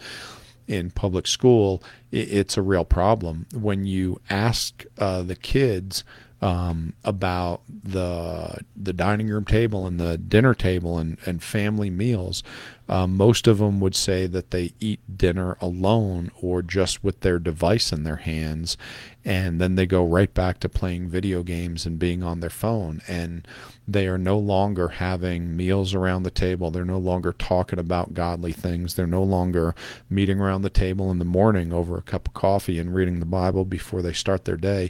in 0.68 0.89
public 0.89 1.28
school, 1.28 1.84
it's 2.12 2.58
a 2.58 2.62
real 2.62 2.86
problem. 2.86 3.45
When 3.54 3.86
you 3.86 4.20
ask 4.32 4.84
uh, 4.97 5.24
the 5.24 5.36
kids 5.36 6.04
um, 6.42 6.94
about 7.04 7.62
the 7.68 8.60
the 8.76 8.94
dining 8.94 9.28
room 9.28 9.46
table 9.46 9.86
and 9.86 10.00
the 10.00 10.18
dinner 10.18 10.54
table 10.54 10.98
and, 10.98 11.18
and 11.26 11.44
family 11.44 11.90
meals. 11.90 12.44
Um, 12.88 13.16
most 13.18 13.46
of 13.46 13.60
them 13.60 13.80
would 13.82 13.94
say 13.94 14.26
that 14.26 14.50
they 14.50 14.74
eat 14.80 15.00
dinner 15.16 15.58
alone 15.62 16.32
or 16.42 16.64
just 16.64 17.04
with 17.04 17.20
their 17.20 17.38
device 17.38 17.92
in 17.92 18.04
their 18.04 18.16
hands, 18.16 18.78
and 19.24 19.62
then 19.62 19.76
they 19.76 19.86
go 19.86 20.04
right 20.04 20.34
back 20.34 20.60
to 20.62 20.70
playing 20.70 21.10
video 21.10 21.44
games 21.44 21.86
and 21.86 22.00
being 22.00 22.24
on 22.24 22.40
their 22.40 22.50
phone. 22.50 23.02
And 23.08 23.48
they 23.88 24.08
are 24.08 24.18
no 24.18 24.40
longer 24.40 24.88
having 24.88 25.56
meals 25.56 25.94
around 25.94 26.24
the 26.24 26.32
table. 26.32 26.72
They're 26.72 26.86
no 26.86 26.98
longer 26.98 27.34
talking 27.34 27.78
about 27.78 28.16
godly 28.16 28.54
things. 28.54 28.96
They're 28.96 29.06
no 29.06 29.24
longer 29.24 29.76
meeting 30.10 30.40
around 30.40 30.64
the 30.64 30.70
table 30.72 31.12
in 31.12 31.20
the 31.20 31.26
morning 31.26 31.72
over 31.72 31.98
a 31.98 32.02
cup 32.02 32.30
of 32.30 32.34
coffee 32.34 32.80
and 32.80 32.96
reading 32.96 33.20
the 33.20 33.26
Bible 33.28 33.66
before 33.66 34.02
they 34.02 34.14
start 34.14 34.46
their 34.46 34.58
day. 34.58 34.90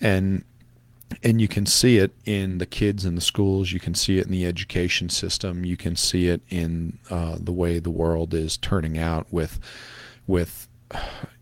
And 0.00 0.44
and 1.22 1.40
you 1.40 1.48
can 1.48 1.66
see 1.66 1.98
it 1.98 2.14
in 2.24 2.58
the 2.58 2.66
kids 2.66 3.04
in 3.04 3.14
the 3.14 3.20
schools. 3.20 3.72
You 3.72 3.80
can 3.80 3.94
see 3.94 4.18
it 4.18 4.26
in 4.26 4.32
the 4.32 4.46
education 4.46 5.08
system. 5.08 5.64
You 5.64 5.76
can 5.76 5.96
see 5.96 6.28
it 6.28 6.42
in 6.48 6.98
uh, 7.10 7.36
the 7.40 7.52
way 7.52 7.78
the 7.78 7.90
world 7.90 8.34
is 8.34 8.56
turning 8.56 8.98
out 8.98 9.26
with, 9.30 9.58
with, 10.26 10.68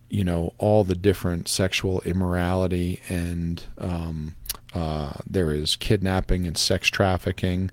you 0.09 0.25
know, 0.25 0.55
all 0.59 0.85
the 0.85 0.95
different 0.95 1.49
sexual 1.49 2.01
immorality 2.03 3.01
and 3.09 3.63
um, 3.79 4.35
uh, 4.75 5.13
there 5.27 5.53
is 5.53 5.77
kidnapping 5.77 6.47
and 6.47 6.59
sex 6.59 6.89
trafficking. 6.89 7.71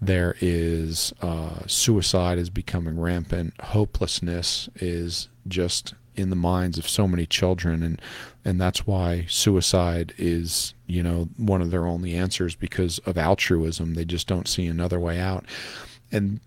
There 0.00 0.36
is 0.40 1.12
uh, 1.22 1.66
suicide 1.66 2.38
is 2.38 2.50
becoming 2.50 2.98
rampant. 2.98 3.54
Hopelessness 3.60 4.68
is 4.76 5.28
just 5.46 5.94
in 6.20 6.30
the 6.30 6.36
minds 6.36 6.78
of 6.78 6.88
so 6.88 7.08
many 7.08 7.26
children 7.26 7.82
and 7.82 8.00
and 8.44 8.60
that's 8.60 8.86
why 8.86 9.26
suicide 9.28 10.14
is 10.16 10.74
you 10.86 11.02
know 11.02 11.28
one 11.36 11.60
of 11.60 11.70
their 11.70 11.86
only 11.86 12.14
answers 12.14 12.54
because 12.54 12.98
of 13.00 13.18
altruism 13.18 13.94
they 13.94 14.04
just 14.04 14.26
don't 14.26 14.48
see 14.48 14.66
another 14.66 15.00
way 15.00 15.18
out 15.18 15.44
and 16.12 16.40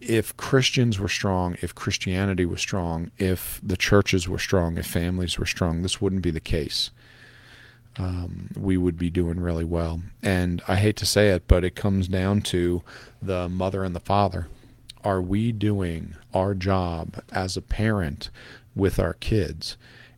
if 0.00 0.36
Christians 0.36 0.98
were 0.98 1.08
strong, 1.08 1.56
if 1.62 1.74
Christianity 1.74 2.44
was 2.44 2.60
strong, 2.60 3.10
if 3.18 3.60
the 3.62 3.76
churches 3.76 4.28
were 4.28 4.38
strong, 4.38 4.76
if 4.76 4.86
families 4.86 5.38
were 5.38 5.46
strong, 5.46 5.82
this 5.82 6.00
wouldn't 6.00 6.22
be 6.22 6.30
the 6.30 6.40
case. 6.40 6.90
Um, 7.96 8.50
we 8.56 8.76
would 8.76 8.98
be 8.98 9.10
doing 9.10 9.40
really 9.40 9.64
well. 9.64 10.00
And 10.22 10.62
I 10.66 10.76
hate 10.76 10.96
to 10.96 11.06
say 11.06 11.28
it, 11.30 11.46
but 11.46 11.64
it 11.64 11.74
comes 11.74 12.08
down 12.08 12.40
to 12.42 12.82
the 13.20 13.48
mother 13.48 13.84
and 13.84 13.94
the 13.94 14.00
father. 14.00 14.48
Are 15.04 15.22
we 15.22 15.52
doing 15.52 16.14
our 16.34 16.54
job 16.54 17.22
as 17.32 17.56
a 17.56 17.62
parent 17.62 18.30
with 18.80 18.98
our 18.98 19.14
kids. 19.14 19.76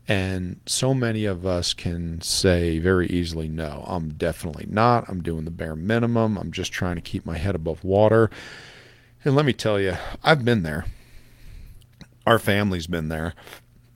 And 0.09 0.61
so 0.67 0.95
many 0.95 1.27
of 1.27 1.45
us 1.45 1.75
can 1.75 2.21
say 2.23 2.79
very 2.79 3.07
easily, 3.09 3.49
no, 3.49 3.85
I'm 3.87 4.11
definitely 4.15 4.67
not. 4.69 5.09
I'm 5.09 5.23
doing 5.23 5.45
the 5.45 5.51
bare 5.51 5.77
minimum. 5.77 6.39
I'm 6.39 6.53
just 6.53 6.73
trying 6.73 6.97
to 6.97 7.03
keep 7.03 7.27
my 7.27 7.37
head 7.37 7.55
above 7.55 7.85
water. 7.85 8.31
And 9.25 9.37
let 9.37 9.45
me 9.45 9.53
tell 9.53 9.81
you, 9.81 9.97
I've 10.25 10.45
been 10.45 10.63
there. 10.63 10.87
Our 12.27 12.39
family's 12.39 12.87
been 12.87 13.09
there. 13.09 13.35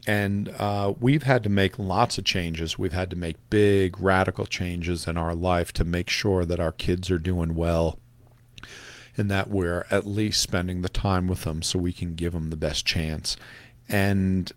And 0.07 0.49
uh, 0.59 0.95
we've 1.01 1.25
had 1.25 1.43
to 1.45 1.49
make 1.49 1.79
lots 1.79 2.19
of 2.19 2.25
changes. 2.25 2.79
We've 2.79 2.93
had 2.93 3.11
to 3.11 3.17
make 3.17 3.51
big, 3.51 4.01
radical 4.01 4.47
changes 4.47 5.09
in 5.09 5.17
our 5.17 5.35
life 5.35 5.73
to 5.75 5.85
make 5.85 6.09
sure 6.09 6.45
that 6.45 6.61
our 6.61 6.71
kids 6.73 7.11
are 7.11 7.19
doing 7.19 7.57
well 7.57 7.99
and 9.17 9.31
that 9.31 9.49
we're 9.51 9.87
at 9.91 10.07
least 10.07 10.41
spending 10.43 10.83
the 10.83 10.89
time 10.89 11.27
with 11.27 11.43
them 11.43 11.63
so 11.63 11.79
we 11.79 11.93
can 11.93 12.15
give 12.15 12.33
them 12.33 12.51
the 12.51 12.57
best 12.57 12.85
chance. 12.87 13.37
And 13.89 14.51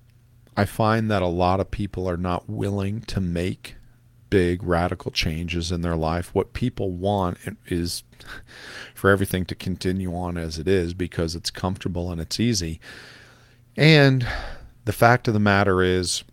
I 0.58 0.66
find 0.66 1.10
that 1.12 1.22
a 1.22 1.28
lot 1.28 1.60
of 1.60 1.72
people 1.72 2.10
are 2.10 2.18
not 2.18 2.50
willing 2.50 3.02
to 3.02 3.22
make 3.22 3.76
big 4.30 4.64
radical 4.64 5.12
changes 5.12 5.72
in 5.72 5.82
their 5.82 5.96
life. 5.96 6.34
What 6.34 6.54
people 6.54 6.92
want 6.92 7.38
is 7.68 8.04
for 8.94 9.10
everything 9.10 9.46
to 9.46 9.56
continue 9.56 10.16
on 10.16 10.38
as 10.38 10.60
it 10.60 10.68
is 10.68 10.94
because 10.94 11.36
it's 11.36 11.50
comfortable 11.50 12.12
and 12.12 12.22
it's 12.22 12.40
easy. 12.40 12.80
And 13.76 14.28
the 14.86 14.94
fact 14.94 15.28
of 15.28 15.34
the 15.34 15.40
matter 15.40 15.82
is, 15.82 16.24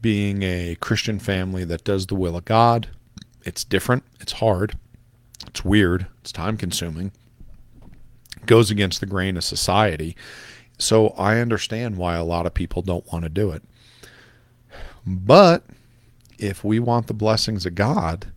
being 0.00 0.42
a 0.42 0.76
Christian 0.80 1.18
family 1.18 1.64
that 1.64 1.84
does 1.84 2.06
the 2.06 2.14
will 2.14 2.36
of 2.36 2.44
God, 2.44 2.88
it's 3.44 3.64
different, 3.64 4.04
it's 4.18 4.32
hard, 4.32 4.78
it's 5.46 5.64
weird, 5.64 6.06
it's 6.20 6.32
time 6.32 6.56
consuming, 6.56 7.12
it 8.36 8.46
goes 8.46 8.70
against 8.70 9.00
the 9.00 9.06
grain 9.06 9.36
of 9.36 9.44
society. 9.44 10.16
So 10.80 11.08
I 11.10 11.38
understand 11.38 11.98
why 11.98 12.16
a 12.16 12.24
lot 12.24 12.46
of 12.46 12.54
people 12.54 12.82
don't 12.82 13.06
want 13.12 13.24
to 13.24 13.28
do 13.28 13.50
it. 13.50 13.62
But 15.06 15.64
if 16.38 16.64
we 16.64 16.78
want 16.78 17.06
the 17.06 17.14
blessings 17.14 17.66
of 17.66 17.74
God, 17.74 18.32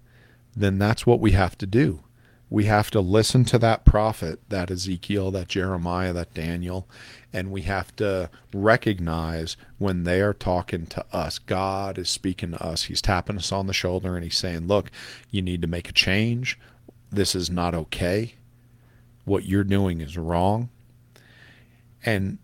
then 0.55 0.77
that's 0.77 1.05
what 1.05 1.19
we 1.19 1.31
have 1.31 1.57
to 1.59 1.65
do. 1.65 2.01
We 2.49 2.65
have 2.65 2.91
to 2.91 2.99
listen 2.99 3.45
to 3.45 3.57
that 3.59 3.85
prophet, 3.85 4.39
that 4.49 4.69
Ezekiel, 4.69 5.31
that 5.31 5.47
Jeremiah, 5.47 6.13
that 6.13 6.33
Daniel, 6.35 6.87
and 7.31 7.49
we 7.49 7.63
have 7.63 7.95
to 7.95 8.29
recognize 8.53 9.57
when 9.79 10.03
they 10.03 10.21
are 10.21 10.33
talking 10.33 10.85
to 10.87 11.03
us. 11.11 11.39
God 11.39 11.97
is 11.97 12.09
speaking 12.09 12.51
to 12.51 12.63
us. 12.63 12.83
He's 12.83 13.01
tapping 13.01 13.37
us 13.37 13.51
on 13.51 13.65
the 13.65 13.73
shoulder 13.73 14.15
and 14.15 14.23
he's 14.23 14.37
saying, 14.37 14.67
Look, 14.67 14.91
you 15.31 15.41
need 15.41 15.61
to 15.61 15.67
make 15.67 15.89
a 15.89 15.93
change. 15.93 16.59
This 17.11 17.33
is 17.33 17.49
not 17.49 17.73
okay. 17.73 18.35
What 19.25 19.45
you're 19.45 19.63
doing 19.63 20.01
is 20.01 20.17
wrong. 20.17 20.69
And 22.05 22.37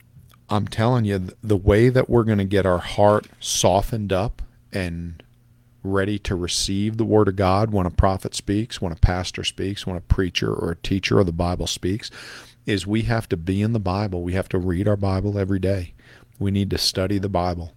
I'm 0.49 0.67
telling 0.67 1.05
you, 1.05 1.29
the 1.43 1.57
way 1.57 1.89
that 1.89 2.09
we're 2.09 2.23
going 2.23 2.37
to 2.37 2.45
get 2.45 2.65
our 2.65 2.79
heart 2.79 3.27
softened 3.39 4.11
up 4.11 4.41
and 4.71 5.21
ready 5.83 6.19
to 6.19 6.35
receive 6.35 6.97
the 6.97 7.05
word 7.05 7.27
of 7.27 7.35
God 7.35 7.71
when 7.71 7.85
a 7.85 7.91
prophet 7.91 8.35
speaks, 8.35 8.81
when 8.81 8.91
a 8.91 8.97
pastor 8.97 9.43
speaks, 9.43 9.85
when 9.85 9.95
a 9.95 10.01
preacher 10.01 10.53
or 10.53 10.71
a 10.71 10.75
teacher 10.75 11.19
of 11.19 11.25
the 11.25 11.31
Bible 11.31 11.67
speaks, 11.67 12.11
is 12.65 12.85
we 12.85 13.03
have 13.03 13.29
to 13.29 13.37
be 13.37 13.61
in 13.61 13.73
the 13.73 13.79
Bible. 13.79 14.21
We 14.21 14.33
have 14.33 14.49
to 14.49 14.57
read 14.57 14.87
our 14.87 14.97
Bible 14.97 15.37
every 15.37 15.59
day. 15.59 15.93
We 16.37 16.51
need 16.51 16.69
to 16.71 16.77
study 16.77 17.17
the 17.17 17.29
Bible. 17.29 17.73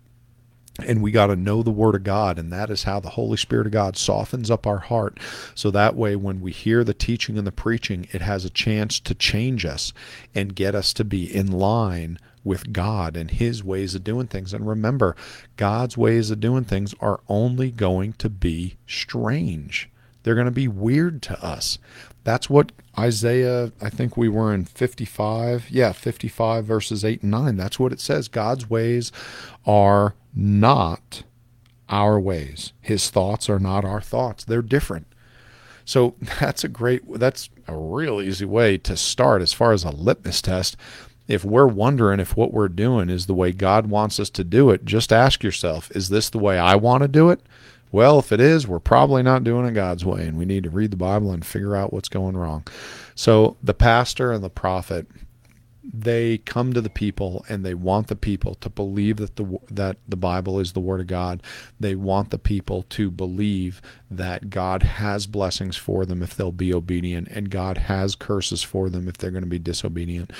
And 0.79 1.03
we 1.03 1.11
got 1.11 1.27
to 1.27 1.37
know 1.37 1.63
the 1.63 1.71
Word 1.71 1.95
of 1.95 2.03
God, 2.03 2.39
and 2.39 2.51
that 2.51 2.71
is 2.71 2.85
how 2.85 2.99
the 2.99 3.11
Holy 3.11 3.37
Spirit 3.37 3.67
of 3.67 3.73
God 3.73 3.97
softens 3.97 4.51
up 4.51 4.67
our 4.67 4.79
heart. 4.79 5.21
So 5.55 5.71
that 5.71 5.95
way, 5.95 6.17
when 6.17 6.41
we 6.41 6.51
hear 6.51 6.83
the 6.83 6.95
teaching 6.95 7.37
and 7.37 7.47
the 7.47 7.53
preaching, 7.53 8.09
it 8.13 8.23
has 8.23 8.45
a 8.47 8.51
chance 8.51 8.99
to 9.01 9.15
change 9.15 9.67
us 9.67 9.93
and 10.35 10.55
get 10.55 10.75
us 10.75 10.95
to 10.95 11.05
be 11.05 11.25
in 11.33 11.53
line 11.53 12.19
with 12.43 12.73
God 12.73 13.17
and 13.17 13.31
His 13.31 13.63
ways 13.63 13.95
of 13.95 14.03
doing 14.03 14.27
things. 14.27 14.55
And 14.55 14.67
remember, 14.67 15.15
God's 15.57 15.97
ways 15.99 16.31
of 16.31 16.41
doing 16.41 16.65
things 16.65 16.95
are 17.01 17.21
only 17.29 17.71
going 17.71 18.15
to 18.15 18.31
be 18.31 18.77
strange. 18.87 19.91
They're 20.23 20.35
going 20.35 20.47
to 20.47 20.51
be 20.51 20.69
weird 20.69 21.23
to 21.23 21.45
us. 21.45 21.79
That's 22.25 22.49
what 22.49 22.73
Isaiah, 22.99 23.73
I 23.81 23.91
think 23.91 24.17
we 24.17 24.29
were 24.29 24.55
in 24.55 24.65
55. 24.65 25.71
Yeah, 25.71 25.93
55 25.93 26.65
verses 26.65 27.05
8 27.05 27.23
and 27.23 27.31
9. 27.31 27.57
That's 27.57 27.79
what 27.79 27.93
it 27.93 28.01
says. 28.01 28.29
God's 28.29 28.71
ways 28.71 29.11
are 29.67 30.15
not 30.35 31.25
our 31.89 32.19
ways. 32.19 32.73
His 32.81 33.11
thoughts 33.11 33.51
are 33.51 33.59
not 33.59 33.85
our 33.85 34.01
thoughts. 34.01 34.45
They're 34.45 34.63
different. 34.63 35.07
So 35.85 36.15
that's 36.41 36.65
a 36.65 36.69
great 36.69 37.03
that's 37.19 37.51
a 37.69 37.77
real 37.77 38.21
easy 38.21 38.45
way 38.45 38.79
to 38.79 38.97
start 38.97 39.43
as 39.43 39.53
far 39.53 39.73
as 39.73 39.85
a 39.85 39.91
litmus 39.91 40.43
test. 40.43 40.77
If 41.29 41.45
we're 41.45 41.67
wondering 41.67 42.19
if 42.19 42.37
what 42.37 42.53
we're 42.53 42.69
doing 42.69 43.09
is 43.09 43.27
the 43.27 43.35
way 43.35 43.53
God 43.53 43.87
wants 43.87 44.19
us 44.19 44.29
to 44.31 44.45
do 44.45 44.71
it, 44.71 44.85
just 44.85 45.13
ask 45.13 45.43
yourself, 45.43 45.91
is 45.93 46.09
this 46.09 46.29
the 46.29 46.39
way 46.39 46.59
I 46.59 46.75
want 46.75 47.03
to 47.03 47.09
do 47.09 47.31
it? 47.31 47.41
Well, 47.93 48.19
if 48.19 48.33
it 48.33 48.41
is, 48.41 48.67
we're 48.67 48.79
probably 48.81 49.23
not 49.23 49.45
doing 49.45 49.67
it 49.67 49.75
God's 49.75 50.05
way, 50.05 50.27
and 50.27 50.39
we 50.39 50.47
need 50.47 50.65
to 50.65 50.71
read 50.71 50.91
the 50.91 50.97
Bible 50.97 51.31
and 51.31 51.45
figure 51.45 51.77
out 51.77 51.93
what's 51.93 52.09
going 52.09 52.37
wrong. 52.37 52.67
So 53.15 53.59
the 53.63 53.75
pastor 53.75 54.33
and 54.33 54.43
the 54.43 54.51
prophet 54.51 55.07
they 55.85 56.39
come 56.39 56.73
to 56.73 56.81
the 56.81 56.91
people 56.91 57.45
and 57.49 57.65
they 57.65 57.75
want 57.75 58.07
the 58.07 58.17
people 58.17 58.55
to 58.57 58.71
believe 58.71 59.17
that 59.17 59.35
the 59.35 59.59
that 59.69 59.97
the 60.07 60.17
Bible 60.17 60.61
is 60.61 60.73
the 60.73 60.81
word 60.81 61.01
of 61.01 61.09
God. 61.09 61.43
They 61.81 61.97
want 61.97 62.31
the 62.31 62.39
people 62.39 62.85
to 62.91 63.11
believe 63.11 63.83
that 64.09 64.49
God 64.49 64.85
has 64.85 65.27
blessings 65.27 65.77
for 65.77 66.07
them 66.07 66.23
if 66.23 66.37
they'll 66.37 66.53
be 66.53 66.73
obedient 66.73 67.29
and 67.29 67.51
God 67.51 67.79
has 67.79 68.15
curses 68.15 68.63
for 68.63 68.89
them 68.89 69.09
if 69.09 69.19
they're 69.19 69.33
going 69.33 69.43
to 69.43 69.49
be 69.49 69.59
disobedient. 69.59 70.33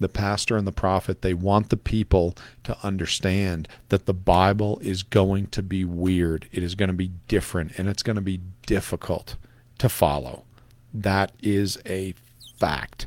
The 0.00 0.08
pastor 0.08 0.56
and 0.56 0.66
the 0.66 0.72
prophet, 0.72 1.22
they 1.22 1.34
want 1.34 1.70
the 1.70 1.76
people 1.76 2.36
to 2.64 2.76
understand 2.82 3.68
that 3.90 4.06
the 4.06 4.14
Bible 4.14 4.80
is 4.82 5.04
going 5.04 5.46
to 5.48 5.62
be 5.62 5.84
weird. 5.84 6.48
It 6.50 6.64
is 6.64 6.74
going 6.74 6.88
to 6.88 6.94
be 6.94 7.12
different 7.28 7.78
and 7.78 7.88
it's 7.88 8.02
going 8.02 8.16
to 8.16 8.22
be 8.22 8.40
difficult 8.66 9.36
to 9.78 9.88
follow. 9.88 10.44
That 10.92 11.30
is 11.40 11.78
a 11.86 12.14
fact 12.58 13.06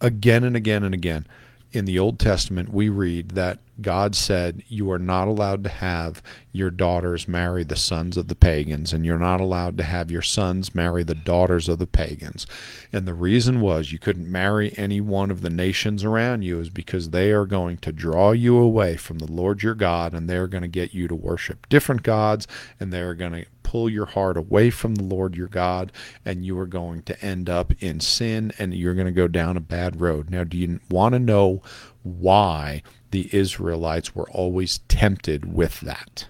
again 0.00 0.44
and 0.44 0.56
again 0.56 0.82
and 0.82 0.94
again 0.94 1.26
in 1.72 1.84
the 1.84 1.98
Old 1.98 2.18
Testament, 2.18 2.72
we 2.72 2.88
read 2.88 3.30
that 3.32 3.58
God 3.80 4.14
said, 4.14 4.62
You 4.68 4.90
are 4.90 4.98
not 4.98 5.28
allowed 5.28 5.62
to 5.64 5.68
have 5.68 6.22
your 6.52 6.70
daughters 6.70 7.28
marry 7.28 7.64
the 7.64 7.76
sons 7.76 8.16
of 8.16 8.28
the 8.28 8.34
pagans, 8.34 8.92
and 8.94 9.04
you're 9.04 9.18
not 9.18 9.42
allowed 9.42 9.76
to 9.78 9.84
have 9.84 10.10
your 10.10 10.22
sons 10.22 10.74
marry 10.74 11.02
the 11.02 11.14
daughters 11.14 11.68
of 11.68 11.78
the 11.78 11.86
pagans. 11.86 12.46
And 12.92 13.06
the 13.06 13.12
reason 13.12 13.60
was 13.60 13.92
you 13.92 13.98
couldn't 13.98 14.30
marry 14.30 14.72
any 14.78 15.02
one 15.02 15.30
of 15.30 15.42
the 15.42 15.50
nations 15.50 16.02
around 16.02 16.42
you, 16.42 16.60
is 16.60 16.70
because 16.70 17.10
they 17.10 17.30
are 17.32 17.46
going 17.46 17.76
to 17.78 17.92
draw 17.92 18.30
you 18.32 18.56
away 18.56 18.96
from 18.96 19.18
the 19.18 19.30
Lord 19.30 19.62
your 19.62 19.74
God, 19.74 20.14
and 20.14 20.30
they're 20.30 20.46
going 20.46 20.62
to 20.62 20.68
get 20.68 20.94
you 20.94 21.08
to 21.08 21.14
worship 21.14 21.68
different 21.68 22.02
gods, 22.02 22.46
and 22.80 22.90
they're 22.90 23.14
going 23.14 23.32
to 23.32 23.46
pull 23.66 23.90
your 23.90 24.06
heart 24.06 24.36
away 24.36 24.70
from 24.70 24.94
the 24.94 25.02
Lord 25.02 25.34
your 25.34 25.48
God, 25.48 25.90
and 26.24 26.46
you 26.46 26.56
are 26.56 26.68
going 26.68 27.02
to 27.02 27.20
end 27.20 27.50
up 27.50 27.72
in 27.80 27.98
sin 27.98 28.52
and 28.60 28.72
you're 28.72 28.94
going 28.94 29.08
to 29.08 29.12
go 29.12 29.26
down 29.26 29.56
a 29.56 29.60
bad 29.60 30.00
road. 30.00 30.30
Now, 30.30 30.44
do 30.44 30.56
you 30.56 30.78
want 30.88 31.14
to 31.14 31.18
know 31.18 31.62
why 32.04 32.84
the 33.10 33.28
Israelites 33.34 34.14
were 34.14 34.30
always 34.30 34.78
tempted 34.86 35.52
with 35.52 35.80
that? 35.80 36.28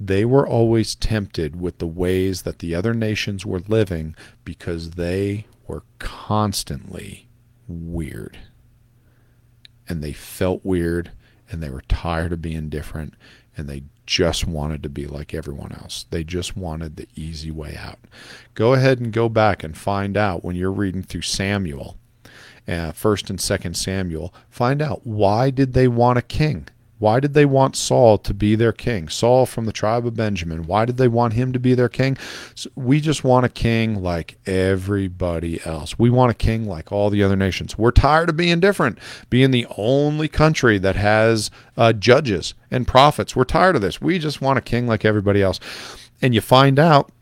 They 0.00 0.24
were 0.24 0.48
always 0.48 0.94
tempted 0.94 1.60
with 1.60 1.76
the 1.76 1.86
ways 1.86 2.40
that 2.42 2.60
the 2.60 2.74
other 2.74 2.94
nations 2.94 3.44
were 3.44 3.60
living 3.68 4.16
because 4.46 4.92
they 4.92 5.44
were 5.66 5.82
constantly 5.98 7.28
weird. 7.66 8.38
And 9.86 10.02
they 10.02 10.14
felt 10.14 10.64
weird 10.64 11.12
and 11.50 11.62
they 11.62 11.68
were 11.68 11.82
tired 11.82 12.32
of 12.32 12.40
being 12.40 12.70
different 12.70 13.12
and 13.58 13.68
they 13.68 13.82
just 14.08 14.46
wanted 14.46 14.82
to 14.82 14.88
be 14.88 15.06
like 15.06 15.34
everyone 15.34 15.70
else. 15.70 16.06
They 16.08 16.24
just 16.24 16.56
wanted 16.56 16.96
the 16.96 17.06
easy 17.14 17.50
way 17.50 17.76
out. 17.78 17.98
Go 18.54 18.72
ahead 18.72 19.00
and 19.00 19.12
go 19.12 19.28
back 19.28 19.62
and 19.62 19.76
find 19.76 20.16
out 20.16 20.42
when 20.42 20.56
you're 20.56 20.72
reading 20.72 21.02
through 21.02 21.22
Samuel, 21.22 21.98
uh, 22.66 22.92
first 22.92 23.28
and 23.28 23.38
second 23.38 23.76
Samuel, 23.76 24.32
find 24.48 24.80
out 24.80 25.06
why 25.06 25.50
did 25.50 25.74
they 25.74 25.88
want 25.88 26.18
a 26.18 26.22
king? 26.22 26.68
Why 26.98 27.20
did 27.20 27.34
they 27.34 27.46
want 27.46 27.76
Saul 27.76 28.18
to 28.18 28.34
be 28.34 28.54
their 28.54 28.72
king? 28.72 29.08
Saul 29.08 29.46
from 29.46 29.66
the 29.66 29.72
tribe 29.72 30.06
of 30.06 30.16
Benjamin. 30.16 30.66
Why 30.66 30.84
did 30.84 30.96
they 30.96 31.08
want 31.08 31.34
him 31.34 31.52
to 31.52 31.58
be 31.58 31.74
their 31.74 31.88
king? 31.88 32.16
So 32.54 32.70
we 32.74 33.00
just 33.00 33.24
want 33.24 33.46
a 33.46 33.48
king 33.48 34.02
like 34.02 34.38
everybody 34.46 35.60
else. 35.64 35.98
We 35.98 36.10
want 36.10 36.30
a 36.30 36.34
king 36.34 36.66
like 36.66 36.90
all 36.90 37.10
the 37.10 37.22
other 37.22 37.36
nations. 37.36 37.78
We're 37.78 37.90
tired 37.92 38.28
of 38.28 38.36
being 38.36 38.60
different, 38.60 38.98
being 39.30 39.50
the 39.50 39.66
only 39.76 40.28
country 40.28 40.78
that 40.78 40.96
has 40.96 41.50
uh, 41.76 41.92
judges 41.92 42.54
and 42.70 42.86
prophets. 42.86 43.36
We're 43.36 43.44
tired 43.44 43.76
of 43.76 43.82
this. 43.82 44.00
We 44.00 44.18
just 44.18 44.40
want 44.40 44.58
a 44.58 44.62
king 44.62 44.86
like 44.86 45.04
everybody 45.04 45.42
else. 45.42 45.60
And 46.20 46.34
you 46.34 46.40
find 46.40 46.78
out 46.78 47.12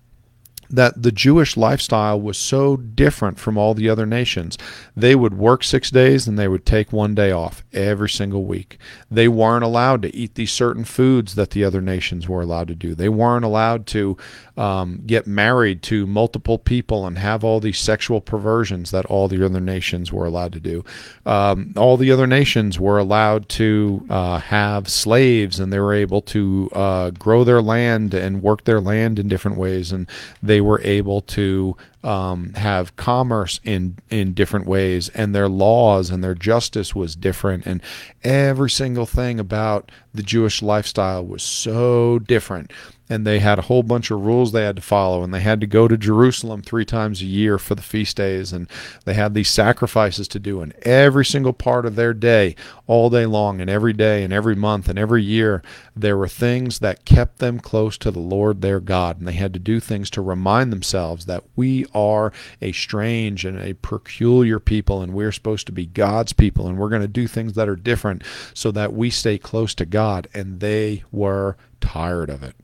that 0.71 1.03
the 1.03 1.13
Jewish 1.13 1.57
lifestyle 1.57 2.21
was 2.21 2.39
so 2.39 2.77
different 2.77 3.39
from 3.39 3.57
all 3.57 3.75
the 3.75 3.89
other 3.89 4.07
nations. 4.07 4.59
They 4.97 5.15
would 5.15 5.35
work 5.35 5.63
six 5.63 5.91
days 5.91 6.27
and 6.27 6.39
they 6.39 6.49
would 6.49 6.67
take 6.67 6.93
one 6.93 7.15
day 7.15 7.31
off 7.31 7.65
every 7.73 8.09
single 8.09 8.45
week. 8.45 8.79
They 9.11 9.29
weren't 9.29 9.65
allowed 9.65 10.03
to 10.03 10.15
eat 10.15 10.35
these 10.35 10.53
certain 10.53 10.85
foods 10.85 11.35
that 11.35 11.51
the 11.51 11.65
other 11.65 11.81
nations 11.81 12.29
were 12.29 12.41
allowed 12.41 12.69
to 12.69 12.75
do. 12.75 12.95
They 12.95 13.09
weren't 13.09 13.45
allowed 13.45 13.87
to 13.89 14.17
um, 14.57 15.03
get 15.07 15.27
married 15.27 15.83
to 15.85 16.07
multiple 16.07 16.59
people 16.59 17.07
and 17.07 17.19
have 17.19 17.45
all 17.45 17.61
these 17.61 17.79
sexual 17.79 18.21
perversions 18.21 18.91
that 18.91 19.05
all 19.07 19.29
the 19.29 19.45
other 19.45 19.61
nations 19.61 20.13
were 20.13 20.25
allowed 20.25 20.53
to 20.55 20.61
do. 20.61 20.85
Um, 21.27 21.75
all 21.77 21.97
the 21.97 22.11
other 22.11 22.27
nations 22.27 22.81
were 22.81 22.99
allowed 22.99 23.49
to 23.51 24.07
uh, 24.09 24.39
have 24.39 24.89
slaves 24.89 25.61
and 25.61 25.73
they 25.73 25.79
were 25.79 25.95
able 25.95 26.23
to 26.23 26.71
uh, 26.73 27.11
grow 27.11 27.45
their 27.45 27.63
land 27.63 28.15
and 28.15 28.43
work 28.43 28.65
their 28.65 28.81
land 28.81 29.19
in 29.19 29.29
different 29.29 29.59
ways. 29.59 29.93
And 29.93 30.09
they 30.43 30.56
were 30.61 30.81
able 30.83 31.21
to 31.21 31.77
um, 32.07 32.53
have 32.55 32.95
commerce 32.95 33.59
in 33.65 33.99
in 34.11 34.33
different 34.33 34.67
ways, 34.67 35.09
and 35.11 35.35
their 35.35 35.49
laws 35.49 36.09
and 36.09 36.23
their 36.23 36.37
justice 36.37 36.95
was 36.95 37.17
different, 37.17 37.67
and 37.67 37.83
every 38.23 38.71
single 38.71 39.07
thing 39.07 39.41
about 39.41 39.91
the 40.17 40.23
Jewish 40.23 40.63
lifestyle 40.63 41.25
was 41.25 41.43
so 41.43 42.19
different. 42.19 42.73
And 43.09 43.25
they 43.25 43.39
had 43.39 43.61
a 43.61 43.63
whole 43.63 43.85
bunch 43.85 44.11
of 44.11 44.25
rules 44.25 44.51
they 44.51 44.65
had 44.65 44.75
to 44.77 44.83
follow 44.83 45.23
and 45.23 45.33
they 45.33 45.39
had 45.39 45.61
to 45.61 45.67
go 45.69 45.87
to 45.87 45.97
Jerusalem 45.97 46.61
3 46.61 46.85
times 46.85 47.23
a 47.23 47.27
year 47.27 47.57
for 47.57 47.77
the 47.77 47.83
feast 47.83 48.17
days 48.17 48.53
and 48.53 48.69
they 49.05 49.15
had 49.15 49.33
these 49.33 49.49
sacrifices 49.49 50.27
to 50.27 50.41
do 50.41 50.61
and 50.61 50.73
every 50.83 51.25
single 51.25 51.53
part 51.53 51.87
of 51.87 51.95
their 51.95 52.13
day 52.13 52.57
all 52.89 53.09
day 53.09 53.25
long 53.25 53.61
and 53.61 53.71
every 53.71 53.93
day 53.93 54.25
and 54.25 54.33
every 54.33 54.57
month 54.57 54.89
and 54.89 54.99
every 54.99 55.23
year. 55.23 55.63
There 55.95 56.17
were 56.17 56.27
things 56.27 56.81
that 56.81 57.05
kept 57.05 57.39
them 57.39 57.61
close 57.61 57.97
to 57.99 58.11
the 58.11 58.19
Lord 58.19 58.61
their 58.61 58.81
God 58.81 59.21
and 59.21 59.29
they 59.29 59.35
had 59.35 59.53
to 59.53 59.61
do 59.61 59.79
things 59.79 60.11
to 60.11 60.21
remind 60.21 60.73
themselves 60.73 61.27
that 61.27 61.45
we 61.55 61.85
are 61.97 62.31
a 62.61 62.73
strange 62.73 63.47
and 63.47 63.59
a 63.59 63.75
peculiar 63.75 64.61
people 64.61 65.01
and 65.01 65.15
we're 65.15 65.33
supposed 65.33 65.67
to 65.67 65.73
be 65.73 65.87
God's 65.87 66.35
people 66.35 66.69
and 66.69 66.77
we're 66.77 66.91
going 66.91 67.01
to 67.01 67.09
do 67.09 67.27
things 67.27 67.55
that 67.55 67.69
are 67.69 67.75
different 67.75 68.23
so 68.53 68.71
that 68.73 68.93
we 68.93 69.09
stay 69.09 69.39
close 69.39 69.75
to 69.77 69.87
God. 69.87 70.29
And 70.35 70.61
they 70.61 71.05
were 71.11 71.57
tired 71.81 72.29
of 72.29 72.43
it. 72.43 72.55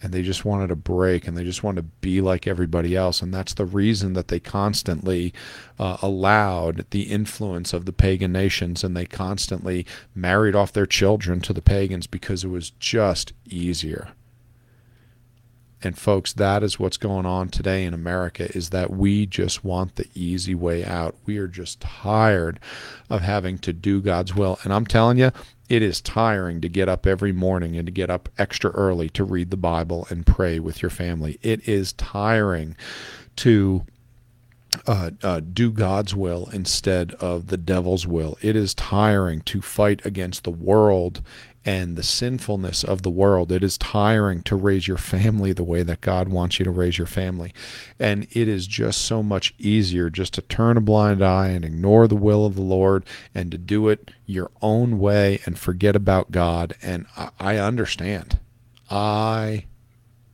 And 0.00 0.12
they 0.12 0.22
just 0.22 0.44
wanted 0.44 0.70
a 0.70 0.76
break 0.76 1.26
and 1.26 1.36
they 1.36 1.44
just 1.44 1.64
wanted 1.64 1.80
to 1.80 1.88
be 2.00 2.20
like 2.20 2.46
everybody 2.46 2.94
else. 2.94 3.22
And 3.22 3.32
that's 3.32 3.54
the 3.54 3.64
reason 3.64 4.12
that 4.12 4.28
they 4.28 4.38
constantly 4.38 5.32
uh, 5.78 5.96
allowed 6.02 6.84
the 6.90 7.04
influence 7.04 7.72
of 7.72 7.86
the 7.86 7.92
pagan 7.92 8.30
nations 8.30 8.84
and 8.84 8.96
they 8.96 9.06
constantly 9.06 9.86
married 10.14 10.54
off 10.54 10.72
their 10.72 10.86
children 10.86 11.40
to 11.40 11.52
the 11.52 11.62
pagans 11.62 12.06
because 12.06 12.44
it 12.44 12.48
was 12.48 12.70
just 12.70 13.32
easier 13.48 14.10
and 15.84 15.98
folks 15.98 16.32
that 16.32 16.62
is 16.62 16.78
what's 16.78 16.96
going 16.96 17.26
on 17.26 17.48
today 17.48 17.84
in 17.84 17.94
america 17.94 18.50
is 18.56 18.70
that 18.70 18.90
we 18.90 19.26
just 19.26 19.64
want 19.64 19.96
the 19.96 20.08
easy 20.14 20.54
way 20.54 20.84
out 20.84 21.14
we 21.26 21.36
are 21.38 21.48
just 21.48 21.80
tired 21.80 22.58
of 23.10 23.20
having 23.20 23.58
to 23.58 23.72
do 23.72 24.00
god's 24.00 24.34
will 24.34 24.58
and 24.64 24.72
i'm 24.72 24.86
telling 24.86 25.18
you 25.18 25.30
it 25.68 25.82
is 25.82 26.00
tiring 26.00 26.60
to 26.60 26.68
get 26.68 26.88
up 26.88 27.06
every 27.06 27.32
morning 27.32 27.76
and 27.76 27.86
to 27.86 27.92
get 27.92 28.10
up 28.10 28.28
extra 28.36 28.70
early 28.72 29.08
to 29.10 29.24
read 29.24 29.50
the 29.50 29.56
Bible 29.56 30.06
and 30.10 30.26
pray 30.26 30.58
with 30.58 30.82
your 30.82 30.90
family. 30.90 31.38
It 31.42 31.66
is 31.66 31.94
tiring 31.94 32.76
to 33.36 33.84
uh, 34.86 35.10
uh, 35.22 35.40
do 35.40 35.70
God's 35.70 36.14
will 36.14 36.48
instead 36.52 37.12
of 37.14 37.46
the 37.46 37.56
devil's 37.56 38.06
will. 38.06 38.36
It 38.42 38.56
is 38.56 38.74
tiring 38.74 39.40
to 39.42 39.62
fight 39.62 40.04
against 40.04 40.44
the 40.44 40.50
world 40.50 41.22
and 41.64 41.96
the 41.96 42.02
sinfulness 42.02 42.84
of 42.84 43.02
the 43.02 43.10
world. 43.10 43.50
It 43.50 43.64
is 43.64 43.78
tiring 43.78 44.42
to 44.42 44.56
raise 44.56 44.86
your 44.86 44.98
family 44.98 45.52
the 45.52 45.64
way 45.64 45.82
that 45.82 46.00
God 46.00 46.28
wants 46.28 46.58
you 46.58 46.64
to 46.64 46.70
raise 46.70 46.98
your 46.98 47.06
family. 47.06 47.52
And 47.98 48.26
it 48.30 48.48
is 48.48 48.66
just 48.66 49.00
so 49.02 49.22
much 49.22 49.54
easier 49.58 50.10
just 50.10 50.34
to 50.34 50.42
turn 50.42 50.76
a 50.76 50.82
blind 50.82 51.22
eye 51.22 51.48
and 51.48 51.64
ignore 51.64 52.06
the 52.06 52.16
will 52.16 52.44
of 52.44 52.54
the 52.54 52.62
Lord 52.62 53.04
and 53.34 53.50
to 53.50 53.58
do 53.58 53.88
it 53.88 54.10
your 54.26 54.50
own 54.60 54.98
way 54.98 55.40
and 55.46 55.58
forget 55.58 55.96
about 55.96 56.30
God. 56.30 56.74
And 56.82 57.06
I, 57.16 57.30
I 57.38 57.56
understand. 57.56 58.38
I 58.90 59.64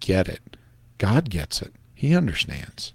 get 0.00 0.28
it. 0.28 0.56
God 0.98 1.30
gets 1.30 1.62
it. 1.62 1.72
He 1.94 2.16
understands. 2.16 2.92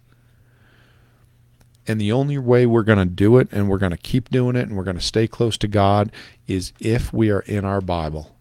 And 1.88 2.02
the 2.02 2.12
only 2.12 2.38
way 2.38 2.66
we're 2.66 2.84
going 2.84 3.00
to 3.00 3.06
do 3.06 3.38
it 3.38 3.48
and 3.52 3.70
we're 3.70 3.78
going 3.78 3.92
to 3.92 3.98
keep 3.98 4.30
doing 4.30 4.56
it 4.56 4.68
and 4.68 4.76
we're 4.76 4.84
going 4.84 4.98
to 4.98 5.04
stay 5.04 5.28
close 5.28 5.58
to 5.60 5.68
God 5.68 6.12
is 6.48 6.74
if 6.80 7.14
we 7.14 7.30
are 7.30 7.42
in 7.42 7.64
our 7.64 7.82
Bible 7.82 8.36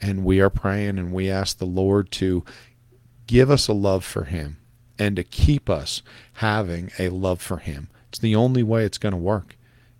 and 0.00 0.24
we 0.24 0.40
are 0.40 0.50
praying 0.50 0.98
and 0.98 1.12
we 1.12 1.30
ask 1.30 1.58
the 1.58 1.66
Lord 1.66 2.10
to 2.12 2.44
give 3.26 3.50
us 3.50 3.68
a 3.68 3.72
love 3.72 4.04
for 4.04 4.24
Him 4.24 4.56
and 4.98 5.16
to 5.16 5.24
keep 5.24 5.68
us 5.68 6.02
having 6.34 6.90
a 6.98 7.10
love 7.10 7.40
for 7.40 7.58
Him. 7.58 7.88
It's 8.08 8.18
the 8.18 8.36
only 8.36 8.62
way 8.62 8.84
it's 8.84 8.98
going 8.98 9.12
to 9.12 9.18
work. 9.18 9.56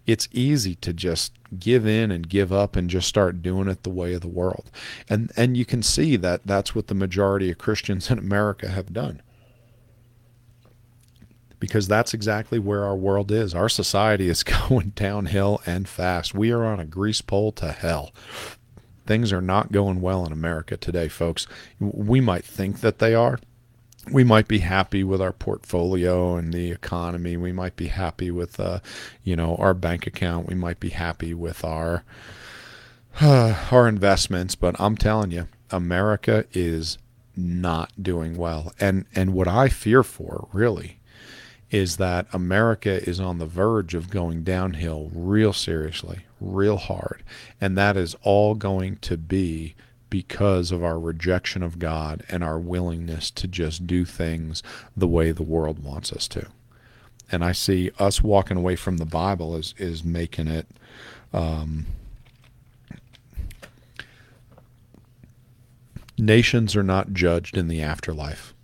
It's 0.06 0.28
easy 0.32 0.74
to 0.76 0.92
just 0.92 1.32
give 1.58 1.86
in 1.86 2.10
and 2.10 2.28
give 2.28 2.52
up 2.52 2.76
and 2.76 2.88
just 2.88 3.08
start 3.08 3.42
doing 3.42 3.68
it 3.68 3.82
the 3.82 3.90
way 3.90 4.14
of 4.14 4.20
the 4.20 4.28
world. 4.28 4.70
And 5.08 5.32
and 5.36 5.56
you 5.56 5.64
can 5.64 5.82
see 5.82 6.16
that 6.16 6.46
that's 6.46 6.74
what 6.74 6.86
the 6.86 6.94
majority 6.94 7.50
of 7.50 7.58
Christians 7.58 8.10
in 8.10 8.18
America 8.18 8.68
have 8.68 8.92
done. 8.92 9.20
Because 11.58 11.88
that's 11.88 12.12
exactly 12.12 12.58
where 12.58 12.84
our 12.84 12.96
world 12.96 13.32
is. 13.32 13.54
Our 13.54 13.68
society 13.68 14.28
is 14.28 14.42
going 14.68 14.90
downhill 14.90 15.60
and 15.66 15.88
fast. 15.88 16.34
We 16.34 16.50
are 16.52 16.64
on 16.64 16.80
a 16.80 16.84
grease 16.84 17.22
pole 17.22 17.52
to 17.52 17.72
hell. 17.72 18.12
Things 19.06 19.32
are 19.32 19.40
not 19.40 19.72
going 19.72 20.00
well 20.00 20.26
in 20.26 20.32
America 20.32 20.76
today, 20.76 21.08
folks. 21.08 21.46
We 21.78 22.20
might 22.20 22.44
think 22.44 22.80
that 22.80 22.98
they 22.98 23.14
are, 23.14 23.38
we 24.10 24.24
might 24.24 24.46
be 24.46 24.58
happy 24.58 25.02
with 25.02 25.20
our 25.20 25.32
portfolio 25.32 26.36
and 26.36 26.52
the 26.52 26.70
economy. 26.70 27.36
We 27.36 27.52
might 27.52 27.76
be 27.76 27.88
happy 27.88 28.30
with, 28.30 28.60
uh, 28.60 28.80
you 29.24 29.36
know, 29.36 29.56
our 29.56 29.74
bank 29.74 30.06
account. 30.06 30.48
We 30.48 30.54
might 30.54 30.78
be 30.78 30.90
happy 30.90 31.34
with 31.34 31.64
our 31.64 32.04
uh, 33.20 33.66
our 33.70 33.88
investments. 33.88 34.54
But 34.54 34.80
I'm 34.80 34.96
telling 34.96 35.30
you, 35.32 35.48
America 35.70 36.44
is 36.52 36.98
not 37.36 37.90
doing 38.00 38.36
well. 38.36 38.72
And 38.78 39.06
and 39.14 39.32
what 39.32 39.48
I 39.48 39.68
fear 39.68 40.02
for 40.02 40.48
really 40.52 41.00
is 41.70 41.96
that 41.96 42.26
America 42.32 43.02
is 43.08 43.18
on 43.18 43.38
the 43.38 43.46
verge 43.46 43.94
of 43.94 44.10
going 44.10 44.42
downhill 44.44 45.10
real 45.12 45.52
seriously, 45.52 46.20
real 46.40 46.76
hard, 46.76 47.22
and 47.60 47.76
that 47.76 47.96
is 47.96 48.14
all 48.22 48.54
going 48.54 48.96
to 48.96 49.16
be 49.16 49.74
because 50.08 50.70
of 50.70 50.84
our 50.84 50.98
rejection 50.98 51.62
of 51.62 51.78
God 51.78 52.22
and 52.28 52.44
our 52.44 52.58
willingness 52.58 53.30
to 53.32 53.48
just 53.48 53.86
do 53.86 54.04
things 54.04 54.62
the 54.96 55.08
way 55.08 55.32
the 55.32 55.42
world 55.42 55.82
wants 55.82 56.12
us 56.12 56.28
to. 56.28 56.46
And 57.30 57.44
I 57.44 57.52
see 57.52 57.90
us 57.98 58.22
walking 58.22 58.56
away 58.56 58.76
from 58.76 58.98
the 58.98 59.04
Bible 59.04 59.56
is 59.56 59.74
is 59.78 60.04
making 60.04 60.46
it. 60.46 60.68
Um, 61.32 61.86
nations 66.16 66.76
are 66.76 66.84
not 66.84 67.12
judged 67.12 67.56
in 67.56 67.66
the 67.66 67.82
afterlife. 67.82 68.54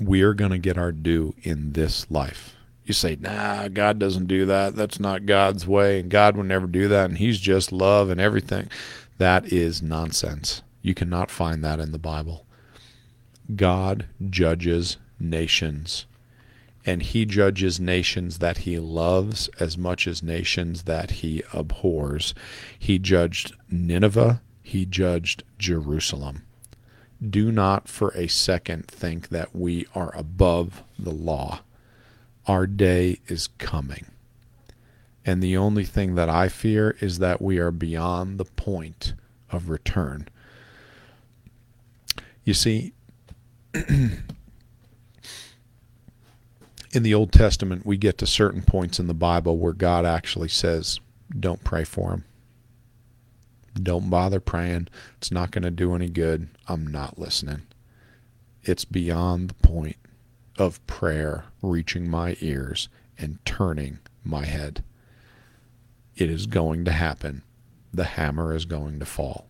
We 0.00 0.22
are 0.22 0.34
going 0.34 0.50
to 0.50 0.58
get 0.58 0.78
our 0.78 0.92
due 0.92 1.34
in 1.42 1.72
this 1.72 2.10
life. 2.10 2.54
You 2.84 2.94
say, 2.94 3.16
nah, 3.18 3.68
God 3.68 3.98
doesn't 3.98 4.26
do 4.26 4.46
that. 4.46 4.76
That's 4.76 5.00
not 5.00 5.26
God's 5.26 5.66
way, 5.66 5.98
and 5.98 6.10
God 6.10 6.36
would 6.36 6.46
never 6.46 6.68
do 6.68 6.86
that, 6.88 7.08
and 7.10 7.18
He's 7.18 7.40
just 7.40 7.72
love 7.72 8.10
and 8.10 8.20
everything. 8.20 8.68
That 9.18 9.52
is 9.52 9.82
nonsense. 9.82 10.62
You 10.82 10.94
cannot 10.94 11.30
find 11.30 11.64
that 11.64 11.80
in 11.80 11.90
the 11.90 11.98
Bible. 11.98 12.46
God 13.56 14.06
judges 14.30 14.98
nations, 15.18 16.06
and 16.84 17.02
He 17.02 17.24
judges 17.24 17.80
nations 17.80 18.38
that 18.38 18.58
He 18.58 18.78
loves 18.78 19.48
as 19.58 19.76
much 19.76 20.06
as 20.06 20.22
nations 20.22 20.84
that 20.84 21.10
He 21.10 21.42
abhors. 21.52 22.34
He 22.78 23.00
judged 23.00 23.52
Nineveh, 23.68 24.42
He 24.62 24.86
judged 24.86 25.42
Jerusalem. 25.58 26.45
Do 27.20 27.50
not 27.50 27.88
for 27.88 28.10
a 28.10 28.26
second 28.28 28.86
think 28.86 29.28
that 29.28 29.54
we 29.54 29.86
are 29.94 30.14
above 30.14 30.82
the 30.98 31.12
law 31.12 31.60
our 32.46 32.66
day 32.66 33.18
is 33.26 33.48
coming. 33.58 34.06
And 35.24 35.42
the 35.42 35.56
only 35.56 35.84
thing 35.84 36.14
that 36.14 36.28
I 36.28 36.48
fear 36.48 36.96
is 37.00 37.18
that 37.18 37.42
we 37.42 37.58
are 37.58 37.72
beyond 37.72 38.38
the 38.38 38.44
point 38.44 39.14
of 39.50 39.68
return. 39.68 40.28
You 42.44 42.54
see, 42.54 42.92
in 43.74 44.22
the 46.92 47.14
Old 47.14 47.32
Testament, 47.32 47.84
we 47.84 47.96
get 47.96 48.18
to 48.18 48.26
certain 48.26 48.62
points 48.62 49.00
in 49.00 49.08
the 49.08 49.14
Bible 49.14 49.58
where 49.58 49.72
God 49.72 50.04
actually 50.04 50.48
says, 50.48 51.00
don't 51.38 51.64
pray 51.64 51.82
for 51.82 52.12
him. 52.12 52.24
Don't 53.82 54.10
bother 54.10 54.40
praying. 54.40 54.88
It's 55.18 55.30
not 55.30 55.50
going 55.50 55.64
to 55.64 55.70
do 55.70 55.94
any 55.94 56.08
good. 56.08 56.48
I'm 56.66 56.86
not 56.86 57.18
listening. 57.18 57.62
It's 58.62 58.84
beyond 58.84 59.50
the 59.50 59.54
point 59.54 59.96
of 60.58 60.84
prayer 60.86 61.44
reaching 61.62 62.08
my 62.08 62.36
ears 62.40 62.88
and 63.18 63.38
turning 63.44 63.98
my 64.24 64.44
head. 64.44 64.82
It 66.16 66.30
is 66.30 66.46
going 66.46 66.84
to 66.86 66.92
happen. 66.92 67.42
The 67.92 68.04
hammer 68.04 68.54
is 68.54 68.64
going 68.64 68.98
to 68.98 69.06
fall. 69.06 69.46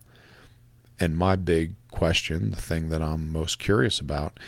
And 0.99 1.17
my 1.17 1.37
big 1.37 1.75
question, 1.91 2.51
the 2.51 2.61
thing 2.61 2.89
that 2.89 3.03
I'm 3.03 3.33
most 3.33 3.59
curious 3.59 4.01
about, 4.01 4.39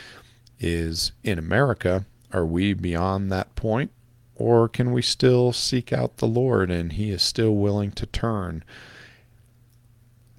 is 0.59 1.13
in 1.23 1.39
America, 1.39 2.07
are 2.33 2.47
we 2.47 2.75
beyond 2.75 3.31
that 3.31 3.55
point? 3.55 3.91
Or 4.35 4.69
can 4.69 4.93
we 4.93 5.03
still 5.03 5.53
seek 5.53 5.93
out 5.93 6.19
the 6.19 6.27
Lord 6.27 6.71
and 6.71 6.93
He 6.93 7.11
is 7.11 7.23
still 7.23 7.55
willing 7.55 7.91
to 7.93 8.07
turn? 8.07 8.65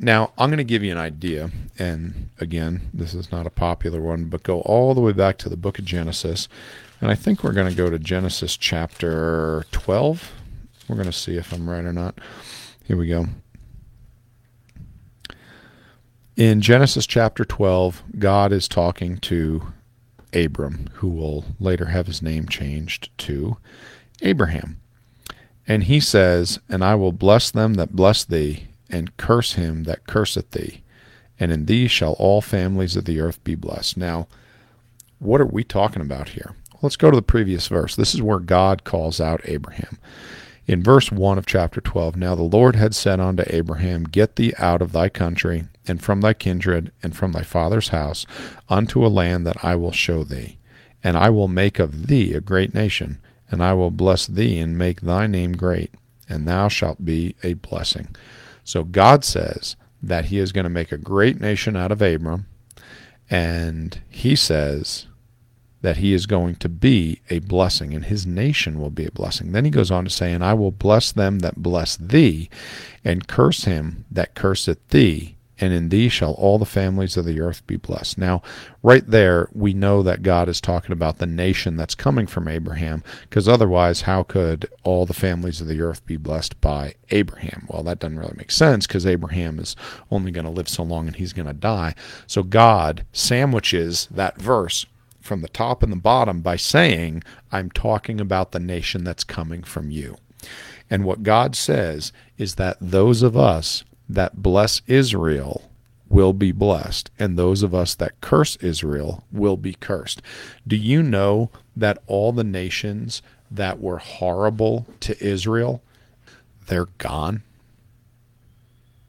Now, 0.02 0.32
I'm 0.38 0.50
going 0.50 0.58
to 0.60 0.64
give 0.64 0.82
you 0.82 0.93
an 0.93 0.97
idea. 0.97 1.52
And 1.78 2.30
again, 2.39 2.89
this 2.93 3.14
is 3.14 3.32
not 3.32 3.45
a 3.45 3.52
popular 3.52 4.00
one, 4.00 4.26
but 4.26 4.43
go 4.43 4.62
all 4.62 4.93
the 4.93 5.02
way 5.02 5.12
back 5.12 5.38
to 5.39 5.50
the 5.50 5.58
book 5.58 5.78
of 5.78 5.86
Genesis. 5.86 6.47
And 7.02 7.12
I 7.12 7.16
think 7.16 7.43
we're 7.43 7.54
going 7.54 7.70
to 7.70 7.76
go 7.76 7.89
to 7.89 8.00
Genesis 8.00 8.56
chapter 8.56 9.66
12. 9.72 10.32
We're 10.88 10.95
going 10.95 11.06
to 11.06 11.14
see 11.14 11.36
if 11.36 11.52
I'm 11.52 11.70
right 11.70 11.84
or 11.84 11.93
not. 11.93 12.18
Here 12.86 12.95
we 12.95 13.08
go. 13.08 13.26
In 16.38 16.62
Genesis 16.62 17.06
chapter 17.06 17.43
12, 17.43 18.02
God 18.18 18.54
is 18.54 18.70
talking 18.70 19.18
to 19.18 19.74
Abram, 20.34 20.88
who 20.93 21.10
will 21.10 21.43
later 21.60 21.88
have 21.88 22.08
his 22.08 22.22
name 22.22 22.47
changed 22.47 23.10
to 23.20 23.58
Abraham. 24.22 24.80
And 25.68 25.84
he 25.84 26.00
says, 26.00 26.60
And 26.70 26.84
I 26.86 26.95
will 26.95 27.12
bless 27.12 27.52
them 27.52 27.74
that 27.74 27.95
bless 27.95 28.24
thee, 28.24 28.68
and 28.90 29.16
curse 29.18 29.54
him 29.54 29.84
that 29.84 30.08
curseth 30.08 30.52
thee. 30.52 30.82
And 31.40 31.52
in 31.52 31.66
thee 31.66 31.88
shall 31.88 32.14
all 32.14 32.42
families 32.42 32.96
of 32.96 33.06
the 33.06 33.20
earth 33.22 33.44
be 33.44 33.56
blessed. 33.56 33.98
Now, 33.98 34.28
what 35.20 35.42
are 35.42 35.46
we 35.46 35.64
talking 35.64 36.02
about 36.02 36.30
here? 36.30 36.56
Let's 36.82 36.96
go 36.96 37.12
to 37.12 37.16
the 37.16 37.22
previous 37.22 37.68
verse. 37.68 37.96
This 37.96 38.14
is 38.14 38.22
where 38.22 38.40
God 38.40 38.84
calls 38.84 39.20
out 39.20 39.42
Abraham. 39.44 39.98
In 40.66 40.84
verse 40.84 41.12
1 41.12 41.38
of 41.38 41.46
chapter 41.46 41.82
12, 41.82 42.16
Now 42.16 42.36
the 42.36 42.44
Lord 42.44 42.76
had 42.76 42.94
said 42.94 43.20
unto 43.20 43.44
Abraham, 43.48 44.04
Get 44.04 44.36
thee 44.36 44.54
out 44.60 44.82
of 44.82 44.92
thy 44.92 45.10
country, 45.10 45.66
and 45.88 46.02
from 46.02 46.22
thy 46.22 46.34
kindred, 46.34 46.92
and 47.02 47.16
from 47.16 47.32
thy 47.32 47.42
father's 47.42 47.90
house, 47.90 48.26
unto 48.70 49.04
a 49.06 49.10
land 49.10 49.48
that 49.48 49.66
I 49.66 49.76
will 49.76 49.92
show 49.92 50.24
thee. 50.24 50.58
And 51.04 51.18
I 51.18 51.32
will 51.32 51.48
make 51.48 51.80
of 51.80 52.08
thee 52.08 52.34
a 52.34 52.40
great 52.40 52.74
nation, 52.74 53.20
and 53.50 53.64
I 53.64 53.74
will 53.74 53.92
bless 53.92 54.28
thee, 54.28 54.60
and 54.60 54.78
make 54.78 55.02
thy 55.02 55.26
name 55.26 55.54
great, 55.54 55.92
and 56.30 56.48
thou 56.48 56.68
shalt 56.68 57.04
be 57.04 57.36
a 57.42 57.54
blessing. 57.54 58.16
So 58.70 58.84
God 58.84 59.26
says 59.26 59.76
that 59.99 60.26
he 60.26 60.38
is 60.38 60.51
going 60.51 60.65
to 60.65 60.70
make 60.70 60.91
a 60.91 60.97
great 60.99 61.41
nation 61.41 61.76
out 61.76 61.91
of 61.91 62.03
Abram, 62.03 62.45
and 63.28 63.99
he 64.07 64.36
says 64.36 65.07
that 65.82 65.97
he 65.97 66.13
is 66.13 66.28
going 66.28 66.53
to 66.57 66.70
be 66.70 67.20
a 67.32 67.39
blessing, 67.39 67.95
and 67.95 68.05
his 68.05 68.28
nation 68.28 68.80
will 68.80 68.91
be 68.91 69.07
a 69.07 69.11
blessing. 69.11 69.53
Then 69.53 69.65
he 69.65 69.72
goes 69.72 69.89
on 69.89 70.03
to 70.03 70.09
say, 70.11 70.32
And 70.32 70.45
I 70.45 70.53
will 70.53 70.70
bless 70.70 71.11
them 71.11 71.39
that 71.39 71.63
bless 71.63 71.97
thee, 71.97 72.47
and 73.03 73.28
curse 73.28 73.63
him 73.63 74.05
that 74.11 74.36
curseth 74.36 74.88
thee, 74.89 75.36
and 75.60 75.74
in 75.74 75.89
thee 75.89 76.10
shall 76.10 76.32
all 76.34 76.57
the 76.57 76.66
families 76.66 77.18
of 77.18 77.26
the 77.26 77.41
earth 77.41 77.66
be 77.68 77.76
blessed. 77.76 78.18
Now, 78.18 78.41
right 78.82 79.05
there, 79.05 79.49
we 79.51 79.74
know 79.74 80.01
that 80.03 80.24
God 80.24 80.47
is 80.47 80.62
talking 80.62 80.93
about 80.93 81.18
the 81.18 81.26
nation 81.26 81.76
that's 81.76 81.95
coming 81.95 82.28
from 82.28 82.47
Abraham, 82.47 83.03
because 83.24 83.47
otherwise, 83.47 84.01
how 84.01 84.24
could 84.24 84.70
all 84.84 85.05
the 85.05 85.14
families 85.14 85.60
of 85.60 85.68
the 85.68 85.82
earth 85.82 86.05
be 86.05 86.18
blessed 86.18 86.60
by 86.62 86.95
Abraham? 87.12 87.66
Well, 87.70 87.84
that 87.84 87.99
doesn't 87.99 88.20
really 88.20 88.36
make 88.38 88.51
sense, 88.51 88.88
because 88.88 89.05
Abraham 89.05 89.60
is 89.60 89.76
only 90.10 90.32
going 90.32 90.45
to 90.45 90.51
live 90.51 90.70
so 90.70 90.84
long 90.84 91.07
and 91.07 91.16
he's 91.16 91.34
going 91.34 91.47
to 91.47 91.53
die. 91.53 91.95
So 92.26 92.43
God 92.43 93.05
sandwiches 93.12 94.07
that 94.12 94.39
verse 94.39 94.86
from 95.20 95.41
the 95.41 95.49
top 95.49 95.84
and 95.84 95.91
the 95.91 95.97
bottom 95.97 96.41
by 96.41 96.55
saying, 96.55 97.24
I'm 97.51 97.70
talking 97.70 98.22
about 98.22 98.51
the 98.51 98.60
nation 98.60 99.03
that's 99.03 99.24
coming 99.24 99.64
from 99.64 99.91
you. 99.91 100.18
And 100.89 101.03
what 101.03 101.22
God 101.22 101.55
says 101.55 102.12
is 102.38 102.55
that 102.55 102.78
those 102.80 103.22
of 103.22 103.38
us 103.38 103.84
that 104.10 104.41
bless 104.41 104.82
Israel 104.88 105.70
will 106.10 106.34
be 106.34 106.51
blessed, 106.51 107.12
and 107.20 107.38
those 107.38 107.62
of 107.62 107.76
us 107.76 107.93
that 107.95 108.20
curse 108.20 108.55
Israel 108.57 109.24
will 109.32 109.57
be 109.57 109.76
cursed. 109.76 110.22
Do 110.68 110.76
you 110.76 111.03
know 111.03 111.51
that 111.76 112.01
all 112.07 112.32
the 112.32 112.43
nations 112.43 113.22
that 113.51 113.80
were 113.80 113.99
horrible 113.99 114.88
to 115.01 115.24
Israel, 115.24 115.84
they're 116.68 116.88
gone? 116.97 117.43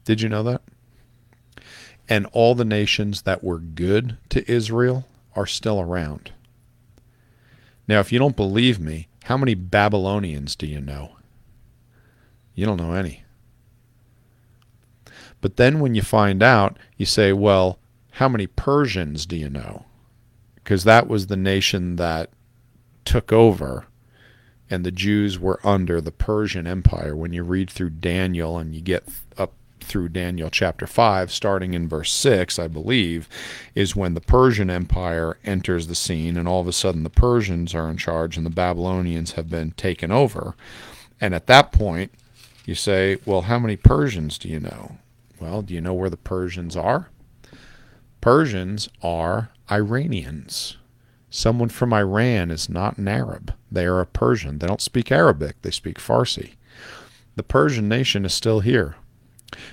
Did 0.05 0.21
you 0.21 0.29
know 0.29 0.43
that? 0.43 0.61
And 2.07 2.27
all 2.33 2.55
the 2.55 2.65
nations 2.65 3.23
that 3.23 3.43
were 3.43 3.59
good 3.59 4.17
to 4.29 4.49
Israel 4.51 5.07
are 5.35 5.47
still 5.47 5.79
around. 5.79 6.31
Now, 7.87 7.99
if 7.99 8.11
you 8.11 8.19
don't 8.19 8.35
believe 8.35 8.79
me, 8.79 9.07
how 9.23 9.37
many 9.37 9.55
Babylonians 9.55 10.55
do 10.55 10.67
you 10.67 10.81
know? 10.81 11.15
You 12.53 12.65
don't 12.65 12.77
know 12.77 12.93
any. 12.93 13.23
But 15.41 15.57
then 15.57 15.79
when 15.79 15.95
you 15.95 16.01
find 16.01 16.41
out, 16.41 16.77
you 16.97 17.05
say, 17.05 17.33
well, 17.33 17.79
how 18.11 18.29
many 18.29 18.47
Persians 18.47 19.25
do 19.25 19.35
you 19.35 19.49
know? 19.49 19.85
Because 20.55 20.83
that 20.83 21.07
was 21.07 21.27
the 21.27 21.37
nation 21.37 21.95
that 21.97 22.29
took 23.03 23.33
over 23.33 23.87
and 24.71 24.85
the 24.85 24.91
Jews 24.91 25.37
were 25.37 25.59
under 25.65 25.99
the 25.99 26.13
Persian 26.13 26.65
Empire. 26.65 27.15
When 27.15 27.33
you 27.33 27.43
read 27.43 27.69
through 27.69 27.89
Daniel 27.91 28.57
and 28.57 28.73
you 28.73 28.79
get 28.81 29.03
up 29.37 29.53
through 29.81 30.09
Daniel 30.09 30.49
chapter 30.49 30.87
5, 30.87 31.31
starting 31.31 31.73
in 31.73 31.89
verse 31.89 32.13
6, 32.13 32.57
I 32.57 32.69
believe, 32.69 33.27
is 33.75 33.97
when 33.97 34.13
the 34.13 34.21
Persian 34.21 34.69
Empire 34.69 35.37
enters 35.43 35.87
the 35.87 35.95
scene, 35.95 36.37
and 36.37 36.47
all 36.47 36.61
of 36.61 36.69
a 36.69 36.73
sudden 36.73 37.03
the 37.03 37.09
Persians 37.09 37.75
are 37.75 37.89
in 37.89 37.97
charge 37.97 38.37
and 38.37 38.45
the 38.45 38.49
Babylonians 38.49 39.33
have 39.33 39.49
been 39.49 39.71
taken 39.71 40.09
over. 40.09 40.55
And 41.19 41.35
at 41.35 41.47
that 41.47 41.73
point, 41.73 42.13
you 42.65 42.73
say, 42.73 43.17
Well, 43.25 43.43
how 43.43 43.59
many 43.59 43.75
Persians 43.75 44.37
do 44.37 44.47
you 44.47 44.61
know? 44.61 44.97
Well, 45.41 45.63
do 45.63 45.73
you 45.73 45.81
know 45.81 45.95
where 45.95 46.09
the 46.09 46.17
Persians 46.17 46.77
are? 46.77 47.09
Persians 48.21 48.87
are 49.01 49.49
Iranians. 49.71 50.77
Someone 51.31 51.69
from 51.69 51.93
Iran 51.93 52.51
is 52.51 52.69
not 52.69 52.97
an 52.99 53.07
Arab. 53.07 53.55
They 53.71 53.85
are 53.85 53.99
a 53.99 54.05
Persian. 54.05 54.59
They 54.59 54.67
don't 54.67 54.81
speak 54.81 55.11
Arabic, 55.11 55.61
they 55.63 55.71
speak 55.71 55.97
Farsi. 55.97 56.53
The 57.35 57.43
Persian 57.43 57.89
nation 57.89 58.23
is 58.23 58.33
still 58.33 58.59
here. 58.59 58.95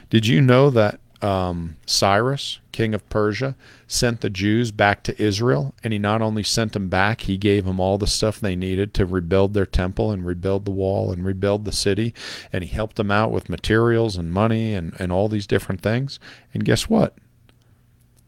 Did 0.09 0.27
you 0.27 0.41
know 0.41 0.71
that 0.71 1.01
um, 1.23 1.77
Cyrus, 1.87 2.61
king 2.73 2.95
of 2.95 3.09
Persia, 3.09 3.57
sent 3.87 4.21
the 4.21 4.31
Jews 4.31 4.71
back 4.71 5.03
to 5.05 5.23
Israel? 5.23 5.75
And 5.83 5.93
he 5.93 5.99
not 5.99 6.23
only 6.23 6.43
sent 6.43 6.73
them 6.73 6.89
back, 6.89 7.23
he 7.23 7.37
gave 7.37 7.65
them 7.65 7.81
all 7.81 7.99
the 7.99 8.07
stuff 8.07 8.41
they 8.41 8.57
needed 8.57 8.95
to 8.95 9.07
rebuild 9.07 9.55
their 9.55 9.67
temple 9.67 10.11
and 10.11 10.25
rebuild 10.25 10.65
the 10.65 10.71
wall 10.71 11.13
and 11.13 11.25
rebuild 11.25 11.65
the 11.65 11.73
city. 11.73 12.15
And 12.53 12.65
he 12.65 12.71
helped 12.71 12.97
them 12.97 13.11
out 13.11 13.33
with 13.33 13.49
materials 13.49 14.17
and 14.17 14.33
money 14.33 14.75
and, 14.75 14.95
and 14.99 15.11
all 15.11 15.29
these 15.29 15.47
different 15.47 15.81
things. 15.81 16.19
And 16.55 16.65
guess 16.65 16.89
what? 16.89 17.17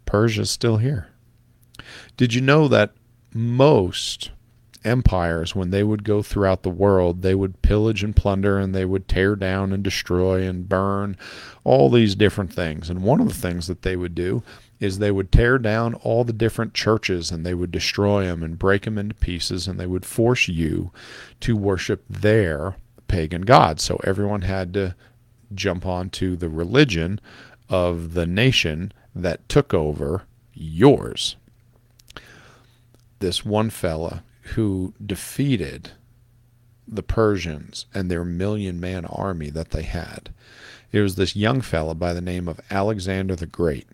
Persia's 0.06 0.50
still 0.50 0.78
here. 0.78 1.08
Did 2.16 2.34
you 2.34 2.40
know 2.40 2.68
that 2.68 2.92
most 3.32 4.30
empires, 4.84 5.54
when 5.54 5.70
they 5.70 5.82
would 5.82 6.04
go 6.04 6.22
throughout 6.22 6.62
the 6.62 6.70
world, 6.70 7.22
they 7.22 7.34
would 7.34 7.62
pillage 7.62 8.02
and 8.02 8.16
plunder 8.16 8.58
and 8.58 8.74
they 8.74 8.84
would 8.84 9.08
tear 9.08 9.36
down 9.36 9.72
and 9.72 9.82
destroy 9.82 10.42
and 10.42 10.68
burn 10.68 11.16
all 11.64 11.90
these 11.90 12.14
different 12.14 12.52
things. 12.52 12.88
And 12.88 13.02
one 13.02 13.20
of 13.20 13.28
the 13.28 13.34
things 13.34 13.66
that 13.66 13.82
they 13.82 13.96
would 13.96 14.14
do 14.14 14.42
is 14.78 14.98
they 14.98 15.10
would 15.10 15.30
tear 15.30 15.58
down 15.58 15.94
all 15.94 16.24
the 16.24 16.32
different 16.32 16.72
churches 16.72 17.30
and 17.30 17.44
they 17.44 17.54
would 17.54 17.70
destroy 17.70 18.24
them 18.24 18.42
and 18.42 18.58
break 18.58 18.84
them 18.84 18.96
into 18.96 19.14
pieces 19.14 19.68
and 19.68 19.78
they 19.78 19.86
would 19.86 20.06
force 20.06 20.48
you 20.48 20.90
to 21.40 21.56
worship 21.56 22.02
their 22.08 22.76
pagan 23.06 23.42
gods. 23.42 23.82
So 23.82 24.00
everyone 24.04 24.42
had 24.42 24.72
to 24.74 24.94
jump 25.54 25.84
onto 25.84 26.36
the 26.36 26.48
religion 26.48 27.20
of 27.68 28.14
the 28.14 28.26
nation 28.26 28.92
that 29.14 29.46
took 29.48 29.74
over 29.74 30.22
yours. 30.54 31.36
This 33.18 33.44
one 33.44 33.68
fella 33.68 34.22
who 34.54 34.94
defeated 35.04 35.90
the 36.86 37.02
Persians 37.02 37.86
and 37.94 38.10
their 38.10 38.24
million 38.24 38.80
man 38.80 39.04
army 39.04 39.50
that 39.50 39.70
they 39.70 39.82
had. 39.82 40.32
It 40.92 41.00
was 41.00 41.14
this 41.14 41.36
young 41.36 41.60
fellow 41.60 41.94
by 41.94 42.12
the 42.12 42.20
name 42.20 42.48
of 42.48 42.60
Alexander 42.70 43.36
the 43.36 43.46
Great. 43.46 43.86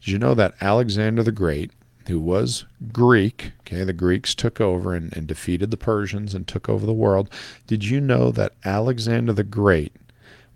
Did 0.00 0.08
you 0.08 0.18
know 0.18 0.34
that 0.34 0.54
Alexander 0.60 1.22
the 1.22 1.32
Great, 1.32 1.70
who 2.06 2.20
was 2.20 2.66
Greek, 2.92 3.52
okay, 3.60 3.82
the 3.82 3.94
Greeks 3.94 4.34
took 4.34 4.60
over 4.60 4.94
and, 4.94 5.16
and 5.16 5.26
defeated 5.26 5.70
the 5.70 5.78
Persians 5.78 6.34
and 6.34 6.46
took 6.46 6.68
over 6.68 6.84
the 6.84 6.92
world. 6.92 7.30
Did 7.66 7.84
you 7.84 8.00
know 8.00 8.30
that 8.32 8.52
Alexander 8.64 9.32
the 9.32 9.42
Great, 9.42 9.94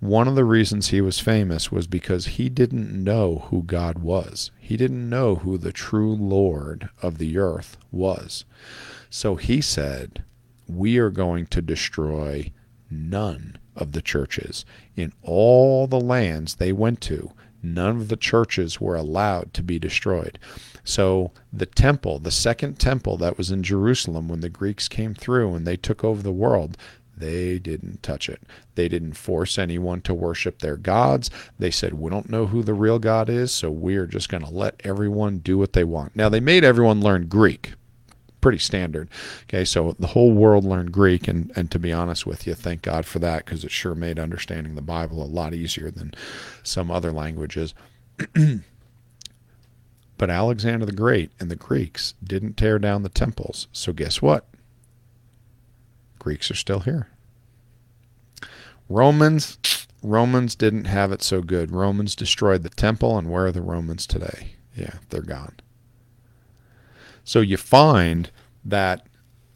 one 0.01 0.29
of 0.29 0.35
the 0.35 0.45
reasons 0.45 0.89
he 0.89 1.01
was 1.01 1.19
famous 1.19 1.73
was 1.73 1.87
because 1.87 2.27
he 2.27 2.49
didn't 2.49 2.93
know 2.93 3.47
who 3.51 3.63
God 3.63 3.99
was. 3.99 4.51
He 4.61 4.77
didn't 4.77 5.09
know 5.09 5.37
who 5.37 5.59
the 5.59 5.73
true 5.73 6.15
Lord 6.15 6.91
of 7.03 7.19
the 7.19 7.39
earth 7.39 7.77
was. 7.91 8.45
So 9.11 9.37
he 9.37 9.61
said, 9.61 10.25
We 10.67 10.99
are 10.99 11.11
going 11.11 11.47
to 11.47 11.63
destroy 11.63 12.53
none 12.91 13.59
of 13.77 13.93
the 13.93 14.03
churches. 14.03 14.65
In 14.97 15.13
all 15.23 15.87
the 15.87 16.01
lands 16.01 16.57
they 16.57 16.73
went 16.73 17.01
to, 17.03 17.33
none 17.63 17.97
of 17.97 18.09
the 18.09 18.17
churches 18.17 18.81
were 18.81 18.97
allowed 18.97 19.55
to 19.55 19.63
be 19.63 19.79
destroyed. 19.79 20.39
So 20.85 21.33
the 21.53 21.67
temple, 21.67 22.19
the 22.19 22.31
second 22.31 22.79
temple 22.79 23.17
that 23.19 23.39
was 23.39 23.51
in 23.51 23.63
Jerusalem 23.63 24.29
when 24.29 24.41
the 24.41 24.49
Greeks 24.49 24.89
came 24.89 25.15
through 25.15 25.55
and 25.55 25.67
they 25.67 25.77
took 25.77 26.03
over 26.03 26.23
the 26.23 26.33
world, 26.33 26.77
they 27.17 27.59
didn't 27.59 28.03
touch 28.03 28.29
it. 28.29 28.43
They 28.75 28.89
didn't 28.89 29.15
force 29.15 29.59
anyone 29.59 30.03
to 30.03 30.15
worship 30.15 30.61
their 30.61 30.77
gods. 30.77 31.31
They 31.59 31.71
said, 31.71 31.95
We 31.95 32.11
don't 32.11 32.31
know 32.31 32.47
who 32.47 32.63
the 32.63 32.75
real 32.75 32.99
God 33.01 33.29
is, 33.29 33.51
so 33.53 33.71
we're 33.71 34.07
just 34.07 34.29
going 34.29 34.45
to 34.45 34.51
let 34.51 34.81
everyone 34.85 35.39
do 35.39 35.59
what 35.59 35.73
they 35.73 35.85
want. 35.85 36.15
Now, 36.15 36.29
they 36.29 36.41
made 36.41 36.63
everyone 36.63 37.01
learn 37.01 37.27
Greek 37.27 37.73
pretty 38.41 38.59
standard. 38.59 39.09
Okay, 39.45 39.65
so 39.65 39.95
the 39.99 40.09
whole 40.09 40.33
world 40.33 40.65
learned 40.65 40.93
Greek, 40.93 41.29
and, 41.29 41.53
and 41.57 41.71
to 41.71 41.79
be 41.79 41.93
honest 41.93 42.27
with 42.27 42.47
you, 42.47 42.55
thank 42.55 42.83
God 42.83 43.07
for 43.07 43.19
that 43.19 43.45
because 43.45 43.65
it 43.65 43.71
sure 43.71 43.95
made 43.95 44.19
understanding 44.19 44.75
the 44.75 44.83
Bible 44.83 45.23
a 45.23 45.25
lot 45.25 45.55
easier 45.55 45.91
than 45.91 46.15
some 46.63 46.91
other 46.91 47.13
languages. 47.13 47.75
but 50.19 50.31
Alexander 50.31 50.87
the 50.87 50.93
Great 50.93 51.31
and 51.39 51.51
the 51.51 51.57
Greeks 51.57 52.15
didn't 52.23 52.57
tear 52.57 52.79
down 52.79 53.03
the 53.03 53.09
temples. 53.09 53.69
So 53.73 53.93
guess 53.93 54.21
what? 54.21 54.47
Greeks 56.19 56.51
are 56.51 56.57
still 56.57 56.81
here. 56.81 57.09
Romans 58.89 59.59
Romans 60.03 60.55
didn't 60.55 60.85
have 60.85 61.11
it 61.11 61.23
so 61.23 61.43
good. 61.43 61.73
Romans 61.73 62.15
destroyed 62.15 62.63
the 62.63 62.71
temple, 62.71 63.19
and 63.19 63.31
where 63.31 63.47
are 63.47 63.53
the 63.53 63.63
Romans 63.63 64.07
today? 64.07 64.53
Yeah, 64.75 64.95
they're 65.11 65.23
gone. 65.23 65.55
So 67.29 67.43
you 67.43 67.59
find 67.59 68.31
that 68.65 69.07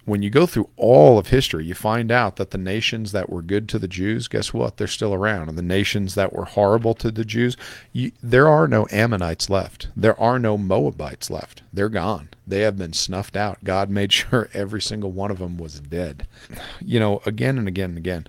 when 0.05 0.21
you 0.21 0.29
go 0.29 0.45
through 0.45 0.69
all 0.77 1.19
of 1.19 1.29
history, 1.29 1.65
you 1.65 1.73
find 1.73 2.13
out 2.13 2.37
that 2.37 2.51
the 2.51 2.59
nations 2.59 3.13
that 3.13 3.31
were 3.31 3.41
good 3.41 3.67
to 3.71 3.79
the 3.79 3.89
Jews, 3.89 4.29
guess 4.29 4.53
what? 4.53 4.77
They're 4.77 4.87
still 4.87 5.15
around. 5.15 5.49
And 5.49 5.57
the 5.57 5.63
nations 5.63 6.15
that 6.15 6.35
were 6.35 6.45
horrible 6.45 6.93
to 6.97 7.11
the 7.11 7.25
Jews, 7.25 7.57
you, 7.91 8.13
there 8.23 8.47
are 8.47 8.69
no 8.69 8.87
Ammonites 8.93 9.49
left. 9.49 9.89
There 9.97 10.21
are 10.21 10.39
no 10.39 10.59
Moabites 10.59 11.31
left. 11.31 11.63
They're 11.73 11.89
gone. 11.89 12.29
They 12.47 12.61
have 12.61 12.77
been 12.77 12.93
snuffed 12.93 13.39
out. 13.39 13.65
God 13.65 13.89
made 14.01 14.13
sure 14.13 14.51
every 14.53 14.83
single 14.83 15.11
one 15.11 15.31
of 15.31 15.39
them 15.39 15.57
was 15.57 15.81
dead. 15.81 16.27
You 16.83 17.01
know, 17.01 17.23
again 17.25 17.57
and 17.57 17.69
again 17.69 17.89
and 17.89 17.99
again, 17.99 18.27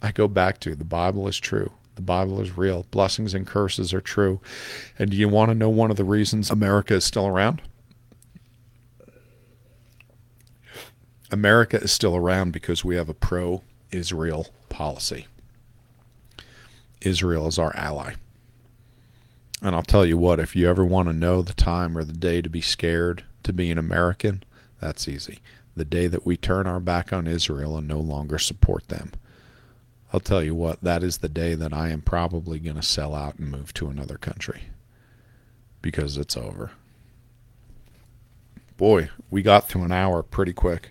I 0.00 0.10
go 0.10 0.26
back 0.26 0.58
to 0.60 0.74
the 0.74 0.84
Bible 0.84 1.28
is 1.28 1.36
true. 1.36 1.70
The 1.96 2.02
Bible 2.02 2.40
is 2.40 2.56
real. 2.56 2.86
Blessings 2.90 3.34
and 3.34 3.46
curses 3.46 3.92
are 3.92 4.00
true. 4.00 4.40
And 4.98 5.10
do 5.10 5.18
you 5.18 5.28
want 5.28 5.50
to 5.50 5.54
know 5.54 5.68
one 5.68 5.90
of 5.90 5.98
the 5.98 6.04
reasons 6.04 6.50
America 6.50 6.94
is 6.94 7.04
still 7.04 7.26
around? 7.26 7.60
America 11.30 11.80
is 11.80 11.90
still 11.90 12.14
around 12.14 12.52
because 12.52 12.84
we 12.84 12.96
have 12.96 13.08
a 13.08 13.14
pro 13.14 13.62
Israel 13.90 14.48
policy. 14.68 15.26
Israel 17.00 17.46
is 17.46 17.58
our 17.58 17.74
ally. 17.76 18.14
And 19.62 19.74
I'll 19.74 19.82
tell 19.82 20.06
you 20.06 20.18
what, 20.18 20.38
if 20.38 20.54
you 20.54 20.68
ever 20.68 20.84
want 20.84 21.08
to 21.08 21.14
know 21.14 21.42
the 21.42 21.54
time 21.54 21.96
or 21.96 22.04
the 22.04 22.12
day 22.12 22.42
to 22.42 22.48
be 22.48 22.60
scared 22.60 23.24
to 23.42 23.52
be 23.52 23.70
an 23.70 23.78
American, 23.78 24.44
that's 24.80 25.08
easy. 25.08 25.40
The 25.74 25.84
day 25.84 26.06
that 26.06 26.26
we 26.26 26.36
turn 26.36 26.66
our 26.66 26.80
back 26.80 27.12
on 27.12 27.26
Israel 27.26 27.76
and 27.76 27.88
no 27.88 27.98
longer 27.98 28.38
support 28.38 28.88
them. 28.88 29.12
I'll 30.12 30.20
tell 30.20 30.42
you 30.42 30.54
what, 30.54 30.82
that 30.82 31.02
is 31.02 31.18
the 31.18 31.28
day 31.28 31.54
that 31.54 31.72
I 31.72 31.88
am 31.88 32.00
probably 32.00 32.58
going 32.58 32.76
to 32.76 32.82
sell 32.82 33.14
out 33.14 33.38
and 33.38 33.50
move 33.50 33.74
to 33.74 33.88
another 33.88 34.16
country 34.16 34.64
because 35.82 36.16
it's 36.16 36.36
over. 36.36 36.70
Boy, 38.76 39.10
we 39.30 39.42
got 39.42 39.68
through 39.68 39.84
an 39.84 39.92
hour 39.92 40.22
pretty 40.22 40.52
quick 40.52 40.90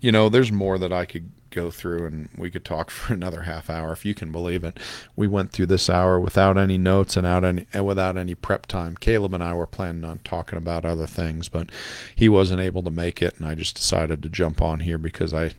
you 0.00 0.10
know, 0.12 0.28
there's 0.28 0.50
more 0.50 0.78
that 0.78 0.92
I 0.92 1.04
could 1.04 1.30
go 1.50 1.70
through 1.70 2.06
and 2.06 2.28
we 2.36 2.50
could 2.50 2.64
talk 2.64 2.90
for 2.90 3.12
another 3.12 3.42
half 3.42 3.68
hour 3.68 3.92
if 3.92 4.04
you 4.04 4.14
can 4.14 4.32
believe 4.32 4.64
it. 4.64 4.78
We 5.16 5.26
went 5.26 5.52
through 5.52 5.66
this 5.66 5.90
hour 5.90 6.18
without 6.18 6.56
any 6.56 6.78
notes 6.78 7.16
and 7.16 7.26
out 7.26 7.44
any 7.44 7.66
and 7.72 7.86
without 7.86 8.16
any 8.16 8.34
prep 8.34 8.66
time. 8.66 8.96
Caleb 8.96 9.34
and 9.34 9.42
I 9.42 9.54
were 9.54 9.66
planning 9.66 10.04
on 10.04 10.20
talking 10.24 10.56
about 10.56 10.84
other 10.84 11.06
things, 11.06 11.48
but 11.48 11.70
he 12.14 12.28
wasn't 12.28 12.60
able 12.60 12.82
to 12.82 12.90
make 12.90 13.20
it 13.20 13.36
and 13.38 13.46
I 13.46 13.54
just 13.54 13.76
decided 13.76 14.22
to 14.22 14.28
jump 14.28 14.62
on 14.62 14.80
here 14.80 14.98
because 14.98 15.34
I 15.34 15.52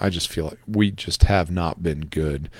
I 0.00 0.10
just 0.10 0.28
feel 0.28 0.44
like 0.44 0.60
we 0.66 0.92
just 0.92 1.24
have 1.24 1.50
not 1.50 1.82
been 1.82 2.02
good 2.02 2.50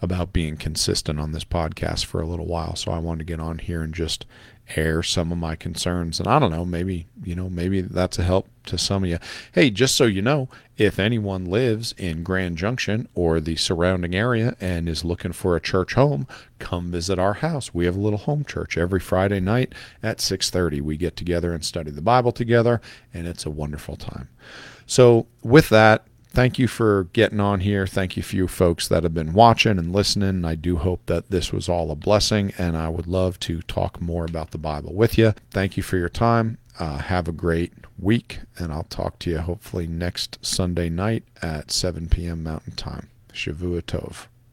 about 0.00 0.32
being 0.32 0.56
consistent 0.56 1.18
on 1.18 1.32
this 1.32 1.44
podcast 1.44 2.04
for 2.04 2.20
a 2.20 2.26
little 2.26 2.46
while. 2.46 2.76
So 2.76 2.92
I 2.92 2.98
wanted 2.98 3.20
to 3.20 3.32
get 3.32 3.40
on 3.40 3.58
here 3.58 3.82
and 3.82 3.92
just 3.92 4.26
air 4.76 5.02
some 5.02 5.30
of 5.30 5.38
my 5.38 5.56
concerns. 5.56 6.18
And 6.18 6.28
I 6.28 6.38
don't 6.38 6.50
know, 6.50 6.64
maybe, 6.64 7.06
you 7.22 7.34
know, 7.34 7.48
maybe 7.50 7.80
that's 7.80 8.18
a 8.18 8.24
help 8.24 8.48
to 8.66 8.78
some 8.78 9.04
of 9.04 9.10
you. 9.10 9.18
Hey, 9.52 9.70
just 9.70 9.94
so 9.94 10.04
you 10.04 10.22
know, 10.22 10.48
if 10.76 10.98
anyone 10.98 11.44
lives 11.44 11.94
in 11.98 12.22
Grand 12.22 12.56
Junction 12.56 13.08
or 13.14 13.40
the 13.40 13.56
surrounding 13.56 14.14
area 14.14 14.56
and 14.60 14.88
is 14.88 15.04
looking 15.04 15.32
for 15.32 15.54
a 15.54 15.60
church 15.60 15.94
home, 15.94 16.26
come 16.58 16.90
visit 16.90 17.18
our 17.18 17.34
house. 17.34 17.74
We 17.74 17.84
have 17.84 17.96
a 17.96 18.00
little 18.00 18.18
home 18.18 18.44
church 18.44 18.76
every 18.76 19.00
Friday 19.00 19.40
night 19.40 19.74
at 20.02 20.20
6:30. 20.20 20.80
We 20.80 20.96
get 20.96 21.16
together 21.16 21.52
and 21.52 21.64
study 21.64 21.90
the 21.90 22.02
Bible 22.02 22.32
together, 22.32 22.80
and 23.12 23.26
it's 23.26 23.46
a 23.46 23.50
wonderful 23.50 23.96
time. 23.96 24.28
So, 24.86 25.26
with 25.42 25.68
that, 25.70 26.06
thank 26.34 26.58
you 26.58 26.68
for 26.68 27.04
getting 27.12 27.40
on 27.40 27.60
here. 27.60 27.86
Thank 27.86 28.16
you 28.16 28.22
for 28.22 28.36
you 28.36 28.48
folks 28.48 28.88
that 28.88 29.02
have 29.04 29.14
been 29.14 29.32
watching 29.32 29.78
and 29.78 29.92
listening. 29.92 30.44
I 30.44 30.54
do 30.54 30.76
hope 30.76 31.06
that 31.06 31.30
this 31.30 31.52
was 31.52 31.68
all 31.68 31.90
a 31.90 31.94
blessing, 31.96 32.52
and 32.58 32.76
I 32.76 32.88
would 32.88 33.06
love 33.06 33.38
to 33.40 33.62
talk 33.62 34.00
more 34.00 34.24
about 34.24 34.50
the 34.50 34.58
Bible 34.58 34.92
with 34.94 35.16
you. 35.16 35.34
Thank 35.50 35.76
you 35.76 35.82
for 35.82 35.96
your 35.96 36.08
time. 36.08 36.58
Uh, 36.78 36.98
have 36.98 37.28
a 37.28 37.32
great 37.32 37.72
week, 37.98 38.40
and 38.58 38.72
I'll 38.72 38.84
talk 38.84 39.18
to 39.20 39.30
you 39.30 39.38
hopefully 39.38 39.86
next 39.86 40.44
Sunday 40.44 40.88
night 40.88 41.22
at 41.40 41.70
7 41.70 42.08
p.m. 42.08 42.42
Mountain 42.42 42.74
Time. 42.74 43.08
Shavua 43.32 43.82
Tov. 43.82 44.26